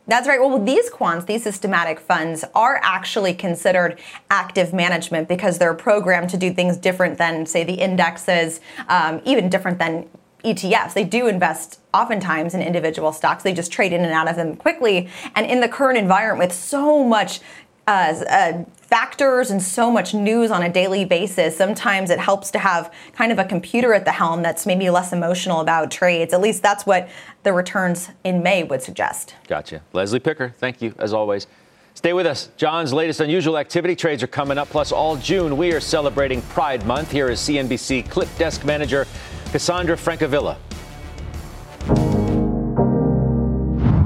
That's 0.06 0.28
right. 0.28 0.38
Well, 0.38 0.62
these 0.62 0.90
quants, 0.90 1.26
these 1.26 1.42
systematic 1.42 1.98
funds, 1.98 2.44
are 2.54 2.78
actually 2.82 3.32
considered 3.32 3.98
active 4.30 4.74
management 4.74 5.28
because 5.28 5.58
they're 5.58 5.74
programmed 5.74 6.28
to 6.30 6.36
do 6.36 6.52
things 6.52 6.76
different 6.76 7.16
than, 7.16 7.46
say, 7.46 7.64
the 7.64 7.74
indexes, 7.74 8.60
um, 8.88 9.22
even 9.24 9.48
different 9.48 9.78
than 9.78 10.06
ETFs. 10.44 10.92
They 10.92 11.04
do 11.04 11.26
invest 11.26 11.80
oftentimes 11.94 12.52
in 12.52 12.60
individual 12.60 13.12
stocks. 13.12 13.42
They 13.42 13.54
just 13.54 13.72
trade 13.72 13.94
in 13.94 14.04
and 14.04 14.12
out 14.12 14.28
of 14.28 14.36
them 14.36 14.56
quickly. 14.56 15.08
And 15.34 15.46
in 15.46 15.60
the 15.60 15.68
current 15.68 15.96
environment, 15.96 16.50
with 16.50 16.52
so 16.54 17.02
much 17.02 17.40
uh, 17.86 18.14
uh, 18.28 18.64
factors 18.94 19.50
and 19.50 19.60
so 19.60 19.90
much 19.90 20.14
news 20.14 20.52
on 20.52 20.62
a 20.62 20.72
daily 20.72 21.04
basis, 21.04 21.56
sometimes 21.56 22.10
it 22.10 22.18
helps 22.20 22.52
to 22.52 22.60
have 22.60 22.94
kind 23.12 23.32
of 23.32 23.40
a 23.40 23.44
computer 23.44 23.92
at 23.92 24.04
the 24.04 24.12
helm 24.12 24.40
that's 24.40 24.66
maybe 24.66 24.88
less 24.88 25.12
emotional 25.12 25.58
about 25.58 25.90
trades. 25.90 26.32
At 26.32 26.40
least 26.40 26.62
that's 26.62 26.86
what 26.86 27.08
the 27.42 27.52
returns 27.52 28.10
in 28.22 28.40
May 28.44 28.62
would 28.62 28.82
suggest. 28.82 29.34
Gotcha. 29.48 29.82
Leslie 29.92 30.20
Picker, 30.20 30.54
thank 30.58 30.80
you 30.80 30.94
as 31.00 31.12
always. 31.12 31.48
Stay 31.94 32.12
with 32.12 32.24
us. 32.24 32.50
Jon's 32.56 32.92
latest 32.92 33.18
unusual 33.18 33.58
activity 33.58 33.96
trades 33.96 34.22
are 34.22 34.28
coming 34.28 34.58
up. 34.58 34.68
Plus, 34.68 34.92
all 34.92 35.16
June, 35.16 35.56
we 35.56 35.72
are 35.72 35.80
celebrating 35.80 36.40
Pride 36.42 36.86
Month. 36.86 37.10
Here 37.10 37.28
is 37.30 37.40
CNBC 37.40 38.08
Clip 38.08 38.28
Desk 38.38 38.64
Manager 38.64 39.08
Cassandra 39.50 39.96
Francavilla. 39.96 40.56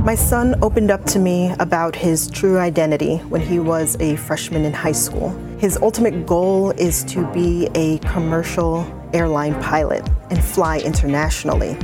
My 0.09 0.15
son 0.15 0.55
opened 0.63 0.91
up 0.91 1.05
to 1.05 1.19
me 1.19 1.53
about 1.59 1.95
his 1.95 2.31
true 2.31 2.57
identity 2.57 3.19
when 3.29 3.43
he 3.43 3.59
was 3.59 3.95
a 4.01 4.17
freshman 4.17 4.65
in 4.65 4.73
high 4.73 4.93
school. 4.93 5.29
His 5.59 5.77
ultimate 5.83 6.25
goal 6.25 6.71
is 6.71 7.05
to 7.13 7.31
be 7.35 7.69
a 7.75 7.99
commercial 7.99 8.87
airline 9.13 9.53
pilot 9.63 10.09
and 10.31 10.43
fly 10.43 10.79
internationally. 10.79 11.77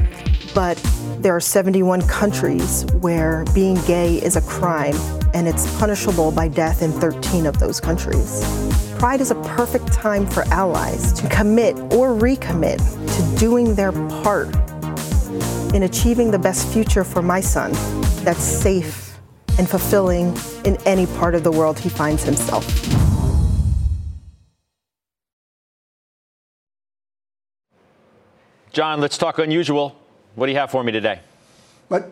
But 0.55 0.79
there 1.19 1.37
are 1.37 1.41
71 1.41 2.09
countries 2.09 2.87
where 3.03 3.45
being 3.53 3.75
gay 3.83 4.15
is 4.23 4.37
a 4.37 4.41
crime 4.41 4.97
and 5.35 5.47
it's 5.47 5.67
punishable 5.79 6.33
by 6.33 6.49
death 6.49 6.81
in 6.81 6.93
13 6.93 7.45
of 7.45 7.59
those 7.59 7.79
countries. 7.79 8.43
Pride 8.99 9.21
is 9.21 9.33
a 9.33 9.43
perfect 9.43 9.93
time 9.93 10.27
for 10.27 10.45
allies 10.45 11.13
to 11.13 11.29
commit 11.29 11.77
or 11.93 12.15
recommit 12.15 12.79
to 12.79 13.39
doing 13.39 13.75
their 13.75 13.93
part 13.93 14.49
in 15.75 15.83
achieving 15.83 16.31
the 16.31 16.39
best 16.39 16.73
future 16.73 17.03
for 17.03 17.21
my 17.21 17.41
son 17.41 17.73
that's 18.25 18.43
safe 18.43 19.19
and 19.59 19.69
fulfilling 19.69 20.35
in 20.65 20.77
any 20.87 21.05
part 21.19 21.35
of 21.35 21.43
the 21.43 21.51
world 21.51 21.79
he 21.79 21.89
finds 21.89 22.23
himself. 22.23 22.65
Jon, 28.73 29.01
let's 29.01 29.19
talk 29.19 29.39
unusual. 29.39 29.97
What 30.37 30.47
do 30.47 30.53
you 30.53 30.59
have 30.59 30.71
for 30.71 30.83
me 30.83 30.93
today? 30.93 31.21
But 31.89 32.11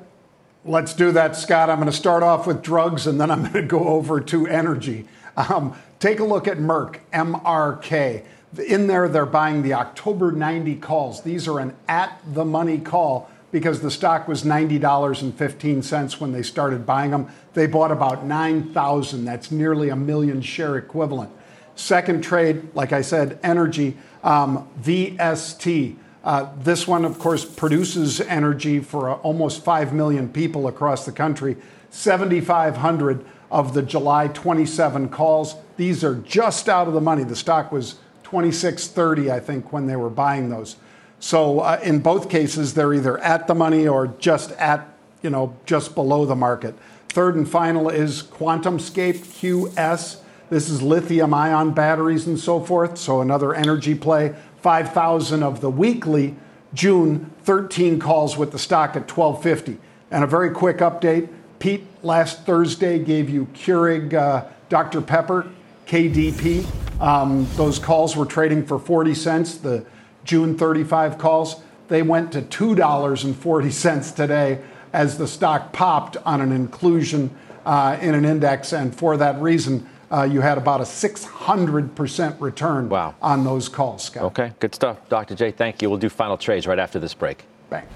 let's 0.64 0.94
do 0.94 1.12
that, 1.12 1.36
Scott. 1.36 1.70
I'm 1.70 1.78
going 1.78 1.90
to 1.90 1.96
start 1.96 2.22
off 2.22 2.46
with 2.46 2.62
drugs 2.62 3.06
and 3.06 3.20
then 3.20 3.30
I'm 3.30 3.42
going 3.42 3.54
to 3.54 3.62
go 3.62 3.88
over 3.88 4.20
to 4.20 4.46
energy. 4.46 5.06
Um, 5.36 5.76
take 5.98 6.20
a 6.20 6.24
look 6.24 6.46
at 6.46 6.58
Merck, 6.58 6.98
MRK. 7.12 8.24
In 8.68 8.86
there, 8.86 9.08
they're 9.08 9.24
buying 9.24 9.62
the 9.62 9.74
October 9.74 10.30
90 10.30 10.76
calls. 10.76 11.22
These 11.22 11.48
are 11.48 11.58
an 11.58 11.74
at 11.88 12.20
the 12.26 12.44
money 12.44 12.78
call 12.78 13.30
because 13.52 13.80
the 13.80 13.90
stock 13.90 14.26
was 14.26 14.42
$90.15 14.42 16.20
when 16.20 16.32
they 16.32 16.42
started 16.42 16.84
buying 16.84 17.12
them. 17.12 17.28
They 17.52 17.66
bought 17.66 17.92
about 17.92 18.24
9,000. 18.24 19.24
That's 19.24 19.52
nearly 19.52 19.90
a 19.90 19.96
million 19.96 20.40
share 20.40 20.76
equivalent. 20.76 21.30
Second 21.76 22.22
trade, 22.24 22.74
like 22.74 22.92
I 22.92 23.02
said, 23.02 23.38
energy, 23.42 23.96
um, 24.24 24.68
VST. 24.82 25.96
Uh, 26.24 26.48
this 26.58 26.88
one, 26.88 27.04
of 27.04 27.18
course, 27.18 27.44
produces 27.44 28.20
energy 28.22 28.80
for 28.80 29.10
uh, 29.10 29.14
almost 29.16 29.62
5 29.62 29.92
million 29.92 30.32
people 30.32 30.66
across 30.66 31.04
the 31.04 31.12
country. 31.12 31.56
7,500 31.90 33.24
of 33.50 33.74
the 33.74 33.82
July 33.82 34.28
27 34.28 35.10
calls. 35.10 35.56
These 35.76 36.02
are 36.02 36.14
just 36.14 36.68
out 36.70 36.88
of 36.88 36.94
the 36.94 37.00
money. 37.00 37.24
The 37.24 37.36
stock 37.36 37.70
was 37.70 37.96
26.30, 38.24 39.30
I 39.30 39.40
think, 39.40 39.72
when 39.72 39.86
they 39.86 39.96
were 39.96 40.08
buying 40.08 40.48
those. 40.48 40.76
So 41.22 41.60
uh, 41.60 41.78
in 41.84 42.00
both 42.00 42.28
cases, 42.28 42.74
they're 42.74 42.92
either 42.92 43.16
at 43.18 43.46
the 43.46 43.54
money 43.54 43.86
or 43.86 44.08
just 44.08 44.50
at, 44.52 44.88
you 45.22 45.30
know, 45.30 45.56
just 45.66 45.94
below 45.94 46.26
the 46.26 46.34
market. 46.34 46.74
Third 47.10 47.36
and 47.36 47.48
final 47.48 47.88
is 47.88 48.24
QuantumScape 48.24 49.18
QS. 49.18 50.16
This 50.50 50.68
is 50.68 50.82
lithium 50.82 51.32
ion 51.32 51.70
batteries 51.74 52.26
and 52.26 52.40
so 52.40 52.58
forth. 52.58 52.98
So 52.98 53.20
another 53.20 53.54
energy 53.54 53.94
play. 53.94 54.34
5,000 54.62 55.44
of 55.44 55.60
the 55.60 55.70
weekly 55.70 56.34
June 56.74 57.30
13 57.44 58.00
calls 58.00 58.36
with 58.36 58.50
the 58.50 58.58
stock 58.58 58.96
at 58.96 59.08
1250. 59.08 59.78
And 60.10 60.24
a 60.24 60.26
very 60.26 60.50
quick 60.50 60.78
update. 60.78 61.28
Pete 61.60 61.86
last 62.02 62.44
Thursday 62.44 62.98
gave 62.98 63.30
you 63.30 63.46
Keurig 63.54 64.12
uh, 64.12 64.46
Dr. 64.68 65.00
Pepper, 65.00 65.48
KDP. 65.86 66.66
Um, 67.00 67.46
those 67.54 67.78
calls 67.78 68.16
were 68.16 68.26
trading 68.26 68.66
for 68.66 68.80
40 68.80 69.14
cents. 69.14 69.54
The 69.54 69.86
June 70.24 70.56
35 70.56 71.18
calls, 71.18 71.62
they 71.88 72.02
went 72.02 72.32
to 72.32 72.42
$2.40 72.42 74.16
today 74.16 74.60
as 74.92 75.18
the 75.18 75.26
stock 75.26 75.72
popped 75.72 76.16
on 76.18 76.40
an 76.40 76.52
inclusion 76.52 77.30
uh, 77.64 77.96
in 78.00 78.14
an 78.14 78.24
index. 78.24 78.72
And 78.72 78.94
for 78.94 79.16
that 79.16 79.40
reason, 79.40 79.88
uh, 80.10 80.24
you 80.24 80.40
had 80.40 80.58
about 80.58 80.80
a 80.80 80.84
600% 80.84 82.40
return 82.40 82.88
wow. 82.88 83.14
on 83.22 83.44
those 83.44 83.68
calls, 83.68 84.04
Scott. 84.04 84.24
Okay, 84.24 84.52
good 84.60 84.74
stuff. 84.74 85.08
Dr. 85.08 85.34
J, 85.34 85.50
thank 85.50 85.80
you. 85.80 85.88
We'll 85.88 85.98
do 85.98 86.10
final 86.10 86.36
trades 86.36 86.66
right 86.66 86.78
after 86.78 86.98
this 86.98 87.14
break. 87.14 87.44
Bang. 87.70 87.86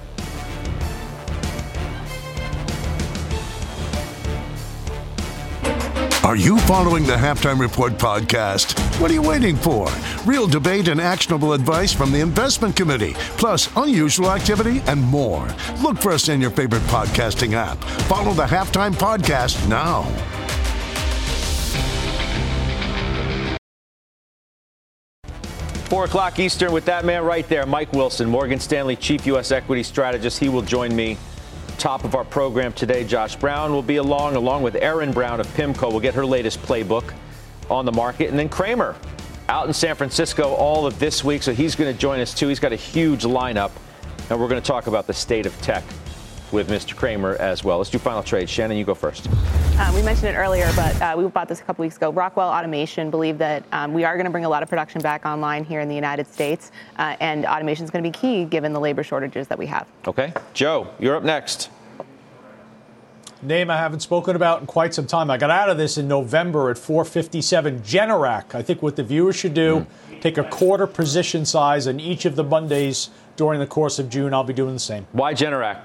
Are 6.26 6.34
you 6.34 6.58
following 6.58 7.04
the 7.04 7.12
Halftime 7.12 7.60
Report 7.60 7.92
podcast? 7.92 8.76
What 9.00 9.12
are 9.12 9.14
you 9.14 9.22
waiting 9.22 9.54
for? 9.54 9.88
Real 10.24 10.48
debate 10.48 10.88
and 10.88 11.00
actionable 11.00 11.52
advice 11.52 11.92
from 11.92 12.10
the 12.10 12.18
investment 12.18 12.74
committee, 12.74 13.12
plus 13.38 13.70
unusual 13.76 14.32
activity 14.32 14.82
and 14.88 15.00
more. 15.00 15.46
Look 15.82 15.98
for 15.98 16.10
us 16.10 16.28
in 16.28 16.40
your 16.40 16.50
favorite 16.50 16.82
podcasting 16.88 17.52
app. 17.52 17.78
Follow 18.08 18.34
the 18.34 18.42
Halftime 18.42 18.92
Podcast 18.92 19.68
now. 19.68 20.02
Four 25.84 26.06
o'clock 26.06 26.40
Eastern 26.40 26.72
with 26.72 26.86
that 26.86 27.04
man 27.04 27.22
right 27.22 27.48
there, 27.48 27.66
Mike 27.66 27.92
Wilson, 27.92 28.28
Morgan 28.28 28.58
Stanley 28.58 28.96
Chief 28.96 29.24
U.S. 29.26 29.52
Equity 29.52 29.84
Strategist. 29.84 30.40
He 30.40 30.48
will 30.48 30.62
join 30.62 30.96
me 30.96 31.18
top 31.76 32.04
of 32.04 32.14
our 32.14 32.24
program 32.24 32.72
today. 32.72 33.04
Josh 33.04 33.36
Brown 33.36 33.72
will 33.72 33.82
be 33.82 33.96
along, 33.96 34.36
along 34.36 34.62
with 34.62 34.76
Erin 34.76 35.12
Browne 35.12 35.40
of 35.40 35.46
PIMCO. 35.48 35.90
We'll 35.90 36.00
get 36.00 36.14
her 36.14 36.26
latest 36.26 36.60
playbook 36.62 37.12
on 37.70 37.84
the 37.84 37.92
market. 37.92 38.30
And 38.30 38.38
then 38.38 38.48
Cramer 38.48 38.96
out 39.48 39.66
in 39.66 39.72
San 39.72 39.94
Francisco 39.94 40.54
all 40.54 40.86
of 40.86 40.98
this 40.98 41.22
week, 41.22 41.42
so 41.42 41.52
he's 41.52 41.76
going 41.76 41.92
to 41.92 41.98
join 41.98 42.20
us 42.20 42.34
too. 42.34 42.48
He's 42.48 42.60
got 42.60 42.72
a 42.72 42.76
huge 42.76 43.22
lineup, 43.22 43.70
and 44.30 44.40
we're 44.40 44.48
going 44.48 44.60
to 44.60 44.66
talk 44.66 44.86
about 44.86 45.06
the 45.06 45.14
state 45.14 45.46
of 45.46 45.60
tech 45.62 45.84
with 46.52 46.68
Mr. 46.68 46.94
Cramer 46.94 47.36
as 47.36 47.64
well. 47.64 47.78
Let's 47.78 47.90
do 47.90 47.98
final 47.98 48.22
trade. 48.22 48.48
Shannon, 48.48 48.76
you 48.76 48.84
go 48.84 48.94
first. 48.94 49.28
Um, 49.78 49.94
we 49.94 50.02
mentioned 50.02 50.28
it 50.28 50.38
earlier, 50.38 50.70
but 50.74 51.00
uh, 51.02 51.14
we 51.16 51.26
bought 51.26 51.48
this 51.48 51.60
a 51.60 51.62
couple 51.64 51.82
weeks 51.82 51.96
ago. 51.96 52.10
Rockwell 52.10 52.48
Automation 52.48 53.10
believe 53.10 53.38
that 53.38 53.64
um, 53.72 53.92
we 53.92 54.04
are 54.04 54.14
going 54.14 54.24
to 54.24 54.30
bring 54.30 54.44
a 54.44 54.48
lot 54.48 54.62
of 54.62 54.68
production 54.68 55.00
back 55.00 55.26
online 55.26 55.64
here 55.64 55.80
in 55.80 55.88
the 55.88 55.94
United 55.94 56.26
States, 56.26 56.72
uh, 56.98 57.16
and 57.20 57.44
automation 57.44 57.84
is 57.84 57.90
going 57.90 58.02
to 58.02 58.10
be 58.10 58.16
key 58.16 58.44
given 58.44 58.72
the 58.72 58.80
labor 58.80 59.02
shortages 59.02 59.48
that 59.48 59.58
we 59.58 59.66
have. 59.66 59.86
Okay. 60.06 60.32
Joe, 60.54 60.88
you're 60.98 61.16
up 61.16 61.24
next. 61.24 61.70
Name 63.42 63.70
I 63.70 63.76
haven't 63.76 64.00
spoken 64.00 64.34
about 64.34 64.60
in 64.60 64.66
quite 64.66 64.94
some 64.94 65.06
time. 65.06 65.30
I 65.30 65.36
got 65.36 65.50
out 65.50 65.68
of 65.68 65.76
this 65.76 65.98
in 65.98 66.08
November 66.08 66.70
at 66.70 66.78
457. 66.78 67.80
Generac. 67.80 68.54
I 68.54 68.62
think 68.62 68.82
what 68.82 68.96
the 68.96 69.02
viewers 69.02 69.36
should 69.36 69.52
do, 69.52 69.86
mm. 70.10 70.20
take 70.22 70.38
a 70.38 70.44
quarter 70.44 70.86
position 70.86 71.44
size 71.44 71.86
on 71.86 72.00
each 72.00 72.24
of 72.24 72.34
the 72.34 72.42
Mondays 72.42 73.10
during 73.36 73.60
the 73.60 73.66
course 73.66 73.98
of 73.98 74.08
June. 74.08 74.32
I'll 74.32 74.42
be 74.42 74.54
doing 74.54 74.72
the 74.72 74.80
same. 74.80 75.06
Why 75.12 75.34
Generac? 75.34 75.80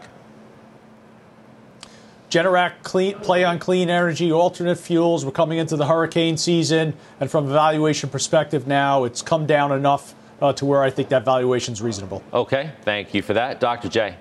Generac 2.32 2.82
clean, 2.84 3.16
play 3.16 3.44
on 3.44 3.60
clean 3.60 3.90
energy, 3.90 4.32
alternate 4.32 4.78
fuels. 4.78 5.26
We're 5.26 5.32
coming 5.32 5.58
into 5.58 5.76
the 5.76 5.86
hurricane 5.86 6.38
season, 6.38 6.94
and 7.20 7.30
from 7.30 7.46
a 7.48 7.52
valuation 7.52 8.10
perspective 8.10 8.66
now, 8.66 9.04
it's 9.04 9.22
come 9.22 9.46
down 9.46 9.74
enough 9.74 10.16
uh, 10.42 10.54
to 10.54 10.66
where 10.66 10.82
I 10.82 10.90
think 10.90 11.10
that 11.10 11.26
valuation 11.26 11.74
is 11.74 11.82
reasonable. 11.82 12.24
Okay, 12.32 12.72
thank 12.84 13.14
you 13.14 13.22
for 13.22 13.34
that. 13.34 13.60
Dr. 13.60 13.90
J. 13.90 14.16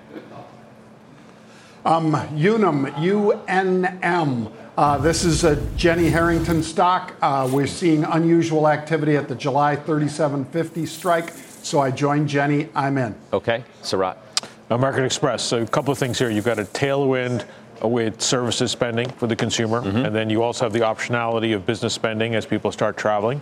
Um, 1.85 2.13
Unum, 2.35 2.87
UNM. 2.87 4.51
Uh, 4.77 4.97
this 4.97 5.23
is 5.23 5.45
a 5.45 5.55
Jenny 5.77 6.09
Harrington 6.09 6.61
stock. 6.63 7.15
Uh, 7.21 7.49
we're 7.51 7.65
seeing 7.65 8.03
unusual 8.03 8.67
activity 8.67 9.15
at 9.15 9.29
the 9.29 9.35
July 9.35 9.77
3750 9.77 10.85
strike. 10.85 11.29
So 11.63 11.79
I 11.79 11.91
joined 11.91 12.27
Jenny. 12.27 12.67
I'm 12.75 12.97
in. 12.97 13.15
Okay. 13.31 13.63
Sarat. 13.81 14.17
American 14.69 15.03
Express. 15.05 15.43
So 15.43 15.61
a 15.61 15.67
couple 15.67 15.91
of 15.91 15.97
things 15.97 16.17
here. 16.19 16.29
You've 16.29 16.45
got 16.45 16.59
a 16.59 16.63
tailwind 16.63 17.45
with 17.81 18.21
services 18.21 18.71
spending 18.71 19.09
for 19.09 19.27
the 19.27 19.35
consumer, 19.35 19.81
mm-hmm. 19.81 20.05
and 20.05 20.15
then 20.15 20.29
you 20.29 20.43
also 20.43 20.65
have 20.65 20.73
the 20.73 20.79
optionality 20.79 21.55
of 21.55 21.65
business 21.65 21.93
spending 21.93 22.35
as 22.35 22.45
people 22.45 22.71
start 22.71 22.97
traveling. 22.97 23.41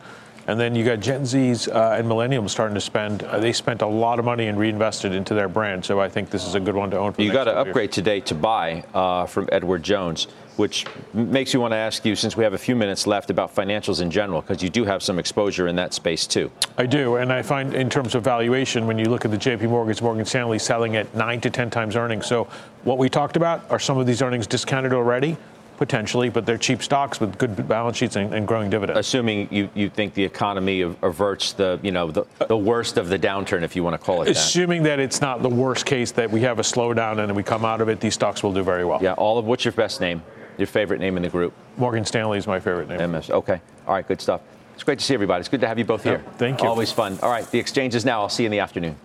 And 0.50 0.60
then 0.60 0.74
you 0.74 0.84
got 0.84 1.00
Gen 1.00 1.22
Zs 1.22 1.68
uh, 1.68 1.96
and 1.96 2.08
Millennials 2.08 2.50
starting 2.50 2.74
to 2.74 2.82
spend. 2.82 3.22
Uh, 3.22 3.38
they 3.38 3.54
spent 3.54 3.84
a 3.84 3.86
lot 3.86 4.18
of 4.18 4.26
money 4.26 4.48
and 4.48 4.58
reinvested 4.58 5.14
into 5.14 5.36
their 5.36 5.48
brand. 5.48 5.86
So 5.86 6.00
I 6.00 6.10
think 6.10 6.32
this 6.32 6.44
is 6.44 6.56
a 6.56 6.60
good 6.60 6.74
one 6.74 6.90
to 6.90 6.98
own. 6.98 7.14
For 7.14 7.22
you 7.22 7.32
got 7.32 7.44
to 7.44 7.56
upgrade 7.56 7.92
today 7.92 8.20
to 8.22 8.34
buy 8.34 8.84
uh, 8.96 9.28
from 9.28 9.48
Edward 9.52 9.84
Jones, 9.84 10.24
which 10.56 10.88
makes 11.14 11.54
me 11.54 11.60
want 11.60 11.74
to 11.74 11.78
ask 11.78 12.04
you, 12.04 12.16
since 12.16 12.36
we 12.36 12.44
have 12.44 12.54
a 12.54 12.58
few 12.58 12.76
minutes 12.76 13.06
left, 13.06 13.30
about 13.30 13.54
financials 13.54 14.02
in 14.02 14.10
general, 14.10 14.42
because 14.42 14.64
you 14.64 14.72
do 14.72 14.86
have 14.86 15.04
some 15.04 15.20
exposure 15.20 15.68
in 15.68 15.76
that 15.76 15.94
space 15.94 16.26
too. 16.26 16.52
I 16.80 16.88
do, 16.88 17.18
and 17.18 17.32
I 17.32 17.44
find 17.44 17.76
in 17.76 17.88
terms 17.88 18.16
of 18.16 18.24
valuation, 18.24 18.88
when 18.88 18.98
you 18.98 19.06
look 19.06 19.26
at 19.26 19.30
the 19.30 19.38
J.P. 19.38 19.68
Morgan's, 19.68 20.02
Morgan 20.02 20.26
Stanley 20.26 20.58
selling 20.58 20.96
at 20.96 21.14
nine 21.14 21.42
to 21.42 21.52
ten 21.52 21.70
times 21.70 21.96
earnings. 21.96 22.26
So 22.26 22.48
what 22.86 22.98
we 22.98 23.08
talked 23.08 23.38
about 23.38 23.70
are 23.70 23.78
some 23.78 24.00
of 24.00 24.08
these 24.08 24.24
earnings 24.24 24.48
discounted 24.48 24.94
already 24.94 25.38
potentially, 25.80 26.30
but 26.30 26.46
they're 26.46 26.58
cheap 26.58 26.84
stocks 26.84 27.22
with 27.22 27.38
good 27.38 27.68
balance 27.68 27.98
sheets 27.98 28.18
and, 28.18 28.34
and 28.34 28.46
growing 28.46 28.70
dividends. 28.70 29.00
Assuming 29.00 29.48
you, 29.50 29.70
you 29.74 29.90
think 29.90 30.14
the 30.14 30.24
economy 30.24 30.82
averts 30.82 31.54
the 31.54 31.80
you 31.82 31.92
know 31.92 32.12
the, 32.12 32.26
the 32.48 32.58
worst 32.58 32.98
of 32.98 33.08
the 33.08 33.18
downturn, 33.18 33.64
if 33.64 33.76
you 33.76 33.84
want 33.84 34.00
to 34.00 34.06
call 34.06 34.22
it 34.22 34.28
Assuming 34.28 34.84
that. 34.84 34.98
that 34.98 35.00
it's 35.00 35.22
not 35.22 35.42
the 35.42 35.50
worst 35.50 35.86
case 35.86 36.12
that 36.12 36.30
we 36.30 36.42
have 36.42 36.60
a 36.60 36.64
slowdown 36.64 37.20
and 37.20 37.34
we 37.34 37.44
come 37.44 37.64
out 37.64 37.80
of 37.80 37.88
it, 37.88 38.02
these 38.02 38.14
stocks 38.14 38.44
will 38.44 38.54
do 38.54 38.62
very 38.62 38.84
well. 38.84 39.00
Yeah. 39.02 39.14
All 39.14 39.38
of 39.38 39.46
what's 39.46 39.64
your 39.64 39.72
best 39.72 40.02
name? 40.02 40.22
Your 40.58 40.68
favorite 40.68 41.00
name 41.00 41.16
in 41.16 41.24
the 41.24 41.30
group? 41.30 41.54
Morgan 41.78 42.04
Stanley 42.04 42.38
is 42.38 42.46
my 42.46 42.60
favorite 42.60 42.90
name. 42.90 43.12
MS. 43.12 43.30
Okay. 43.30 43.62
All 43.88 43.94
right. 43.94 44.06
Good 44.06 44.20
stuff. 44.20 44.42
It's 44.74 44.84
great 44.84 45.00
to 45.00 45.06
see 45.06 45.14
everybody. 45.14 45.40
It's 45.40 45.50
good 45.50 45.62
to 45.62 45.68
have 45.68 45.80
you 45.80 45.86
both 45.86 46.04
here. 46.04 46.24
thank 46.38 46.62
you. 46.62 46.68
Always 46.68 46.92
fun. 46.92 47.18
All 47.22 47.32
right. 47.32 47.50
The 47.50 47.60
exchange 47.60 47.96
is 47.96 48.04
now. 48.04 48.20
I'll 48.22 48.30
see 48.30 48.44
you 48.44 48.48
in 48.48 48.52
the 48.52 48.60
afternoon. 48.60 48.98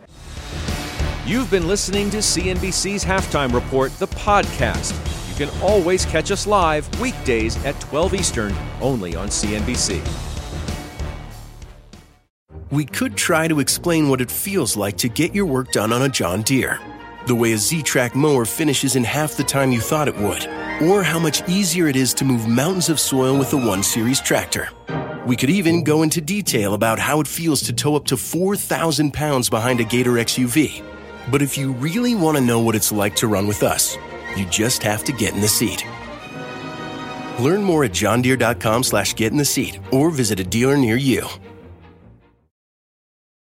You've 1.24 1.50
been 1.50 1.68
listening 1.68 2.10
to 2.10 2.18
CNBC's 2.18 3.04
Halftime 3.04 3.54
Report, 3.54 3.92
the 3.98 4.08
podcast. 4.08 5.23
You 5.37 5.47
can 5.47 5.62
always 5.62 6.05
catch 6.05 6.30
us 6.30 6.47
live 6.47 6.89
weekdays 7.01 7.57
at 7.64 7.80
12 7.80 8.14
Eastern, 8.14 8.55
only 8.80 9.16
on 9.16 9.26
CNBC. 9.28 10.01
We 12.70 12.85
could 12.85 13.16
try 13.16 13.49
to 13.49 13.59
explain 13.59 14.09
what 14.09 14.20
it 14.20 14.30
feels 14.30 14.76
like 14.76 14.97
to 14.99 15.09
get 15.09 15.35
your 15.35 15.47
work 15.47 15.72
done 15.72 15.93
on 15.93 16.03
a 16.03 16.09
John 16.09 16.43
Deere. 16.43 16.78
The 17.26 17.35
way 17.35 17.51
a 17.53 17.59
Z 17.59 17.82
Track 17.82 18.14
mower 18.14 18.45
finishes 18.45 18.95
in 18.95 19.03
half 19.03 19.37
the 19.37 19.43
time 19.43 19.72
you 19.72 19.80
thought 19.80 20.07
it 20.07 20.16
would. 20.16 20.47
Or 20.80 21.03
how 21.03 21.18
much 21.18 21.49
easier 21.49 21.89
it 21.89 21.97
is 21.97 22.14
to 22.14 22.24
move 22.24 22.47
mountains 22.47 22.89
of 22.89 23.01
soil 23.01 23.37
with 23.37 23.53
a 23.55 23.57
1 23.57 23.82
Series 23.82 24.20
tractor. 24.20 24.68
We 25.26 25.35
could 25.35 25.51
even 25.51 25.82
go 25.82 26.03
into 26.03 26.20
detail 26.20 26.74
about 26.74 27.01
how 27.01 27.18
it 27.18 27.26
feels 27.26 27.61
to 27.62 27.72
tow 27.72 27.97
up 27.97 28.05
to 28.07 28.16
4,000 28.16 29.12
pounds 29.12 29.51
behind 29.51 29.80
a 29.80 29.85
Gator 29.85 30.12
XUV. 30.12 30.85
But 31.32 31.43
if 31.43 31.59
you 31.59 31.72
really 31.72 32.14
want 32.14 32.37
to 32.37 32.45
know 32.45 32.61
what 32.61 32.76
it's 32.76 32.93
like 32.93 33.16
to 33.16 33.26
run 33.26 33.49
with 33.49 33.64
us, 33.64 33.97
you 34.37 34.47
just 34.47 34.82
have 34.82 35.05
to 35.05 35.12
get 35.12 35.35
in 35.35 35.41
the 35.41 35.49
seat. 35.49 35.85
Learn 37.41 37.62
more 37.62 37.85
at 37.85 37.93
johndeere.com 37.93 38.82
slash 38.82 39.14
get 39.14 39.32
in 39.32 39.39
the 39.39 39.45
seat 39.45 39.78
or 39.93 40.11
visit 40.11 40.41
a 40.41 40.45
dealer 40.45 40.76
near 40.76 40.97
you. 40.97 41.26